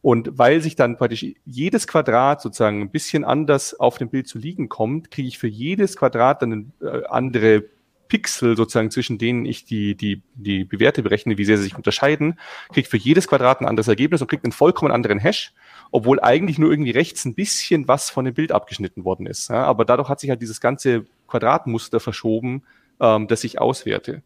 [0.00, 4.38] Und weil sich dann praktisch jedes Quadrat sozusagen ein bisschen anders auf dem Bild zu
[4.38, 7.64] liegen kommt, kriege ich für jedes Quadrat dann äh, andere
[8.08, 12.38] Pixel sozusagen, zwischen denen ich die, die, die Bewerte berechne, wie sehr sie sich unterscheiden,
[12.68, 15.52] kriege ich für jedes Quadrat ein anderes Ergebnis und kriege einen vollkommen anderen Hash,
[15.90, 19.50] obwohl eigentlich nur irgendwie rechts ein bisschen was von dem Bild abgeschnitten worden ist.
[19.50, 22.62] Ja, aber dadurch hat sich halt dieses ganze Quadratmuster verschoben,
[23.00, 24.22] ähm, das ich auswerte.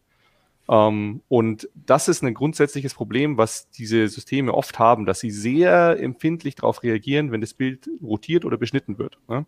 [0.69, 5.99] Ähm, und das ist ein grundsätzliches Problem, was diese Systeme oft haben, dass sie sehr
[5.99, 9.19] empfindlich darauf reagieren, wenn das Bild rotiert oder beschnitten wird.
[9.27, 9.45] Ne?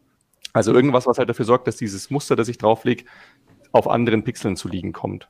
[0.54, 0.78] Also mhm.
[0.78, 3.06] irgendwas, was halt dafür sorgt, dass dieses Muster, das ich drauflege,
[3.72, 5.30] auf anderen Pixeln zu liegen kommt.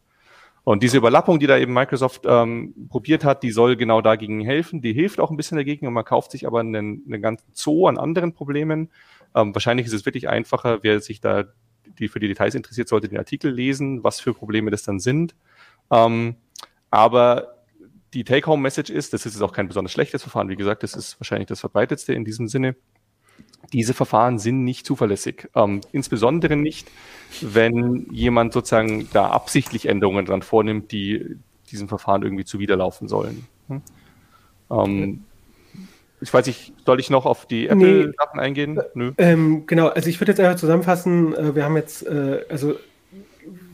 [0.63, 4.81] Und diese Überlappung, die da eben Microsoft ähm, probiert hat, die soll genau dagegen helfen.
[4.81, 7.85] Die hilft auch ein bisschen dagegen und man kauft sich aber einen, einen ganzen Zoo
[7.85, 8.89] an anderen Problemen.
[9.35, 11.45] Ähm, wahrscheinlich ist es wirklich einfacher, wer sich da
[11.99, 15.35] die für die Details interessiert, sollte den Artikel lesen, was für Probleme das dann sind.
[15.91, 16.35] Ähm,
[16.89, 17.55] aber
[18.13, 21.47] die Take-Home-Message ist, das ist auch kein besonders schlechtes Verfahren, wie gesagt, das ist wahrscheinlich
[21.47, 22.75] das verbreitetste in diesem Sinne.
[23.73, 25.49] Diese Verfahren sind nicht zuverlässig.
[25.55, 26.89] Ähm, insbesondere nicht,
[27.41, 31.37] wenn jemand sozusagen da absichtlich Änderungen dran vornimmt, die
[31.71, 33.47] diesem Verfahren irgendwie zuwiderlaufen sollen.
[33.67, 33.81] Hm?
[34.69, 35.23] Ähm,
[36.21, 38.79] ich weiß nicht, soll ich noch auf die Apple-Sachen nee, eingehen?
[38.93, 39.11] Nö.
[39.17, 42.75] Ähm, genau, also ich würde jetzt einfach zusammenfassen, äh, wir haben jetzt, äh, also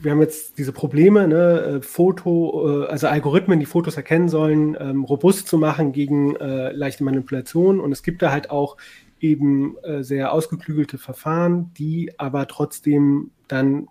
[0.02, 4.76] wir haben jetzt diese Probleme, ne, äh, Foto, äh, also Algorithmen, die Fotos erkennen sollen,
[4.80, 7.80] ähm, robust zu machen gegen äh, leichte Manipulationen.
[7.80, 8.78] Und es gibt da halt auch
[9.20, 13.88] eben äh, sehr ausgeklügelte Verfahren, die aber trotzdem dann,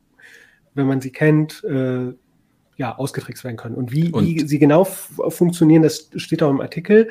[0.74, 2.12] wenn man sie kennt, äh,
[2.76, 3.74] ja, ausgetrickst werden können.
[3.74, 7.10] Und wie, Und wie sie genau funktionieren, das steht auch im Artikel.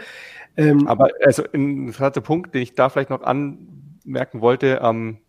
[0.60, 5.20] Ähm, aber also ein interessanter Punkt, den ich da vielleicht noch anmerken wollte, ähm,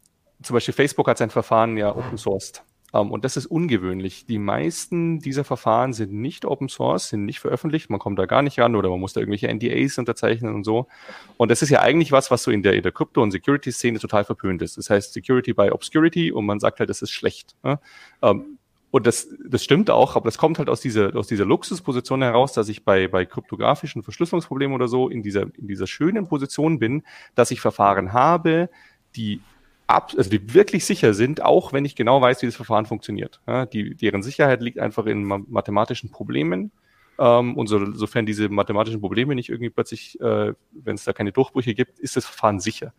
[0.42, 2.64] zum Beispiel Facebook hat sein Verfahren ja open sourced.
[2.92, 4.26] Um, ähm, und das ist ungewöhnlich.
[4.26, 8.42] Die meisten dieser Verfahren sind nicht Open Source, sind nicht veröffentlicht, man kommt da gar
[8.42, 10.88] nicht ran oder man muss da irgendwelche NDAs unterzeichnen und so.
[11.36, 14.00] Und das ist ja eigentlich was, was so in der, in der Krypto- und Security-Szene
[14.00, 14.76] total verpönt ist.
[14.76, 17.54] Das heißt Security by Obscurity und man sagt halt, das ist schlecht.
[17.62, 17.78] Ne?
[18.20, 18.58] Um, ähm,
[18.90, 22.52] und das, das stimmt auch, aber das kommt halt aus dieser, aus dieser Luxusposition heraus,
[22.52, 27.04] dass ich bei, bei kryptografischen Verschlüsselungsproblemen oder so in dieser, in dieser schönen Position bin,
[27.34, 28.68] dass ich Verfahren habe,
[29.14, 29.40] die
[29.86, 33.40] ab, also die wirklich sicher sind, auch wenn ich genau weiß, wie das Verfahren funktioniert.
[33.46, 36.72] Ja, die, deren Sicherheit liegt einfach in mathematischen Problemen.
[37.18, 41.32] Ähm, und so, sofern diese mathematischen Probleme nicht irgendwie plötzlich, äh, wenn es da keine
[41.32, 42.92] Durchbrüche gibt, ist das Verfahren sicher.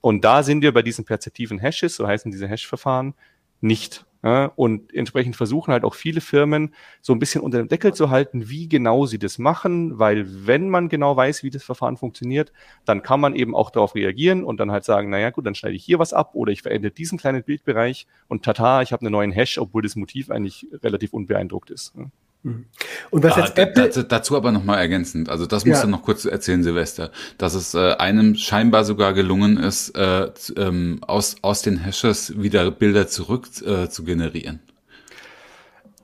[0.00, 3.14] Und da sind wir bei diesen perzeptiven Hashes, so heißen diese Hash-Verfahren,
[3.60, 4.04] nicht.
[4.22, 8.10] Ja, und entsprechend versuchen halt auch viele Firmen so ein bisschen unter dem Deckel zu
[8.10, 12.52] halten, wie genau sie das machen, weil wenn man genau weiß, wie das Verfahren funktioniert,
[12.84, 15.74] dann kann man eben auch darauf reagieren und dann halt sagen, naja gut, dann schneide
[15.74, 19.12] ich hier was ab oder ich verändere diesen kleinen Bildbereich und tata, ich habe einen
[19.12, 21.96] neuen Hash, obwohl das Motiv eigentlich relativ unbeeindruckt ist.
[21.96, 22.10] Mhm.
[22.42, 25.84] Und was ah, jetzt Apple dazu, dazu aber noch mal ergänzend, also das musst ja.
[25.84, 31.00] du noch kurz erzählen, Silvester, dass es äh, einem scheinbar sogar gelungen ist, äh, ähm,
[31.06, 34.60] aus aus den Hashes wieder Bilder zurück äh, zu generieren.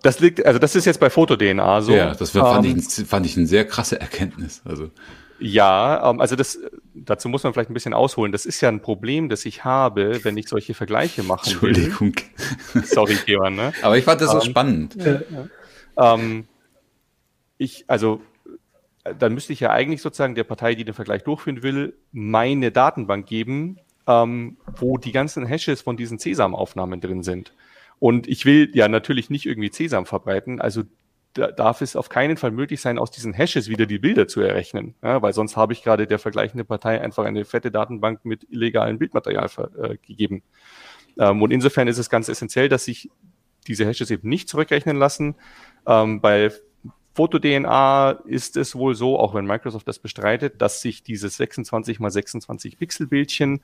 [0.02, 1.92] Das liegt, also das ist jetzt bei Foto-DNA so.
[1.92, 4.60] Ja, das war, fand, ähm, ich, fand ich eine sehr krasse Erkenntnis.
[4.64, 4.90] Also
[5.38, 6.58] ja, ähm, also das,
[6.94, 8.32] dazu muss man vielleicht ein bisschen ausholen.
[8.32, 11.50] Das ist ja ein Problem, das ich habe, wenn ich solche Vergleiche mache.
[11.50, 12.14] Entschuldigung.
[12.72, 12.84] Will.
[12.84, 13.72] Sorry, Georg, ne?
[13.82, 14.94] Aber ich fand das so um, ähm, spannend.
[14.96, 15.20] Ja, ja.
[15.96, 16.46] Ähm,
[17.58, 18.20] ich, also,
[19.18, 23.26] dann müsste ich ja eigentlich sozusagen der Partei, die den Vergleich durchführen will, meine Datenbank
[23.26, 27.52] geben, ähm, wo die ganzen Hashes von diesen CESAM-Aufnahmen drin sind.
[27.98, 30.82] Und ich will ja natürlich nicht irgendwie CESAM verbreiten, also
[31.36, 34.40] da darf es auf keinen Fall möglich sein, aus diesen Hashes wieder die Bilder zu
[34.40, 38.46] errechnen, ja, weil sonst habe ich gerade der vergleichende Partei einfach eine fette Datenbank mit
[38.50, 40.42] illegalem Bildmaterial äh, gegeben.
[41.18, 43.10] Ähm, und insofern ist es ganz essentiell, dass sich
[43.66, 45.34] diese Hashes eben nicht zurückrechnen lassen,
[45.86, 46.50] ähm, bei
[47.14, 52.10] Foto-DNA ist es wohl so, auch wenn Microsoft das bestreitet, dass sich dieses 26 mal
[52.10, 53.62] 26 Pixel-Bildchen,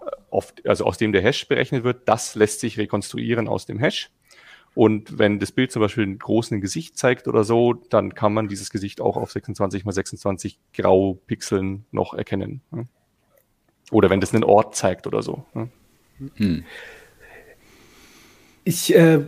[0.00, 4.10] äh, also aus dem der Hash berechnet wird, das lässt sich rekonstruieren aus dem Hash.
[4.74, 8.48] Und wenn das Bild zum Beispiel einen großen Gesicht zeigt oder so, dann kann man
[8.48, 12.60] dieses Gesicht auch auf 26 mal 26 Graupixeln noch erkennen.
[13.92, 15.46] Oder wenn das einen Ort zeigt oder so.
[16.34, 16.64] Hm.
[18.64, 19.20] Ich äh,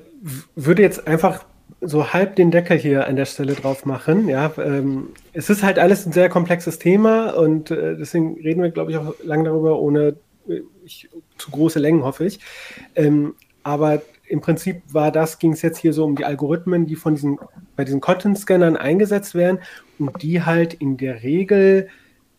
[0.57, 1.45] würde jetzt einfach
[1.81, 4.29] so halb den Deckel hier an der Stelle drauf machen.
[4.29, 8.71] Ja, ähm, es ist halt alles ein sehr komplexes Thema und äh, deswegen reden wir,
[8.71, 10.17] glaube ich, auch lang darüber, ohne
[10.49, 11.09] äh, ich,
[11.39, 12.41] zu große Längen, hoffe ich.
[12.95, 16.97] Ähm, aber im Prinzip war das, ging es jetzt hier so um die Algorithmen, die
[16.97, 17.39] von diesen,
[17.77, 19.61] bei diesen Content-Scannern eingesetzt werden
[19.99, 21.89] und die halt in der Regel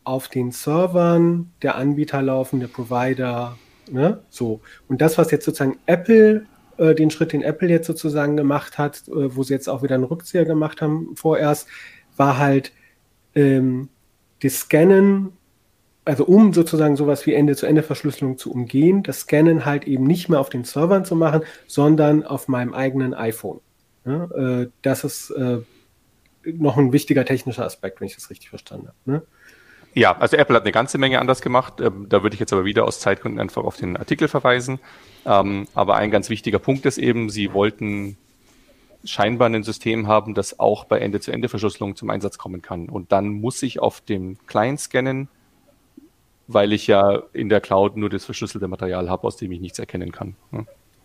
[0.03, 3.57] auf den Servern der Anbieter laufen, der Provider,
[3.91, 4.21] ne?
[4.29, 4.61] So.
[4.87, 6.45] Und das, was jetzt sozusagen Apple
[6.77, 9.95] äh, den Schritt, den Apple jetzt sozusagen gemacht hat, äh, wo sie jetzt auch wieder
[9.95, 11.67] einen Rückzieher gemacht haben vorerst,
[12.15, 12.71] war halt
[13.35, 13.89] ähm,
[14.41, 15.33] das Scannen,
[16.05, 20.49] also um sozusagen sowas wie Ende-zu-Ende-Verschlüsselung zu umgehen, das Scannen halt eben nicht mehr auf
[20.49, 23.59] den Servern zu machen, sondern auf meinem eigenen iPhone.
[24.05, 25.59] Ja, äh, das ist äh,
[26.45, 28.97] noch ein wichtiger technischer Aspekt, wenn ich das richtig verstanden habe.
[29.05, 29.21] Ne?
[29.97, 31.81] Ja, also Apple hat eine ganze Menge anders gemacht.
[31.81, 34.77] Ähm, da würde ich jetzt aber wieder aus Zeitgründen einfach auf den Artikel verweisen.
[35.25, 38.15] Ähm, aber ein ganz wichtiger Punkt ist eben, sie wollten
[39.03, 42.89] scheinbar ein System haben, das auch bei Ende-zu-Ende-Verschlüsselung zum Einsatz kommen kann.
[42.89, 45.29] Und dann muss ich auf dem Client scannen,
[46.45, 49.79] weil ich ja in der Cloud nur das verschlüsselte Material habe, aus dem ich nichts
[49.79, 50.35] erkennen kann.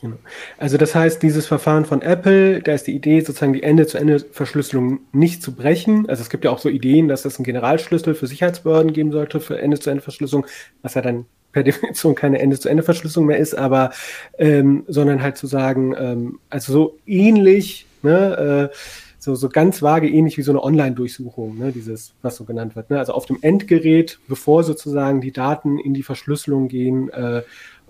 [0.03, 0.17] Genau.
[0.59, 5.45] Also das heißt, dieses Verfahren von Apple, da ist die Idee, sozusagen die Ende-zu-Ende-Verschlüsselung nicht
[5.45, 6.09] zu brechen.
[6.09, 9.39] Also es gibt ja auch so Ideen, dass es einen Generalschlüssel für Sicherheitsbehörden geben sollte
[9.39, 10.45] für Ende-zu-Ende-Verschlüsselung,
[10.83, 13.93] was ja dann per Definition keine Ende-zu-Ende-Verschlüsselung mehr ist, aber
[14.39, 18.77] ähm, sondern halt zu sagen, ähm, also so ähnlich, ne, äh,
[19.21, 22.91] so, so ganz vage ähnlich wie so eine Online-Durchsuchung, ne, dieses, was so genannt wird.
[22.91, 22.99] Ne?
[22.99, 27.43] Also auf dem Endgerät, bevor sozusagen die Daten in die Verschlüsselung gehen, äh,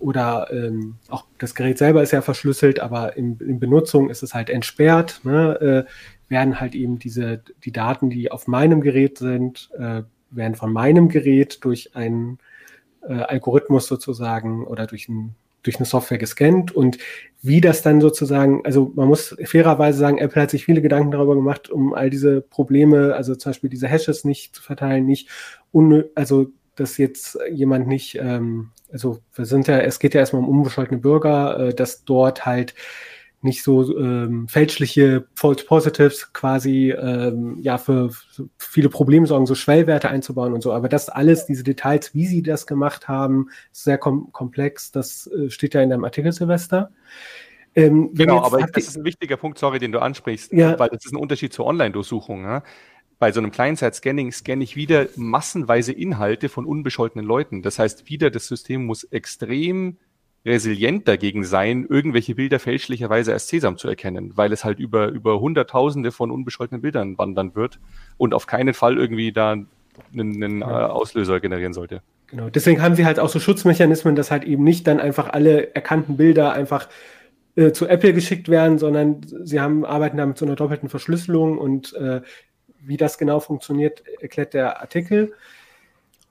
[0.02, 4.34] oder ähm, auch das Gerät selber ist ja verschlüsselt, aber in, in Benutzung ist es
[4.34, 5.90] halt entsperrt, ne, äh,
[6.28, 11.08] werden halt eben diese, die Daten, die auf meinem Gerät sind, äh, werden von meinem
[11.08, 12.38] Gerät durch einen
[13.06, 16.72] äh, Algorithmus sozusagen oder durch, ein, durch eine Software gescannt.
[16.74, 16.98] Und
[17.40, 21.36] wie das dann sozusagen, also man muss fairerweise sagen, Apple hat sich viele Gedanken darüber
[21.36, 25.28] gemacht, um all diese Probleme, also zum Beispiel diese Hashes nicht zu verteilen, nicht,
[26.16, 30.48] also dass jetzt jemand nicht ähm, also wir sind ja, es geht ja erstmal um
[30.48, 32.74] unbescholtene Bürger, äh, dass dort halt
[33.42, 38.10] nicht so ähm, fälschliche False Positives quasi ähm, ja für,
[38.56, 40.72] viele Probleme sorgen, so Schwellwerte einzubauen und so.
[40.72, 44.92] Aber das alles, diese Details, wie sie das gemacht haben, ist sehr kom komplex.
[44.92, 46.92] Das äh, steht ja in deinem Artikel, Silvester.
[47.74, 50.78] Ähm, genau, aber das ist ein wichtiger Punkt, sorry, den du ansprichst, ja.
[50.78, 52.44] weil das ist ein Unterschied zur Online-Durchsuchung.
[52.44, 52.62] Ja?
[53.22, 57.62] Bei so einem Client-Side-Scanning scanne ich wieder massenweise Inhalte von unbescholtenen Leuten.
[57.62, 59.98] Das heißt, wieder das System muss extrem
[60.44, 65.38] resilient dagegen sein, irgendwelche Bilder fälschlicherweise als Sesam zu erkennen, weil es halt über, über
[65.38, 67.78] Hunderttausende von unbescholtenen Bildern wandern wird
[68.16, 70.62] und auf keinen Fall irgendwie da einen, einen.
[70.62, 72.02] Äh, Auslöser generieren sollte.
[72.26, 75.72] Genau, deswegen haben sie halt auch so Schutzmechanismen, dass halt eben nicht dann einfach alle
[75.76, 76.88] erkannten Bilder einfach
[77.54, 81.58] äh, zu Apple geschickt werden, sondern sie haben, arbeiten da mit so einer doppelten Verschlüsselung
[81.58, 82.22] und äh,
[82.84, 85.32] wie das genau funktioniert, erklärt der Artikel.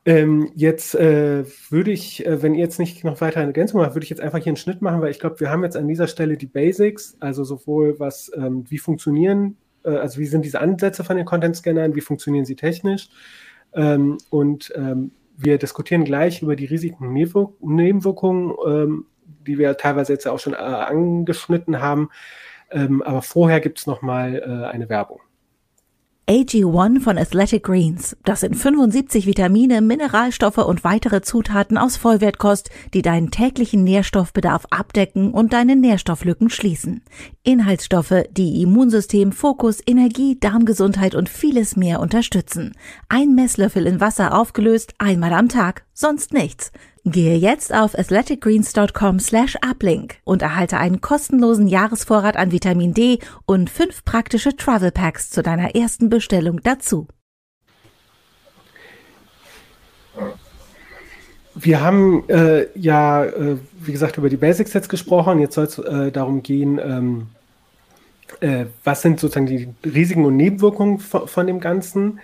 [0.03, 3.93] Ähm, jetzt äh, würde ich, äh, wenn ihr jetzt nicht noch weiter eine Ergänzung macht,
[3.93, 5.87] würde ich jetzt einfach hier einen Schnitt machen, weil ich glaube, wir haben jetzt an
[5.87, 10.59] dieser Stelle die Basics, also sowohl was, ähm, wie funktionieren, äh, also wie sind diese
[10.59, 13.09] Ansätze von den Content-Scannern, wie funktionieren sie technisch
[13.73, 19.05] ähm, und ähm, wir diskutieren gleich über die Risiken und Nebenwirkungen, ähm,
[19.45, 22.09] die wir teilweise jetzt auch schon äh, angeschnitten haben,
[22.71, 25.19] ähm, aber vorher gibt es nochmal äh, eine Werbung.
[26.31, 28.15] AG1 von Athletic Greens.
[28.23, 35.33] Das sind 75 Vitamine, Mineralstoffe und weitere Zutaten aus Vollwertkost, die deinen täglichen Nährstoffbedarf abdecken
[35.33, 37.01] und deine Nährstofflücken schließen.
[37.43, 42.77] Inhaltsstoffe, die Immunsystem, Fokus, Energie, Darmgesundheit und vieles mehr unterstützen.
[43.09, 46.71] Ein Messlöffel in Wasser aufgelöst, einmal am Tag, sonst nichts.
[47.03, 53.71] Gehe jetzt auf athleticgreens.com slash uplink und erhalte einen kostenlosen Jahresvorrat an Vitamin D und
[53.71, 57.07] fünf praktische Travel Packs zu deiner ersten Bestellung dazu.
[61.55, 65.39] Wir haben äh, ja, äh, wie gesagt, über die Basics jetzt gesprochen.
[65.39, 67.27] Jetzt soll es äh, darum gehen, ähm,
[68.41, 72.19] äh, was sind sozusagen die Risiken und Nebenwirkungen von, von dem Ganzen.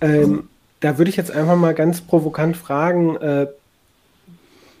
[0.00, 3.48] Ähm, da würde ich jetzt einfach mal ganz provokant fragen, äh,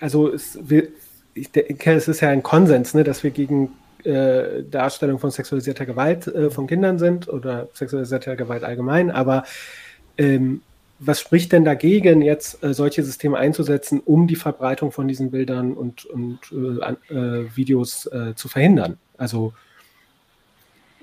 [0.00, 0.88] also es, wir,
[1.34, 3.70] ich denke, es ist ja ein Konsens, ne, dass wir gegen
[4.04, 9.44] äh, Darstellung von sexualisierter Gewalt äh, von Kindern sind oder sexualisierter Gewalt allgemein, aber
[10.18, 10.62] ähm,
[11.00, 15.72] was spricht denn dagegen, jetzt äh, solche Systeme einzusetzen, um die Verbreitung von diesen Bildern
[15.72, 18.98] und, und äh, äh, Videos äh, zu verhindern?
[19.16, 19.52] Also,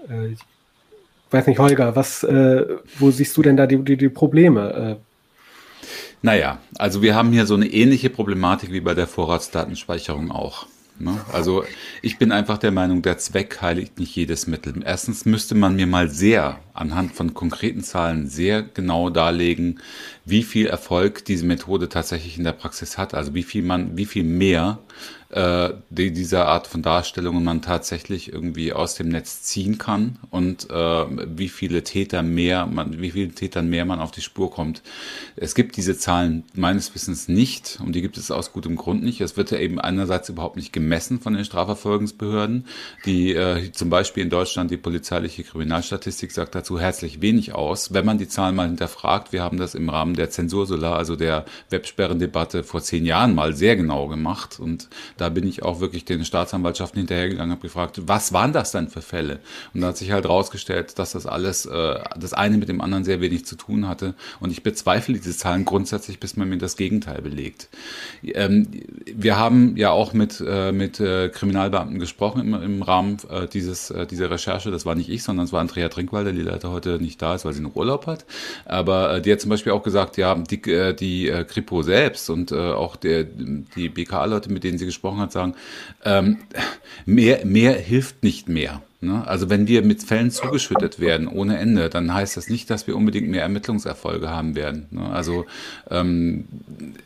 [0.07, 0.39] ich
[1.31, 4.99] weiß nicht, Holger, was, wo siehst du denn da die, die, die Probleme?
[6.21, 10.65] Naja, also wir haben hier so eine ähnliche Problematik wie bei der Vorratsdatenspeicherung auch.
[10.99, 11.19] Ne?
[11.31, 11.63] Also
[12.01, 14.81] ich bin einfach der Meinung, der Zweck heiligt nicht jedes Mittel.
[14.83, 19.79] Erstens müsste man mir mal sehr anhand von konkreten Zahlen sehr genau darlegen,
[20.25, 23.13] wie viel Erfolg diese Methode tatsächlich in der Praxis hat.
[23.13, 24.79] Also wie viel man, wie viel mehr
[25.29, 30.69] äh, die, dieser Art von Darstellungen man tatsächlich irgendwie aus dem Netz ziehen kann und
[30.69, 34.81] äh, wie viele Täter mehr man, wie viele Tätern mehr man auf die Spur kommt.
[35.35, 39.19] Es gibt diese Zahlen meines Wissens nicht und die gibt es aus gutem Grund nicht.
[39.19, 42.65] Es wird ja eben einerseits überhaupt nicht gemessen von den Strafverfolgungsbehörden,
[43.05, 47.93] die äh, zum Beispiel in Deutschland die polizeiliche Kriminalstatistik sagt dazu herzlich wenig aus.
[47.93, 51.45] Wenn man die Zahlen mal hinterfragt, wir haben das im Rahmen der Zensursolar, also der
[51.69, 56.25] Websperrendebatte vor zehn Jahren mal sehr genau gemacht und da bin ich auch wirklich den
[56.25, 59.39] Staatsanwaltschaften hinterhergegangen, habe gefragt, was waren das denn für Fälle?
[59.73, 63.03] Und da hat sich halt rausgestellt, dass das alles, äh, das eine mit dem anderen
[63.03, 64.13] sehr wenig zu tun hatte.
[64.39, 67.69] Und ich bezweifle diese Zahlen grundsätzlich, bis man mir das Gegenteil belegt.
[68.23, 68.67] Ähm,
[69.05, 73.89] wir haben ja auch mit, äh, mit äh, Kriminalbeamten gesprochen im, im Rahmen äh, dieses,
[73.89, 74.71] äh, dieser Recherche.
[74.71, 77.45] Das war nicht ich, sondern es war Andrea Trinkwalder, die leider heute nicht da ist,
[77.45, 78.25] weil sie noch Urlaub hat.
[78.65, 82.29] Aber äh, die hat zum Beispiel auch gesagt, ja, die, äh, die äh, Kripo selbst
[82.29, 85.55] und äh, auch der, die BKA-Leute, mit denen sie gesprochen gesprochen hat, sagen,
[86.03, 86.37] ähm,
[87.05, 88.81] mehr, mehr hilft nicht mehr.
[88.99, 89.25] Ne?
[89.27, 92.95] Also wenn wir mit Fällen zugeschüttet werden ohne Ende, dann heißt das nicht, dass wir
[92.95, 94.87] unbedingt mehr Ermittlungserfolge haben werden.
[94.91, 95.07] Ne?
[95.09, 95.45] Also
[95.89, 96.45] ähm,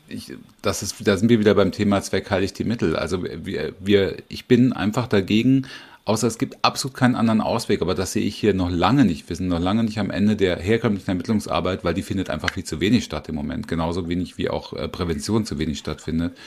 [0.08, 2.96] ich, das ist, da sind wir wieder beim Thema Zweck heiligt die Mittel.
[2.96, 5.68] Also wir, wir, ich bin einfach dagegen,
[6.12, 9.30] Außer es gibt absolut keinen anderen Ausweg, aber das sehe ich hier noch lange nicht.
[9.30, 12.66] Wir sind noch lange nicht am Ende der herkömmlichen Ermittlungsarbeit, weil die findet einfach viel
[12.66, 13.70] zu wenig statt im Moment.
[13.70, 16.38] Genauso wenig wie auch äh, Prävention zu wenig stattfindet.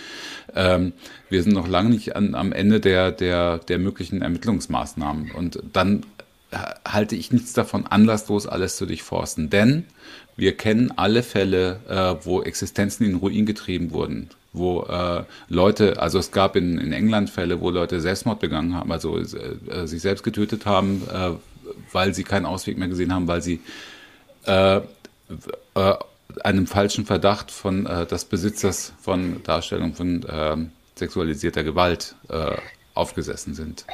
[0.54, 0.92] Ähm,
[1.30, 5.30] wir sind noch lange nicht an, am Ende der, der, der möglichen Ermittlungsmaßnahmen.
[5.30, 6.04] Und dann
[6.86, 9.48] halte ich nichts davon, anlasslos alles zu durchforsten.
[9.48, 9.86] Denn
[10.36, 16.18] wir kennen alle Fälle, äh, wo Existenzen in Ruin getrieben wurden wo äh, Leute, also
[16.18, 20.22] es gab in, in England Fälle, wo Leute Selbstmord begangen haben, also äh, sich selbst
[20.22, 21.30] getötet haben, äh,
[21.92, 23.60] weil sie keinen Ausweg mehr gesehen haben, weil sie
[24.46, 24.80] äh, äh,
[26.42, 30.56] einem falschen Verdacht von äh, des Besitzers von Darstellung von äh,
[30.94, 32.56] sexualisierter Gewalt äh,
[32.94, 33.84] aufgesessen sind.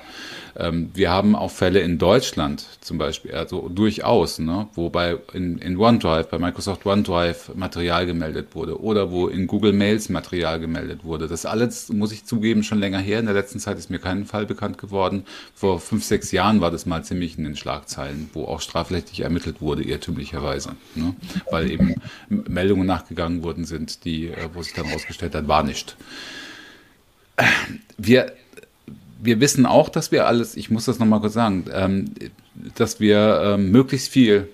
[0.56, 5.56] Ähm, wir haben auch Fälle in Deutschland zum Beispiel, also durchaus, ne, wo bei in,
[5.58, 11.02] in OneDrive, bei Microsoft OneDrive Material gemeldet wurde oder wo in Google Mails Material gemeldet
[11.02, 11.28] wurde.
[11.28, 13.20] Das alles, muss ich zugeben, schon länger her.
[13.20, 15.24] In der letzten Zeit ist mir kein Fall bekannt geworden.
[15.54, 19.62] Vor fünf, sechs Jahren war das mal ziemlich in den Schlagzeilen, wo auch strafrechtlich ermittelt
[19.62, 20.76] wurde, irrtümlicherweise.
[20.94, 21.14] Ne?
[21.50, 21.94] Weil eben
[22.28, 25.96] Meldungen nachgegangen worden sind, die, äh, wo sich dann herausgestellt hat, war nicht.
[27.96, 28.32] Wir
[29.22, 32.06] wir wissen auch, dass wir alles, ich muss das nochmal kurz sagen, ähm,
[32.74, 34.48] dass wir ähm, möglichst viel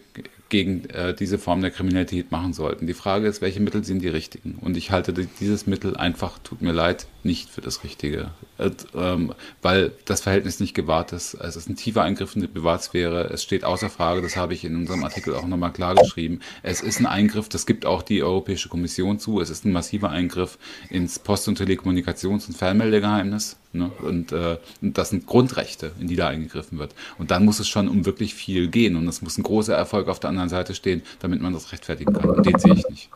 [0.48, 2.86] gegen äh, diese Form der Kriminalität machen sollten.
[2.86, 4.58] Die Frage ist, welche Mittel sind die richtigen?
[4.60, 9.34] Und ich halte dieses Mittel einfach, tut mir leid, nicht für das Richtige, äh, ähm,
[9.60, 11.34] weil das Verhältnis nicht gewahrt ist.
[11.34, 13.24] Es ist ein tiefer Eingriff in die Privatsphäre.
[13.24, 16.40] Es steht außer Frage, das habe ich in unserem Artikel auch nochmal klar geschrieben.
[16.62, 19.40] Es ist ein Eingriff, das gibt auch die Europäische Kommission zu.
[19.40, 20.58] Es ist ein massiver Eingriff
[20.88, 23.56] ins Post- und Telekommunikations- und Fernmeldegeheimnis.
[23.72, 23.90] Ne?
[24.00, 26.94] Und, äh, und das sind Grundrechte, in die da eingegriffen wird.
[27.18, 28.96] Und dann muss es schon um wirklich viel gehen.
[28.96, 32.14] Und es muss ein großer Erfolg auf der anderen Seite stehen, damit man das rechtfertigen
[32.14, 32.30] kann.
[32.30, 33.10] Und den sehe ich nicht.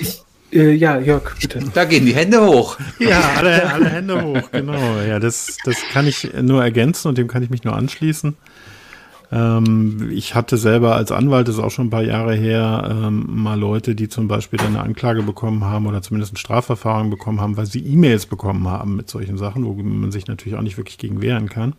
[0.00, 1.60] Ich, äh, ja, Jörg, bitte.
[1.74, 2.78] Da gehen die Hände hoch.
[2.98, 5.00] Ja, alle, alle Hände hoch, genau.
[5.00, 8.36] Ja, das, das kann ich nur ergänzen und dem kann ich mich nur anschließen.
[9.32, 13.24] Ähm, ich hatte selber als Anwalt, das ist auch schon ein paar Jahre her, ähm,
[13.28, 17.40] mal Leute, die zum Beispiel dann eine Anklage bekommen haben oder zumindest ein Strafverfahren bekommen
[17.40, 20.76] haben, weil sie E-Mails bekommen haben mit solchen Sachen, wo man sich natürlich auch nicht
[20.78, 21.74] wirklich gegen wehren kann.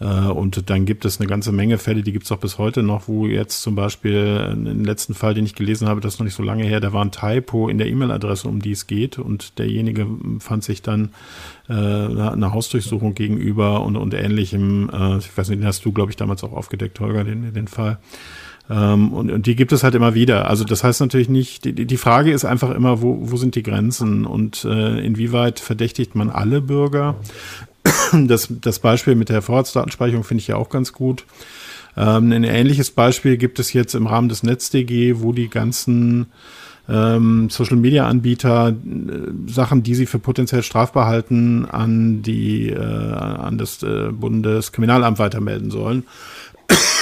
[0.00, 2.82] Äh, und dann gibt es eine ganze Menge Fälle, die gibt es auch bis heute
[2.82, 6.24] noch, wo jetzt zum Beispiel den letzten Fall, den ich gelesen habe, das ist noch
[6.24, 9.18] nicht so lange her, da war ein Typo in der E-Mail-Adresse, um die es geht.
[9.18, 10.06] Und derjenige
[10.38, 11.10] fand sich dann
[11.68, 14.90] äh, eine Hausdurchsuchung gegenüber und, und ähnlichem.
[14.90, 17.68] Äh, ich weiß nicht, den hast du, glaube ich, damals auch aufgedeckt, Holger, den, den
[17.68, 17.98] Fall.
[18.70, 20.48] Ähm, und, und die gibt es halt immer wieder.
[20.48, 23.62] Also das heißt natürlich nicht, die, die Frage ist einfach immer, wo, wo sind die
[23.62, 27.16] Grenzen und äh, inwieweit verdächtigt man alle Bürger?
[28.12, 31.24] Das, das Beispiel mit der Vorratsdatenspeicherung finde ich ja auch ganz gut.
[31.96, 36.26] Ähm, ein ähnliches Beispiel gibt es jetzt im Rahmen des NetzDG, wo die ganzen
[36.88, 42.78] ähm, Social Media Anbieter äh, Sachen, die sie für potenziell strafbar halten, an die äh,
[42.78, 46.04] an das äh, Bundeskriminalamt weitermelden sollen.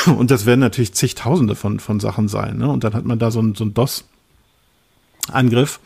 [0.06, 2.58] Und das werden natürlich zigtausende von, von Sachen sein.
[2.58, 2.68] Ne?
[2.68, 5.80] Und dann hat man da so ein, so ein DOS-Angriff.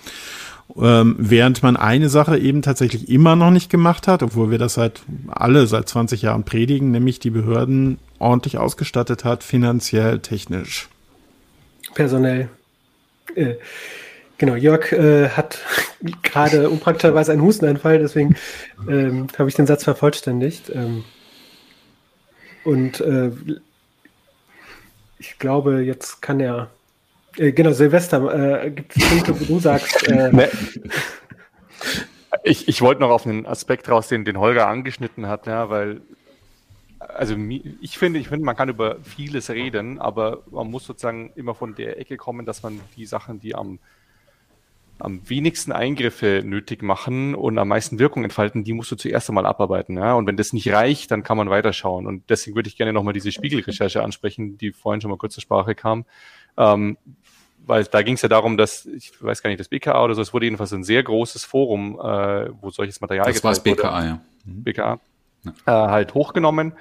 [0.76, 4.74] Ähm, während man eine Sache eben tatsächlich immer noch nicht gemacht hat, obwohl wir das
[4.74, 10.88] seit alle seit 20 Jahren predigen, nämlich die Behörden ordentlich ausgestattet hat, finanziell, technisch.
[11.94, 12.48] Personell.
[13.34, 13.54] Äh,
[14.38, 15.58] genau, Jörg äh, hat
[16.22, 18.36] gerade unpraktischerweise einen Hustenanfall, deswegen
[18.88, 20.70] ähm, habe ich den Satz vervollständigt.
[20.74, 21.04] Ähm,
[22.64, 23.30] und äh,
[25.18, 26.70] ich glaube, jetzt kann er
[27.40, 30.06] äh, genau, Silvester, äh, gibt es Punkte, wo du sagst.
[30.08, 30.48] Äh, nee.
[32.44, 36.02] Ich, ich wollte noch auf einen Aspekt raus, den, den Holger angeschnitten hat, ja, weil,
[36.98, 37.34] also
[37.80, 41.74] ich finde, ich finde, man kann über vieles reden, aber man muss sozusagen immer von
[41.74, 43.78] der Ecke kommen, dass man die Sachen, die am,
[44.98, 49.46] am wenigsten Eingriffe nötig machen und am meisten Wirkung entfalten, die musst du zuerst einmal
[49.46, 49.96] abarbeiten.
[49.96, 50.14] Ja?
[50.14, 52.06] Und wenn das nicht reicht, dann kann man weiterschauen.
[52.06, 55.42] Und deswegen würde ich gerne nochmal diese Spiegelrecherche ansprechen, die vorhin schon mal kurz zur
[55.42, 56.04] Sprache kam.
[56.56, 56.98] Ähm,
[57.70, 60.20] weil da ging es ja darum, dass, ich weiß gar nicht, das BKA oder so,
[60.20, 63.96] es wurde jedenfalls ein sehr großes Forum, äh, wo solches Material das war das BKA,
[63.96, 64.20] wurde, ja.
[64.44, 64.62] Mhm.
[64.64, 65.00] BKA,
[65.44, 65.52] ja.
[65.66, 66.72] Äh, halt hochgenommen.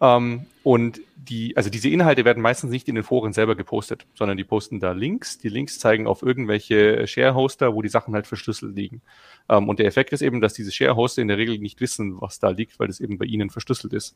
[0.00, 4.36] Ähm, und die, also diese Inhalte werden meistens nicht in den Foren selber gepostet, sondern
[4.36, 5.38] die posten da Links.
[5.38, 9.00] Die Links zeigen auf irgendwelche Share-Hoster, wo die Sachen halt verschlüsselt liegen.
[9.48, 12.38] Ähm, und der Effekt ist eben, dass diese Share-Hoster in der Regel nicht wissen, was
[12.38, 14.14] da liegt, weil das eben bei ihnen verschlüsselt ist.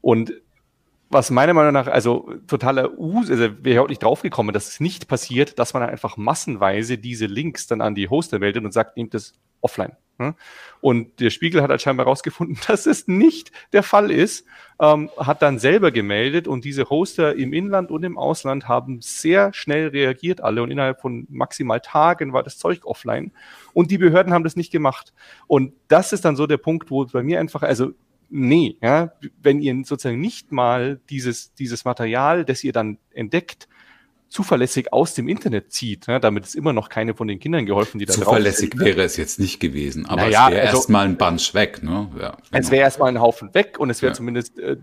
[0.00, 0.32] Und
[1.10, 5.08] was meiner Meinung nach, also totaler Us, also wäre überhaupt nicht draufgekommen, dass es nicht
[5.08, 9.12] passiert, dass man einfach massenweise diese Links dann an die Hoster meldet und sagt, nehmt
[9.12, 9.96] das offline.
[10.18, 10.36] Ne?
[10.80, 14.46] Und der Spiegel hat halt scheinbar herausgefunden, dass es nicht der Fall ist,
[14.80, 19.52] ähm, hat dann selber gemeldet und diese Hoster im Inland und im Ausland haben sehr
[19.52, 23.32] schnell reagiert alle und innerhalb von maximal Tagen war das Zeug offline
[23.72, 25.12] und die Behörden haben das nicht gemacht.
[25.48, 27.90] Und das ist dann so der Punkt, wo bei mir einfach, also
[28.30, 29.12] nee, ja,
[29.42, 33.68] wenn ihr sozusagen nicht mal dieses, dieses Material, das ihr dann entdeckt,
[34.28, 37.98] zuverlässig aus dem Internet zieht, ja, damit ist immer noch keine von den Kindern geholfen,
[37.98, 41.04] die da Zuverlässig sind, wäre es jetzt nicht gewesen, aber naja, es wäre also, erstmal
[41.06, 42.08] ein Bunch weg, ne?
[42.18, 42.38] Ja, genau.
[42.52, 44.14] Es wäre erstmal ein Haufen weg und es wäre ja.
[44.14, 44.76] zumindest, äh,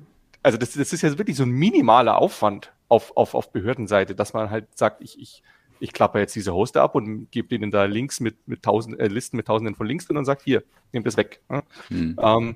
[0.43, 4.33] also das, das ist ja wirklich so ein minimaler Aufwand auf, auf, auf Behördenseite, dass
[4.33, 5.43] man halt sagt, ich, ich,
[5.79, 9.07] ich klappe jetzt diese Hoster ab und gebe denen da Links mit, mit tausend, äh,
[9.07, 11.41] Listen mit tausenden von Links drin und sagt, hier, nehmt das weg.
[11.49, 11.63] Ja?
[11.87, 12.19] Hm.
[12.21, 12.55] Ähm,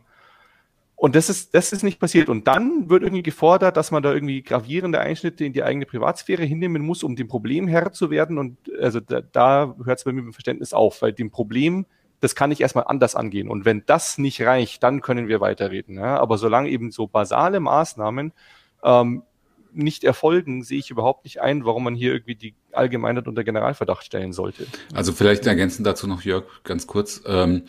[1.02, 2.30] und das ist, das ist nicht passiert.
[2.30, 6.43] Und dann wird irgendwie gefordert, dass man da irgendwie gravierende Einschnitte in die eigene Privatsphäre
[6.43, 8.38] hinnehmen muss, um dem Problem Herr zu werden.
[8.38, 11.88] Und also da, da hört es bei mir mit dem Verständnis auf, weil dem Problem
[12.20, 13.49] das kann ich erstmal anders angehen.
[13.49, 15.95] Und wenn das nicht reicht, dann können wir weiterreden.
[15.95, 16.20] Ja?
[16.20, 18.32] Aber solange eben so basale Maßnahmen
[18.84, 19.24] ähm,
[19.74, 24.04] nicht erfolgen, sehe ich überhaupt nicht ein, warum man hier irgendwie die Allgemeinheit unter Generalverdacht
[24.04, 24.66] stellen sollte.
[24.94, 27.22] Also vielleicht ergänzend dazu noch, Jörg, ganz kurz.
[27.26, 27.64] Ähm,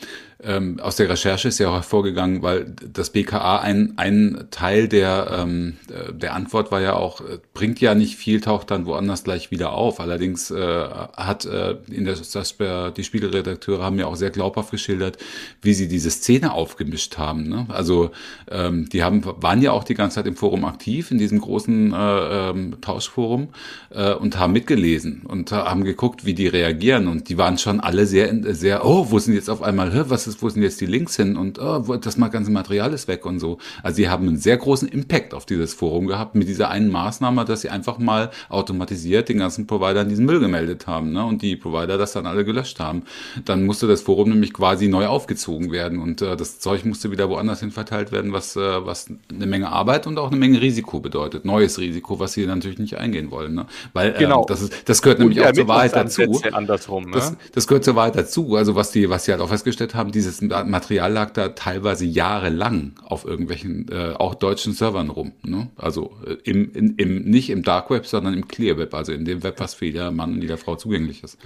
[0.44, 5.28] ähm, aus der Recherche ist ja auch hervorgegangen, weil das BKA ein, ein Teil der,
[5.38, 5.76] ähm,
[6.12, 9.72] der Antwort war ja auch, äh, bringt ja nicht viel, taucht dann woanders gleich wieder
[9.72, 10.00] auf.
[10.00, 12.56] Allerdings äh, hat äh, in der, das,
[12.96, 15.18] die Spiegelredakteure haben ja auch sehr glaubhaft geschildert,
[15.60, 17.48] wie sie diese Szene aufgemischt haben.
[17.48, 17.66] Ne?
[17.68, 18.10] Also
[18.50, 21.92] ähm, die haben, waren ja auch die ganze Zeit im Forum aktiv, in diesem großen
[21.92, 23.50] äh, ähm, Tauschforum
[23.90, 27.06] äh, und haben mitgelesen und haben geguckt, wie die reagieren.
[27.06, 30.32] Und die waren schon alle sehr, sehr, oh, wo sind jetzt auf einmal, was ist
[30.32, 33.38] ist, wo sind jetzt die Links hin und oh, das ganze Material ist weg und
[33.38, 33.58] so.
[33.82, 37.44] Also sie haben einen sehr großen Impact auf dieses Forum gehabt mit dieser einen Maßnahme,
[37.44, 41.24] dass sie einfach mal automatisiert den ganzen Providern diesen Müll gemeldet haben ne?
[41.24, 43.02] und die Provider das dann alle gelöscht haben.
[43.44, 47.28] Dann musste das Forum nämlich quasi neu aufgezogen werden und äh, das Zeug musste wieder
[47.28, 51.00] woanders hin verteilt werden, was, äh, was eine Menge Arbeit und auch eine Menge Risiko
[51.00, 51.44] bedeutet.
[51.44, 53.54] Neues Risiko, was sie natürlich nicht eingehen wollen.
[53.54, 53.66] Ne?
[53.92, 54.44] Weil äh, genau.
[54.46, 56.40] das, ist, das gehört nämlich auch zur Wahrheit dazu.
[56.52, 57.12] Andersrum, ne?
[57.12, 58.56] das, das gehört zur Wahrheit dazu.
[58.56, 62.04] Also was die, was sie halt auch festgestellt haben, die dieses Material lag da teilweise
[62.04, 65.32] jahrelang auf irgendwelchen, äh, auch deutschen Servern rum.
[65.42, 65.68] Ne?
[65.76, 69.24] Also äh, im, in, im, nicht im Dark Web, sondern im Clear Web, also in
[69.24, 71.38] dem Web, was für jeder Mann und jeder Frau zugänglich ist.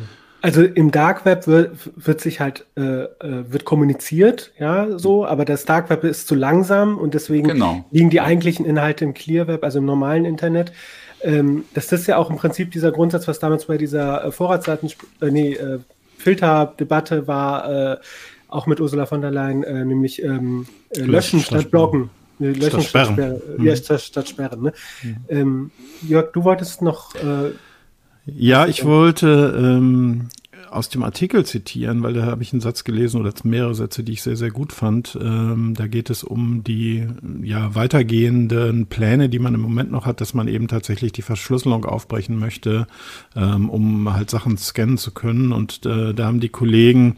[0.42, 3.08] Also im Dark Web wird, wird sich halt äh, äh,
[3.48, 7.84] wird kommuniziert, ja, so, aber das Dark Web ist zu langsam und deswegen genau.
[7.90, 10.72] liegen die eigentlichen Inhalte im Clear Web, also im normalen Internet.
[11.22, 14.90] Ähm, das ist ja auch im Prinzip dieser Grundsatz, was damals bei dieser äh, Vorratsdaten,
[15.20, 15.78] äh, nee, äh,
[16.18, 17.96] Filterdebatte war, äh,
[18.48, 22.10] auch mit Ursula von der Leyen, äh, nämlich ähm, äh, löschen statt blocken.
[22.38, 23.14] Löschen statt sperren.
[23.14, 23.66] Statt, mhm.
[23.66, 24.62] ja, statt, statt sperren.
[24.62, 24.72] Ne?
[25.02, 25.16] Mhm.
[25.28, 25.70] Ähm,
[26.02, 27.14] Jörg, du wolltest noch.
[27.14, 27.52] Äh,
[28.26, 30.28] ja, ich wollte ähm,
[30.70, 34.12] aus dem Artikel zitieren, weil da habe ich einen Satz gelesen oder mehrere Sätze, die
[34.12, 35.18] ich sehr, sehr gut fand.
[35.20, 37.06] Ähm, da geht es um die
[37.42, 41.84] ja, weitergehenden Pläne, die man im Moment noch hat, dass man eben tatsächlich die Verschlüsselung
[41.84, 42.86] aufbrechen möchte,
[43.34, 45.52] ähm, um halt Sachen scannen zu können.
[45.52, 47.16] Und äh, da haben die Kollegen,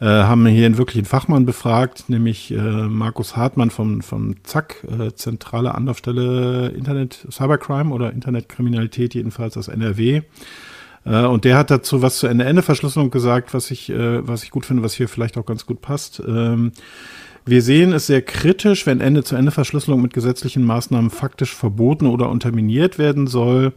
[0.00, 5.14] äh, haben hier einen wirklichen Fachmann befragt, nämlich äh, Markus Hartmann vom, vom ZAK, äh,
[5.14, 10.22] Zentrale Anlaufstelle Internet Cybercrime oder Internetkriminalität, jedenfalls aus NRW.
[11.04, 14.66] Äh, und der hat dazu was zur Ende-Ende-Verschlüsselung gesagt, was ich, äh, was ich gut
[14.66, 16.22] finde, was hier vielleicht auch ganz gut passt.
[16.26, 16.72] Ähm,
[17.44, 23.26] wir sehen es sehr kritisch, wenn Ende-zu-Ende-Verschlüsselung mit gesetzlichen Maßnahmen faktisch verboten oder unterminiert werden
[23.26, 23.72] soll.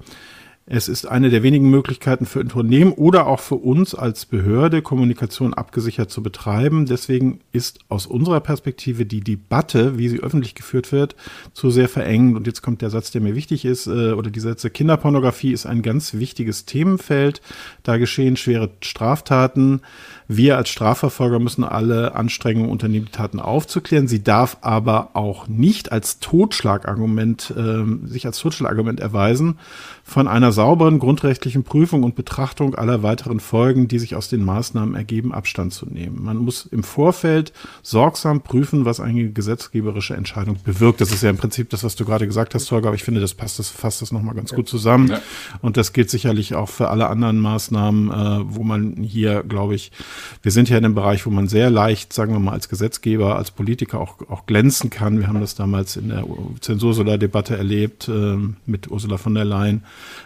[0.67, 5.55] Es ist eine der wenigen Möglichkeiten für Unternehmen oder auch für uns als Behörde, Kommunikation
[5.55, 6.85] abgesichert zu betreiben.
[6.85, 11.15] Deswegen ist aus unserer Perspektive die Debatte, wie sie öffentlich geführt wird,
[11.53, 12.37] zu sehr verengend.
[12.37, 15.65] Und jetzt kommt der Satz, der mir wichtig ist, äh, oder die Sätze, Kinderpornografie ist
[15.65, 17.41] ein ganz wichtiges Themenfeld.
[17.81, 19.81] Da geschehen schwere Straftaten.
[20.33, 24.07] Wir als Strafverfolger müssen alle Anstrengungen unternehmen, die Taten aufzuklären.
[24.07, 29.59] Sie darf aber auch nicht als Totschlagargument, äh, sich als Totschlagargument erweisen,
[30.05, 34.95] von einer sauberen grundrechtlichen Prüfung und Betrachtung aller weiteren Folgen, die sich aus den Maßnahmen
[34.95, 36.23] ergeben, Abstand zu nehmen.
[36.23, 37.51] Man muss im Vorfeld
[37.81, 41.01] sorgsam prüfen, was eine gesetzgeberische Entscheidung bewirkt.
[41.01, 43.19] Das ist ja im Prinzip das, was du gerade gesagt hast, Holger, aber ich finde,
[43.19, 45.09] das passt, das fasst das nochmal ganz gut zusammen.
[45.09, 45.21] Ja.
[45.61, 49.91] Und das gilt sicherlich auch für alle anderen Maßnahmen, äh, wo man hier, glaube ich,
[50.41, 53.35] wir sind ja in einem Bereich, wo man sehr leicht, sagen wir mal, als Gesetzgeber,
[53.35, 55.19] als Politiker auch, auch glänzen kann.
[55.19, 56.25] Wir haben das damals in der
[56.61, 59.83] Zensursolar-Debatte erlebt äh, mit Ursula von der Leyen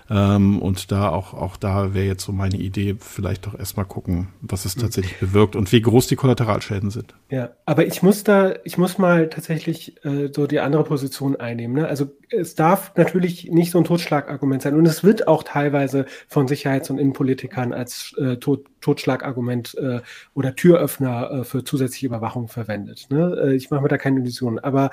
[0.10, 4.28] ähm, und da auch, auch da wäre jetzt so meine Idee, vielleicht doch erstmal gucken,
[4.42, 7.14] was es tatsächlich bewirkt und wie groß die Kollateralschäden sind.
[7.30, 11.76] Ja, aber ich muss da, ich muss mal tatsächlich äh, so die andere Position einnehmen.
[11.76, 11.88] Ne?
[11.88, 16.48] Also es darf natürlich nicht so ein Totschlagargument sein und es wird auch teilweise von
[16.48, 20.02] Sicherheits- und Innenpolitikern als äh, Tod Totschlagargument äh,
[20.36, 23.08] oder Türöffner äh, für zusätzliche Überwachung verwendet.
[23.10, 23.36] Ne?
[23.44, 24.60] Äh, ich mache mir da keine Illusionen.
[24.60, 24.92] Aber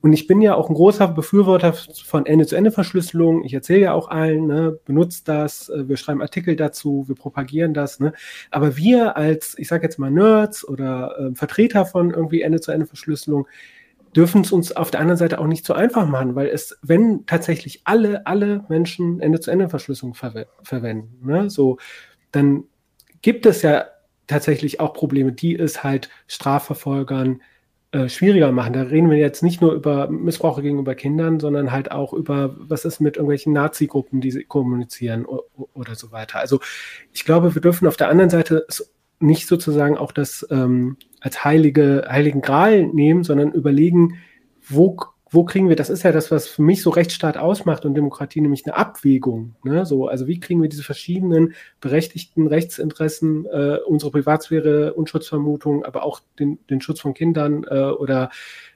[0.00, 3.44] und ich bin ja auch ein großer Befürworter von Ende-zu-Ende-Verschlüsselung.
[3.44, 7.74] Ich erzähle ja auch allen, ne, benutzt das, äh, wir schreiben Artikel dazu, wir propagieren
[7.74, 7.98] das.
[7.98, 8.12] Ne?
[8.50, 13.48] Aber wir als, ich sage jetzt mal Nerds oder äh, Vertreter von irgendwie Ende-zu-Ende-Verschlüsselung,
[14.14, 17.24] dürfen es uns auf der anderen Seite auch nicht so einfach machen, weil es, wenn
[17.26, 21.78] tatsächlich alle, alle Menschen Ende-zu-Ende-Verschlüsselung verwe verwenden, ne, so,
[22.30, 22.64] dann
[23.22, 23.86] gibt es ja
[24.26, 27.40] tatsächlich auch Probleme, die es halt Strafverfolgern
[27.92, 28.72] äh, schwieriger machen.
[28.72, 32.84] Da reden wir jetzt nicht nur über Missbrauch gegenüber Kindern, sondern halt auch über, was
[32.84, 36.38] ist mit irgendwelchen Nazi-Gruppen, die sie kommunizieren oder so weiter.
[36.38, 36.60] Also
[37.12, 38.66] ich glaube, wir dürfen auf der anderen Seite
[39.22, 44.18] nicht sozusagen auch das ähm, als heilige, heiligen Gral nehmen, sondern überlegen,
[44.68, 44.96] wo
[45.32, 48.42] wo kriegen wir, das ist ja das, was für mich so Rechtsstaat ausmacht und Demokratie,
[48.42, 49.54] nämlich eine Abwägung.
[49.64, 49.86] Ne?
[49.86, 56.20] So, also wie kriegen wir diese verschiedenen berechtigten Rechtsinteressen, äh, unsere Privatsphäre, Unschutzvermutung, aber auch
[56.38, 58.28] den, den Schutz von Kindern äh, oder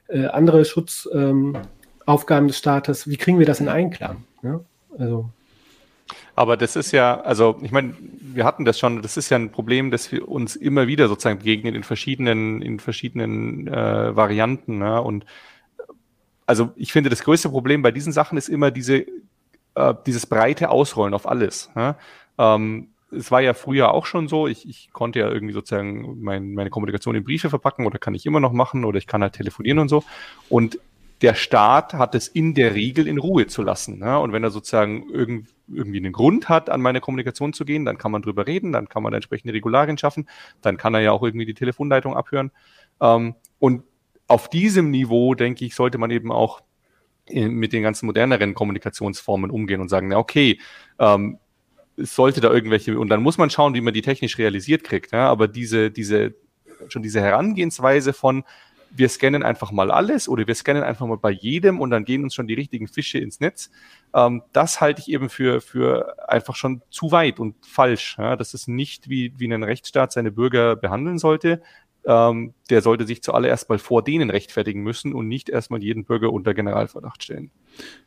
[0.07, 4.23] äh, andere Schutzaufgaben ähm, des Staates, wie kriegen wir das in Einklang?
[4.41, 4.61] Ne?
[4.97, 5.29] Also.
[6.37, 9.51] Aber das ist ja, also ich meine, wir hatten das schon, das ist ja ein
[9.51, 14.77] Problem, dass wir uns immer wieder sozusagen begegnen in verschiedenen, in verschiedenen äh, Varianten.
[14.77, 15.01] Ne?
[15.01, 15.25] Und
[16.45, 19.07] also ich finde, das größte Problem bei diesen Sachen ist immer diese,
[19.73, 21.71] äh, dieses breite Ausrollen auf alles.
[21.73, 21.95] Ne?
[22.37, 26.53] Ähm, es war ja früher auch schon so, ich, ich konnte ja irgendwie sozusagen mein,
[26.53, 29.33] meine Kommunikation in Briefe verpacken oder kann ich immer noch machen oder ich kann halt
[29.33, 30.03] telefonieren und so.
[30.49, 30.77] Und
[31.21, 33.97] der Staat hat es in der Regel in Ruhe zu lassen.
[33.99, 34.19] Ne?
[34.19, 37.97] Und wenn er sozusagen irgend, irgendwie einen Grund hat, an meine Kommunikation zu gehen, dann
[37.97, 40.29] kann man drüber reden, dann kann man entsprechende Regularien schaffen,
[40.61, 42.51] dann kann er ja auch irgendwie die Telefonleitung abhören.
[43.01, 43.83] Ähm, und
[44.27, 46.61] auf diesem Niveau, denke ich, sollte man eben auch
[47.25, 50.59] in, mit den ganzen moderneren Kommunikationsformen umgehen und sagen, na okay,
[50.99, 51.39] ähm,
[51.95, 55.13] es sollte da irgendwelche, und dann muss man schauen, wie man die technisch realisiert kriegt.
[55.13, 55.29] Ja?
[55.29, 56.35] Aber diese, diese,
[56.89, 58.43] schon diese Herangehensweise von,
[58.91, 62.23] wir scannen einfach mal alles oder wir scannen einfach mal bei jedem und dann gehen
[62.23, 63.69] uns schon die richtigen Fische ins Netz.
[64.13, 68.17] Ähm, das halte ich eben für, für einfach schon zu weit und falsch.
[68.17, 68.35] Ja?
[68.35, 71.61] Das ist nicht, wie, wie ein Rechtsstaat seine Bürger behandeln sollte
[72.07, 76.31] ähm, der sollte sich zuallererst mal vor denen rechtfertigen müssen und nicht erstmal jeden Bürger
[76.31, 77.51] unter Generalverdacht stellen.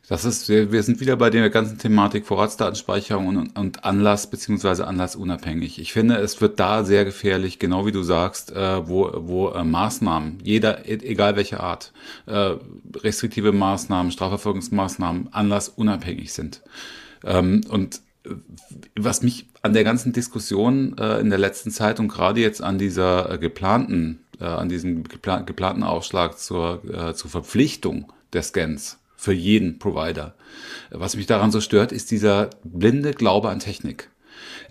[0.09, 4.87] Das ist, wir, wir sind wieder bei der ganzen Thematik Vorratsdatenspeicherung und, und Anlass beziehungsweise
[4.87, 5.79] anlassunabhängig.
[5.79, 9.63] Ich finde, es wird da sehr gefährlich, genau wie du sagst, äh, wo, wo äh,
[9.63, 11.93] Maßnahmen, jeder, e, egal welche Art,
[12.25, 12.55] äh,
[12.95, 16.63] restriktive Maßnahmen, Strafverfolgungsmaßnahmen anlassunabhängig sind.
[17.23, 18.01] Ähm, und
[18.95, 22.77] was mich an der ganzen Diskussion äh, in der letzten Zeit und gerade jetzt an
[22.77, 28.99] dieser äh, geplanten, äh, an diesem geplan geplanten Aufschlag zur, äh, zur Verpflichtung der Scans
[29.17, 30.33] für jeden Provider,
[30.89, 34.10] was mich daran so stört, ist dieser blinde Glaube an Technik.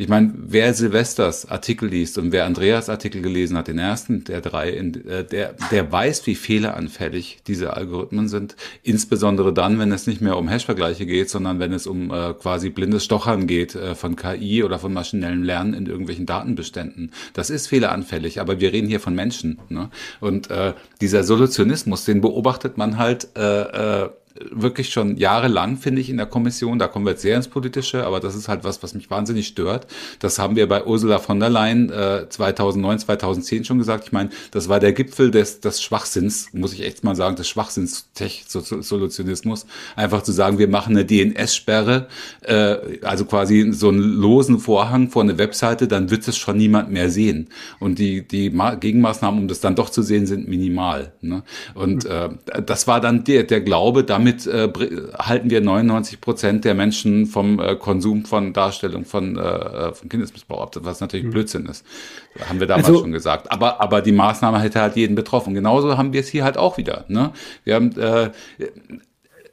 [0.01, 4.41] Ich meine, wer Silvesters Artikel liest und wer Andreas Artikel gelesen hat, den ersten der
[4.41, 8.57] drei, äh, der, der weiß, wie fehleranfällig diese Algorithmen sind.
[8.83, 12.71] Insbesondere dann, wenn es nicht mehr um Hash-Vergleiche geht, sondern wenn es um äh, quasi
[12.71, 17.13] blindes Stochern geht äh, von KI oder von maschinellem Lernen in irgendwelchen Datenbeständen.
[17.35, 19.59] Das ist fehleranfällig, aber wir reden hier von Menschen.
[19.69, 19.91] Ne?
[20.19, 20.73] Und äh,
[21.03, 24.11] dieser Solutionismus, den beobachtet man halt äh, äh,
[24.51, 26.79] wirklich schon jahrelang, finde ich, in der Kommission.
[26.79, 29.49] Da kommen wir jetzt sehr ins Politische, aber das ist halt was, was mich wahnsinnig
[29.49, 29.87] stört.
[30.21, 34.05] Das haben wir bei Ursula von der Leyen äh, 2009, 2010 schon gesagt.
[34.05, 37.49] Ich meine, das war der Gipfel des, des Schwachsinns, muss ich echt mal sagen, des
[37.49, 39.67] Schwachsinns-Solutionismus.
[39.97, 42.07] Einfach zu sagen, wir machen eine DNS-Sperre,
[42.43, 46.93] äh, also quasi so einen losen Vorhang vor eine Webseite, dann wird es schon niemand
[46.93, 47.49] mehr sehen.
[47.81, 51.13] Und die, die Gegenmaßnahmen, um das dann doch zu sehen, sind minimal.
[51.21, 51.43] Ne?
[51.75, 52.29] Und äh,
[52.65, 54.71] das war dann der, der Glaube, damit damit äh,
[55.19, 60.09] halten wir 99 Prozent der Menschen vom äh, Konsum von Darstellung von, äh, äh von
[60.09, 61.31] Kindesmissbrauch ab, was natürlich mhm.
[61.31, 61.85] Blödsinn ist.
[62.49, 63.51] Haben wir damals also, schon gesagt.
[63.51, 65.55] Aber, aber die Maßnahme hätte halt jeden betroffen.
[65.55, 67.05] Genauso haben wir es hier halt auch wieder.
[67.09, 67.33] Ne?
[67.65, 68.31] Wir haben äh,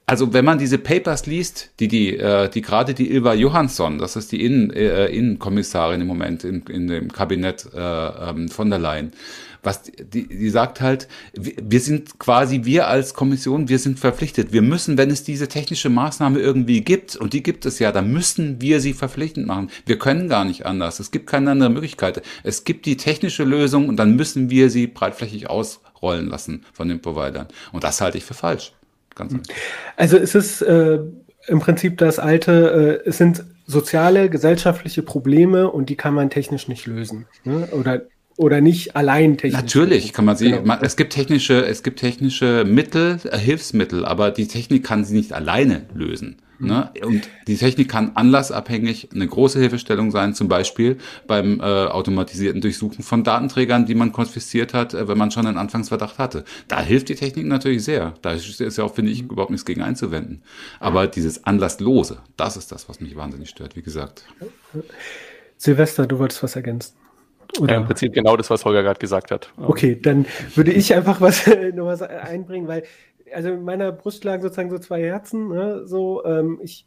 [0.09, 4.15] also wenn man diese Papers liest, die die, äh, die gerade die Ilva Johansson, das
[4.15, 7.79] ist die Innen, äh, Innenkommissarin im Moment in, in dem Kabinett äh,
[8.29, 9.11] ähm, von der Leyen,
[9.67, 14.53] was die, die sagt halt, wir sind quasi wir als Kommission, wir sind verpflichtet.
[14.53, 18.11] Wir müssen, wenn es diese technische Maßnahme irgendwie gibt, und die gibt es ja, dann
[18.11, 19.69] müssen wir sie verpflichtend machen.
[19.85, 20.99] Wir können gar nicht anders.
[20.99, 22.23] Es gibt keine andere Möglichkeit.
[22.43, 27.01] Es gibt die technische Lösung und dann müssen wir sie breitflächig ausrollen lassen von den
[27.01, 27.47] Providern.
[27.73, 28.73] Und das halte ich für falsch.
[29.15, 29.35] Ganz
[29.97, 30.99] also es ist äh,
[31.47, 36.69] im Prinzip das alte, äh, es sind soziale, gesellschaftliche Probleme und die kann man technisch
[36.69, 37.25] nicht lösen.
[37.43, 37.67] Ne?
[37.71, 38.03] Oder
[38.37, 39.59] oder nicht allein technisch.
[39.59, 40.61] Natürlich kann man sie, genau.
[40.63, 45.15] man, es gibt technische, es gibt technische Mittel, äh, Hilfsmittel, aber die Technik kann sie
[45.15, 46.37] nicht alleine lösen.
[46.59, 46.67] Mhm.
[46.67, 46.91] Ne?
[47.03, 53.03] Und die Technik kann anlassabhängig eine große Hilfestellung sein, zum Beispiel beim äh, automatisierten Durchsuchen
[53.03, 56.45] von Datenträgern, die man konfisziert hat, äh, wenn man schon einen Anfangsverdacht hatte.
[56.67, 58.13] Da hilft die Technik natürlich sehr.
[58.21, 60.43] Da ist, ist ja auch, finde ich, überhaupt nichts gegen einzuwenden.
[60.79, 64.25] Aber dieses Anlasslose, das ist das, was mich wahnsinnig stört, wie gesagt.
[65.57, 66.93] Silvester, du wolltest was ergänzen.
[67.59, 67.73] Oder?
[67.73, 69.51] Ja, Im Prinzip genau das, was Holger gerade gesagt hat.
[69.57, 70.25] Okay, dann
[70.55, 72.83] würde ich einfach was, noch was einbringen, weil
[73.33, 75.49] also in meiner Brust lagen sozusagen so zwei Herzen.
[75.49, 75.85] Ne?
[75.85, 76.85] So, ähm, ich,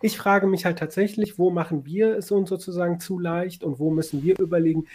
[0.00, 3.90] ich frage mich halt tatsächlich, wo machen wir es uns sozusagen zu leicht und wo
[3.90, 4.86] müssen wir überlegen,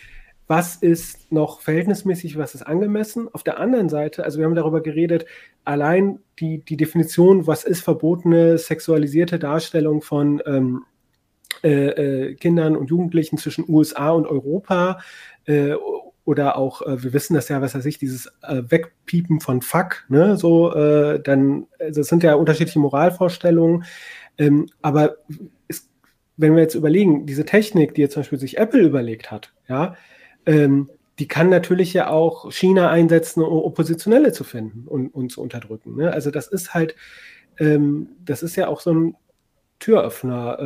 [0.47, 3.27] was ist noch verhältnismäßig, was ist angemessen.
[3.33, 5.25] Auf der anderen Seite, also wir haben darüber geredet,
[5.65, 10.85] allein die, die Definition, was ist verbotene sexualisierte Darstellung von ähm,
[11.63, 14.99] äh, äh, Kindern und Jugendlichen zwischen USA und Europa
[15.45, 15.73] äh,
[16.27, 20.05] oder auch, äh, wir wissen das ja, was weiß ich, dieses äh, Wegpiepen von Fuck,
[20.09, 23.85] ne, so, äh, dann, also das sind ja unterschiedliche Moralvorstellungen,
[24.37, 25.15] ähm, aber
[25.69, 25.89] es,
[26.35, 29.95] wenn wir jetzt überlegen, diese Technik, die jetzt zum Beispiel sich Apple überlegt hat, ja,
[30.45, 35.41] ähm, die kann natürlich ja auch China einsetzen, um Oppositionelle zu finden und, und zu
[35.41, 35.95] unterdrücken.
[35.95, 36.11] Ne?
[36.11, 36.95] Also das ist halt,
[37.57, 39.15] ähm, das ist ja auch so ein
[39.79, 40.59] Türöffner.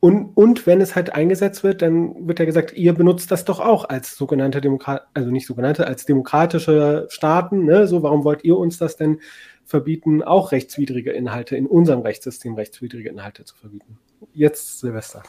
[0.00, 3.58] Und, und wenn es halt eingesetzt wird, dann wird ja gesagt, ihr benutzt das doch
[3.58, 7.64] auch als sogenannte Demokrat, also nicht sogenannte, als demokratische Staaten.
[7.64, 7.88] Ne?
[7.88, 9.20] So, warum wollt ihr uns das denn
[9.64, 13.98] verbieten, auch rechtswidrige Inhalte in unserem Rechtssystem rechtswidrige Inhalte zu verbieten?
[14.34, 15.22] Jetzt Silvester.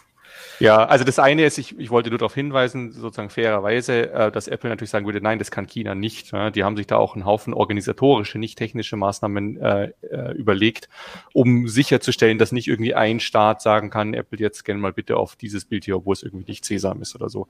[0.59, 4.47] Ja, also das eine ist, ich, ich wollte nur darauf hinweisen, sozusagen fairerweise, äh, dass
[4.47, 6.31] Apple natürlich sagen würde, nein, das kann China nicht.
[6.31, 10.89] Ja, die haben sich da auch einen Haufen organisatorische, nicht technische Maßnahmen äh, äh, überlegt,
[11.33, 15.35] um sicherzustellen, dass nicht irgendwie ein Staat sagen kann, Apple jetzt gerne mal bitte auf
[15.35, 17.47] dieses Bild hier, obwohl es irgendwie nicht Sesam ist oder so.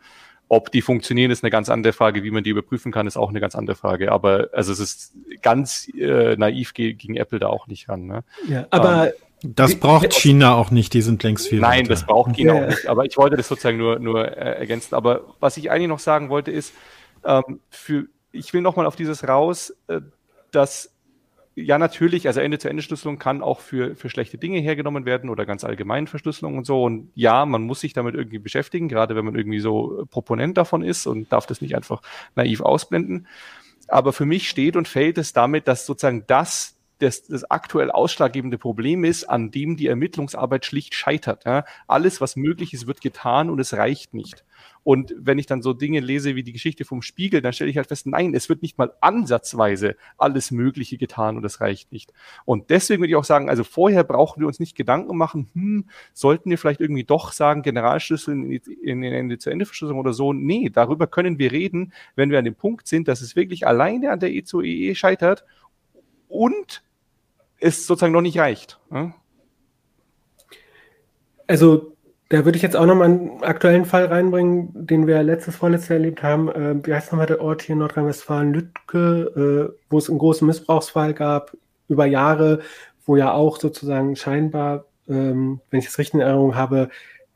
[0.48, 2.24] Ob die funktionieren, ist eine ganz andere Frage.
[2.24, 4.12] Wie man die überprüfen kann, ist auch eine ganz andere Frage.
[4.12, 5.14] Aber also es ist
[5.44, 8.08] ganz äh, naiv gegen Apple da auch nicht ran.
[8.08, 8.24] Ne?
[8.48, 11.90] Ja, aber ähm, das braucht China auch nicht, die sind längst viel Nein, weiter.
[11.90, 12.64] das braucht China ja.
[12.64, 14.96] auch nicht, aber ich wollte das sozusagen nur, nur äh, ergänzen.
[14.96, 16.74] Aber was ich eigentlich noch sagen wollte ist,
[17.24, 20.02] ähm, für, ich will nochmal auf dieses raus, äh,
[20.52, 20.94] dass
[21.56, 26.08] ja natürlich, also Ende-zu-Ende-Schlüsselung kann auch für, für schlechte Dinge hergenommen werden oder ganz allgemein
[26.08, 26.84] Verschlüsselung und so.
[26.84, 30.84] Und ja, man muss sich damit irgendwie beschäftigen, gerade wenn man irgendwie so Proponent davon
[30.84, 32.02] ist und darf das nicht einfach
[32.36, 33.28] naiv ausblenden.
[33.88, 38.58] Aber für mich steht und fällt es damit, dass sozusagen das das, das aktuell ausschlaggebende
[38.58, 41.46] Problem ist, an dem die Ermittlungsarbeit schlicht scheitert.
[41.46, 41.66] Ja.
[41.88, 44.44] Alles, was möglich ist, wird getan und es reicht nicht.
[44.84, 47.78] Und wenn ich dann so Dinge lese wie die Geschichte vom Spiegel, dann stelle ich
[47.78, 52.14] halt fest, nein, es wird nicht mal ansatzweise alles Mögliche getan und es reicht nicht.
[52.46, 55.90] Und deswegen würde ich auch sagen, also vorher brauchen wir uns nicht Gedanken machen, hm,
[56.14, 60.34] sollten wir vielleicht irgendwie doch sagen, Generalschlüssel in, in, in Ende-zu-Ende-Verschlüsselung oder so.
[60.34, 64.12] Nee, darüber können wir reden, wenn wir an dem Punkt sind, dass es wirklich alleine
[64.12, 65.46] an der E2EE scheitert
[66.28, 66.84] und
[67.60, 68.80] es sozusagen noch nicht reicht.
[68.90, 69.14] Ne?
[71.48, 71.96] Also
[72.30, 76.22] da würde ich jetzt auch nochmal einen aktuellen Fall reinbringen, den wir letztes, vorletztes erlebt
[76.22, 76.48] haben.
[76.50, 78.54] Äh, wie heißt nochmal der Ort hier in Nordrhein-Westfalen?
[78.54, 81.58] Lütke, äh, wo es einen großen Missbrauchsfall gab
[81.88, 82.60] über Jahre,
[83.06, 86.90] wo ja auch sozusagen scheinbar, ähm, wenn ich es richtig in Erinnerung habe,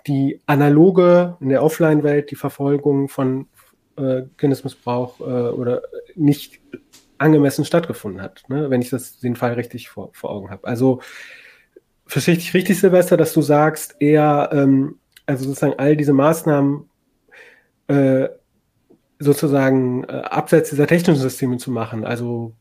[0.06, 3.48] die analoge in der Offline-Welt die Verfolgung von
[3.98, 5.82] äh, Kindesmissbrauch äh, oder
[6.16, 6.60] nicht
[7.18, 8.70] angemessen stattgefunden hat, ne?
[8.70, 10.68] wenn ich das, den Fall richtig vor, vor Augen habe.
[10.68, 11.02] Also
[12.06, 16.90] verstehe ich richtig, Silvester, dass du sagst, eher, ähm, also sozusagen all diese Maßnahmen
[17.88, 18.30] äh,
[19.20, 22.54] sozusagen äh, abseits dieser technischen Systeme zu machen, also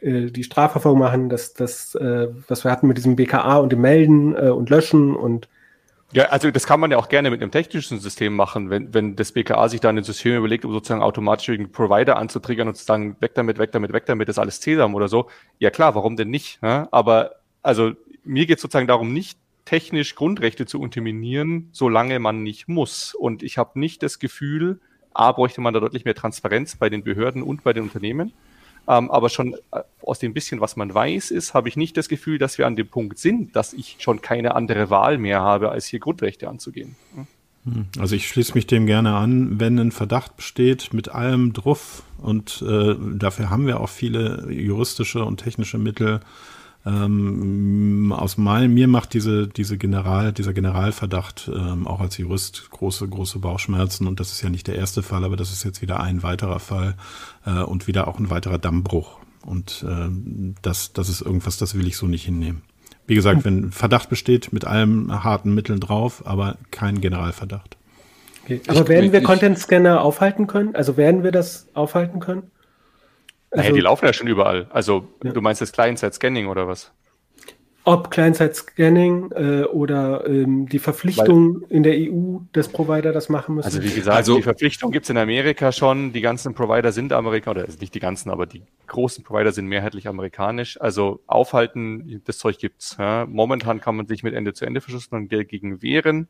[0.00, 3.80] äh, die Strafverfolgung machen, das, das äh, was wir hatten mit diesem BKA und dem
[3.80, 5.48] Melden äh, und Löschen und
[6.12, 9.14] ja, also das kann man ja auch gerne mit einem technischen System machen, wenn, wenn
[9.14, 12.84] das BKA sich dann ein System überlegt, um sozusagen automatisch irgendeinen Provider anzutriggern und zu
[12.84, 15.28] sagen, weg damit, weg damit, weg damit, ist alles Cäsam oder so.
[15.58, 16.62] Ja klar, warum denn nicht?
[16.62, 16.88] Ne?
[16.92, 17.92] Aber also
[18.24, 23.14] mir geht sozusagen darum, nicht technisch Grundrechte zu unterminieren, solange man nicht muss.
[23.14, 24.80] Und ich habe nicht das Gefühl,
[25.12, 28.32] A, bräuchte man da deutlich mehr Transparenz bei den Behörden und bei den Unternehmen.
[28.88, 32.08] Ähm, aber schon äh, aus dem bisschen, was man weiß, ist, habe ich nicht das
[32.08, 35.70] Gefühl, dass wir an dem Punkt sind, dass ich schon keine andere Wahl mehr habe,
[35.70, 36.96] als hier Grundrechte anzugehen.
[37.14, 37.86] Hm.
[37.98, 42.64] Also ich schließe mich dem gerne an, wenn ein Verdacht besteht mit allem Druff und
[42.66, 46.20] äh, dafür haben wir auch viele juristische und technische Mittel,
[46.88, 53.06] ähm, aus meinem, mir macht diese, diese General, dieser Generalverdacht ähm, auch als Jurist große,
[53.06, 56.00] große Bauchschmerzen und das ist ja nicht der erste Fall, aber das ist jetzt wieder
[56.00, 56.94] ein weiterer Fall
[57.44, 59.18] äh, und wieder auch ein weiterer Dammbruch.
[59.44, 60.08] Und äh,
[60.62, 62.62] das, das ist irgendwas, das will ich so nicht hinnehmen.
[63.06, 67.76] Wie gesagt, wenn Verdacht besteht, mit allen harten Mitteln drauf, aber kein Generalverdacht.
[68.44, 68.60] Okay.
[68.66, 70.74] Aber ich, werden wir Content Scanner aufhalten können?
[70.74, 72.50] Also werden wir das aufhalten können?
[73.50, 74.66] Also, naja, die laufen ja schon überall.
[74.70, 75.32] Also ja.
[75.32, 76.92] du meinst das Client-Side-Scanning oder was?
[77.84, 83.54] Ob Client-Side-Scanning äh, oder ähm, die Verpflichtung Weil, in der EU, dass Provider das machen
[83.54, 83.64] müssen.
[83.64, 86.12] Also wie gesagt, also, die Verpflichtung gibt es in Amerika schon.
[86.12, 90.06] Die ganzen Provider sind amerikanisch, oder nicht die ganzen, aber die großen Provider sind mehrheitlich
[90.06, 90.78] amerikanisch.
[90.78, 92.96] Also aufhalten, das Zeug gibt's.
[92.98, 93.24] Ja.
[93.26, 96.28] Momentan kann man sich mit Ende-zu-Ende-Verschlüsselung dagegen wehren.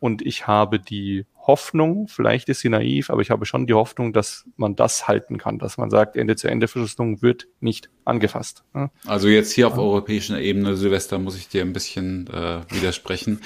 [0.00, 4.12] Und ich habe die Hoffnung, vielleicht ist sie naiv, aber ich habe schon die Hoffnung,
[4.12, 8.64] dass man das halten kann, dass man sagt, Ende-zu-Ende-Verschlüsselung wird nicht angefasst.
[9.04, 13.40] Also jetzt hier auf europäischer Ebene, Silvester, muss ich dir ein bisschen äh, widersprechen,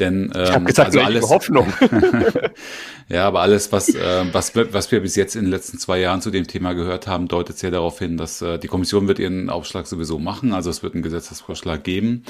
[0.00, 1.72] denn ähm, ich habe gesagt, also alles Hoffnung.
[3.08, 6.20] ja, aber alles, was äh, was was wir bis jetzt in den letzten zwei Jahren
[6.20, 9.48] zu dem Thema gehört haben, deutet sehr darauf hin, dass äh, die Kommission wird ihren
[9.48, 12.24] Aufschlag sowieso machen, also es wird einen Gesetzesvorschlag geben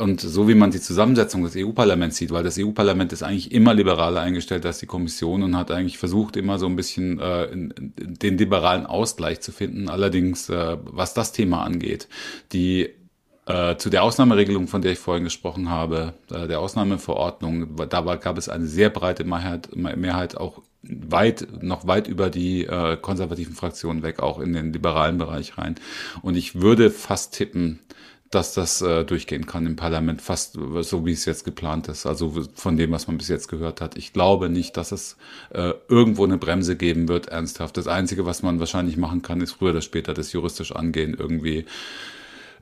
[0.00, 3.74] und so wie man die Zusammensetzung des EU-Parlaments sieht, weil das EU-Parlament ist eigentlich immer
[3.74, 7.48] liberaler eingestellt dargestellt als die Kommission und hat eigentlich versucht, immer so ein bisschen äh,
[7.52, 9.88] den liberalen Ausgleich zu finden.
[9.88, 12.08] Allerdings, äh, was das Thema angeht,
[12.52, 12.90] die
[13.46, 18.38] äh, zu der Ausnahmeregelung, von der ich vorhin gesprochen habe, äh, der Ausnahmeverordnung, dabei gab
[18.38, 24.02] es eine sehr breite Mehrheit, Mehrheit auch weit, noch weit über die äh, konservativen Fraktionen
[24.02, 25.74] weg, auch in den liberalen Bereich rein.
[26.22, 27.80] Und ich würde fast tippen,
[28.30, 32.04] dass das äh, durchgehen kann im Parlament, fast so wie es jetzt geplant ist.
[32.04, 33.96] Also von dem, was man bis jetzt gehört hat.
[33.96, 35.16] Ich glaube nicht, dass es
[35.50, 37.76] äh, irgendwo eine Bremse geben wird, ernsthaft.
[37.76, 41.64] Das Einzige, was man wahrscheinlich machen kann, ist früher oder später das juristisch angehen, irgendwie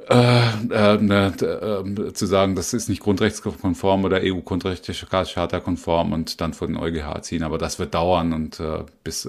[0.08, 0.38] äh,
[0.70, 6.68] äh, ne, äh, zu sagen, das ist nicht grundrechtskonform oder EU-Grundrechtecharta konform und dann vor
[6.68, 7.42] den EuGH ziehen.
[7.42, 9.28] Aber das wird dauern und äh, bis,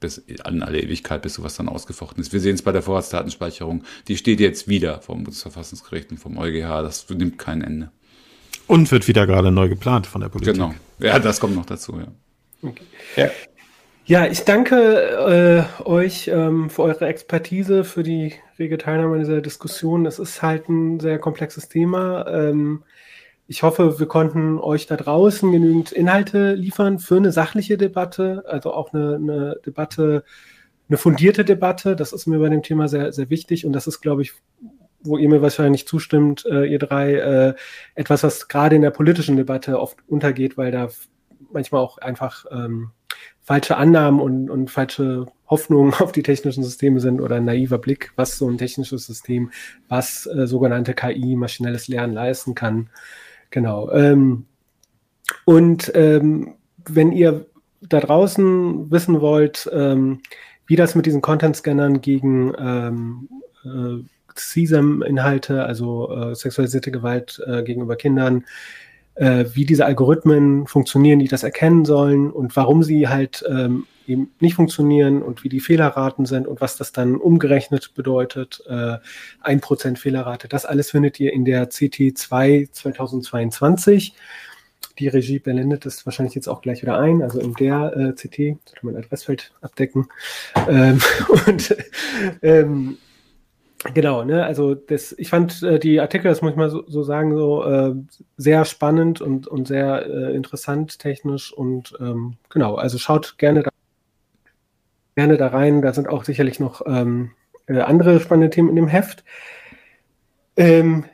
[0.00, 2.32] bis an alle Ewigkeit, bis sowas dann ausgefochten ist.
[2.32, 3.84] Wir sehen es bei der Vorratsdatenspeicherung.
[4.08, 6.82] Die steht jetzt wieder vom Bundesverfassungsgericht und vom EuGH.
[6.82, 7.90] Das nimmt kein Ende.
[8.66, 10.54] Und wird wieder gerade neu geplant von der Politik.
[10.54, 10.74] Genau.
[10.98, 12.08] Ja, das kommt noch dazu, ja.
[12.62, 12.84] Okay.
[13.16, 13.30] Ja.
[14.08, 19.40] Ja, ich danke äh, euch ähm, für eure Expertise, für die rege Teilnahme an dieser
[19.40, 20.06] Diskussion.
[20.06, 22.24] Es ist halt ein sehr komplexes Thema.
[22.28, 22.84] Ähm,
[23.48, 28.72] ich hoffe, wir konnten euch da draußen genügend Inhalte liefern für eine sachliche Debatte, also
[28.72, 30.22] auch eine, eine Debatte,
[30.88, 31.96] eine fundierte Debatte.
[31.96, 34.34] Das ist mir bei dem Thema sehr, sehr wichtig und das ist, glaube ich,
[35.02, 37.54] wo ihr mir wahrscheinlich zustimmt, äh, ihr drei, äh,
[37.96, 40.90] etwas, was gerade in der politischen Debatte oft untergeht, weil da
[41.52, 42.90] manchmal auch einfach ähm,
[43.42, 48.12] falsche Annahmen und, und falsche Hoffnungen auf die technischen Systeme sind oder ein naiver Blick,
[48.16, 49.50] was so ein technisches System,
[49.88, 52.90] was äh, sogenannte KI, maschinelles Lernen leisten kann.
[53.50, 53.90] Genau.
[53.92, 54.46] Ähm,
[55.44, 56.56] und ähm,
[56.88, 57.46] wenn ihr
[57.80, 60.20] da draußen wissen wollt, ähm,
[60.66, 63.28] wie das mit diesen Content-Scannern gegen ähm,
[63.64, 64.04] äh,
[64.34, 68.44] CSAM-Inhalte, also äh, sexualisierte Gewalt äh, gegenüber Kindern,
[69.16, 74.30] äh, wie diese Algorithmen funktionieren, die das erkennen sollen und warum sie halt ähm, eben
[74.40, 78.62] nicht funktionieren und wie die Fehlerraten sind und was das dann umgerechnet bedeutet.
[78.68, 78.98] Äh,
[79.40, 84.14] ein äh, Prozent Fehlerrate, das alles findet ihr in der CT2 2022.
[84.98, 87.22] Die Regie blendet das wahrscheinlich jetzt auch gleich wieder ein.
[87.22, 90.08] Also in der äh, CT, sollte man Adressfeld abdecken.
[90.68, 91.00] Ähm,
[91.46, 91.76] und
[92.42, 92.98] ähm,
[93.94, 97.02] Genau, ne, also das, ich fand äh, die Artikel, das muss ich mal so, so
[97.02, 97.94] sagen, so äh,
[98.36, 103.70] sehr spannend und, und sehr äh, interessant technisch und ähm, genau, also schaut gerne da,
[105.14, 107.32] gerne da rein, da sind auch sicherlich noch ähm,
[107.66, 109.24] äh, andere spannende Themen in dem Heft.
[110.56, 111.04] Ähm,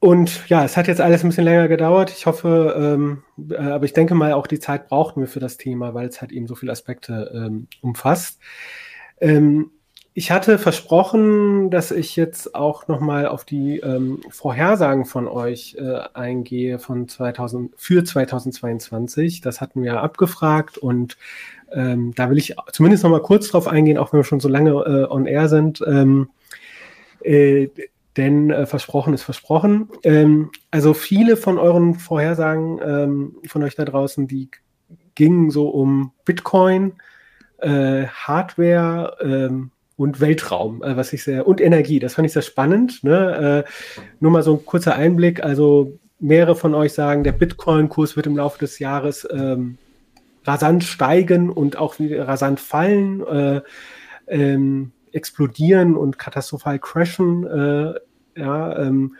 [0.00, 2.10] und ja, es hat jetzt alles ein bisschen länger gedauert.
[2.10, 5.58] Ich hoffe, ähm, äh, aber ich denke mal, auch die Zeit brauchten wir für das
[5.58, 8.40] Thema, weil es halt eben so viele Aspekte ähm, umfasst.
[9.20, 9.70] Ähm,
[10.12, 16.00] ich hatte versprochen, dass ich jetzt auch nochmal auf die ähm, Vorhersagen von euch äh,
[16.14, 19.40] eingehe von 2000, für 2022.
[19.40, 21.16] Das hatten wir abgefragt und
[21.72, 24.70] ähm, da will ich zumindest nochmal kurz drauf eingehen, auch wenn wir schon so lange
[24.70, 25.82] äh, on air sind.
[25.86, 26.30] Ähm,
[27.22, 27.68] äh,
[28.16, 29.88] denn äh, versprochen ist versprochen.
[30.02, 34.50] Ähm, also viele von euren Vorhersagen ähm, von euch da draußen, die
[35.14, 36.94] gingen so um Bitcoin,
[37.58, 39.70] äh, Hardware, ähm,
[40.00, 43.04] und Weltraum, äh, was ich sehr, und Energie, das fand ich sehr spannend.
[43.04, 43.64] Ne?
[43.66, 43.70] Äh,
[44.18, 48.36] nur mal so ein kurzer Einblick, also mehrere von euch sagen, der Bitcoin-Kurs wird im
[48.36, 49.76] Laufe des Jahres ähm,
[50.44, 53.60] rasant steigen und auch rasant fallen, äh,
[54.26, 57.46] ähm, explodieren und katastrophal crashen.
[57.46, 59.16] Äh, ja, ähm,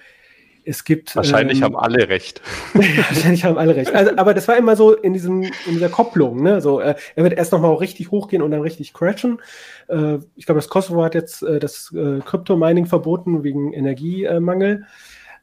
[0.70, 1.14] es gibt.
[1.14, 2.40] Wahrscheinlich ähm, haben alle recht.
[2.74, 3.94] wahrscheinlich haben alle recht.
[3.94, 6.42] Also, aber das war immer so in, diesem, in dieser Kopplung.
[6.42, 6.60] Ne?
[6.60, 9.40] So, äh, er wird erst nochmal richtig hochgehen und dann richtig crashen.
[9.88, 14.86] Äh, ich glaube, das Kosovo hat jetzt äh, das äh, Crypto-Mining verboten wegen Energiemangel.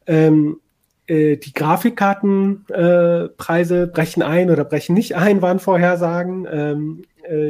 [0.08, 0.60] Ähm,
[1.08, 6.48] äh, die Grafikkartenpreise äh, brechen ein oder brechen nicht ein, waren Vorhersagen.
[6.52, 7.04] Ähm,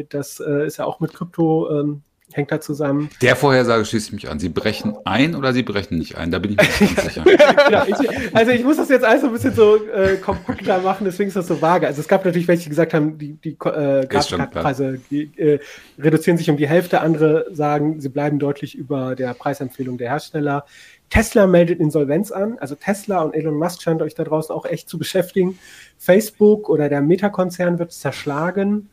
[0.10, 2.02] das ist ja auch mit Krypto ähm,
[2.34, 3.10] hängt da zusammen.
[3.22, 4.40] Der Vorhersage schließt mich an.
[4.40, 6.30] Sie brechen ein oder sie brechen nicht ein?
[6.30, 7.26] Da bin ich mir nicht ganz sicher.
[7.72, 11.06] ja, ich, also ich muss das jetzt alles so ein bisschen so äh, kompakter machen,
[11.06, 11.88] deswegen ist das so vage.
[11.88, 15.60] Also es gab natürlich welche, die gesagt haben, die, die äh, Gaspreise äh,
[15.98, 17.02] reduzieren sich um die Hälfte.
[17.02, 20.66] Andere sagen, sie bleiben deutlich über der Preisempfehlung der Hersteller.
[21.10, 22.58] Tesla meldet Insolvenz an.
[22.60, 25.58] Also Tesla und Elon Musk scheint euch da draußen auch echt zu beschäftigen.
[25.98, 28.90] Facebook oder der Meta-Konzern wird zerschlagen.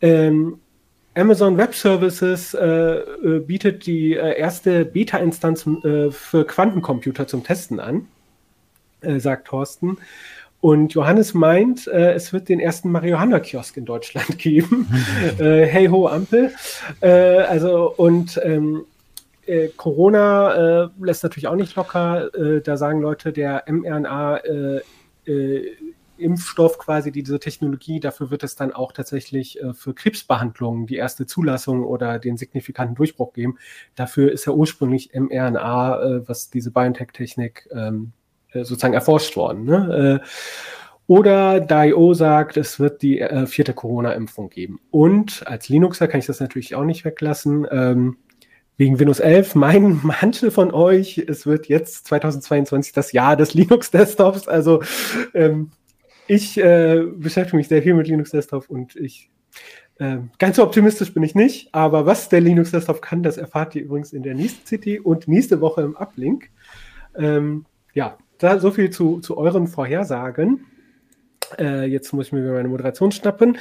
[0.00, 0.58] Ähm,
[1.14, 7.80] Amazon Web Services äh, äh, bietet die äh, erste Beta-Instanz äh, für Quantencomputer zum Testen
[7.80, 8.08] an,
[9.02, 9.98] äh, sagt Thorsten.
[10.62, 14.88] Und Johannes meint, äh, es wird den ersten Marihuana-Kiosk in Deutschland geben.
[15.38, 16.52] hey ho, Ampel.
[17.00, 18.84] also, und ähm,
[19.76, 22.30] Corona lässt natürlich auch nicht locker.
[22.62, 24.40] da sagen Leute, der mRNA
[26.22, 31.26] Impfstoff quasi, diese Technologie, dafür wird es dann auch tatsächlich äh, für Krebsbehandlungen die erste
[31.26, 33.58] Zulassung oder den signifikanten Durchbruch geben.
[33.94, 38.12] Dafür ist ja ursprünglich mRNA, äh, was diese BioNTech-Technik ähm,
[38.52, 39.64] äh, sozusagen erforscht worden.
[39.64, 40.20] Ne?
[41.08, 44.78] Oder DIO sagt, es wird die vierte Corona-Impfung geben.
[44.90, 47.66] Und als Linuxer kann ich das natürlich auch nicht weglassen.
[47.70, 48.16] Ähm,
[48.76, 54.48] wegen Windows 11 meinen manche von euch, es wird jetzt 2022 das Jahr des Linux-Desktops.
[54.48, 54.82] Also
[55.34, 55.70] ähm,
[56.32, 59.30] ich äh, beschäftige mich sehr viel mit Linux-Desktop und ich
[59.98, 63.82] äh, ganz so optimistisch bin ich nicht, aber was der Linux-Desktop kann, das erfahrt ihr
[63.82, 66.48] übrigens in der nächsten City und nächste Woche im Uplink.
[67.18, 70.64] Ähm, ja, da so viel zu, zu euren Vorhersagen.
[71.58, 73.58] Äh, jetzt muss ich mir meine Moderation schnappen.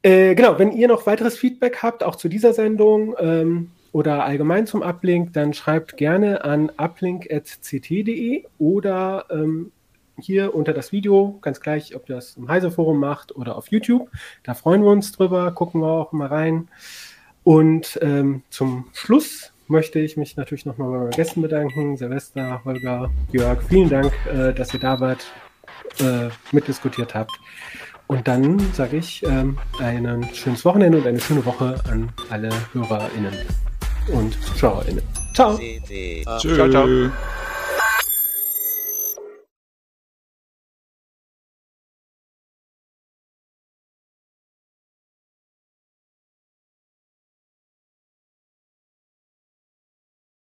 [0.00, 4.66] Äh, genau, wenn ihr noch weiteres Feedback habt, auch zu dieser Sendung ähm, oder allgemein
[4.66, 9.72] zum Uplink, dann schreibt gerne an uplink.ct.de oder ähm,
[10.18, 14.10] hier unter das Video, ganz gleich, ob ihr das im Heise-Forum macht oder auf YouTube.
[14.42, 16.68] Da freuen wir uns drüber, gucken wir auch mal rein.
[17.44, 21.96] Und ähm, zum Schluss möchte ich mich natürlich nochmal bei meinen Gästen bedanken.
[21.96, 25.24] Silvester, Holger, Jörg, vielen Dank, äh, dass ihr da wart,
[26.00, 27.32] äh, mitdiskutiert habt.
[28.06, 33.34] Und dann sage ich ähm, ein schönes Wochenende und eine schöne Woche an alle HörerInnen
[34.12, 35.02] und ZuschauerInnen.
[35.34, 35.58] Ciao.
[36.38, 37.10] Ciao, ciao.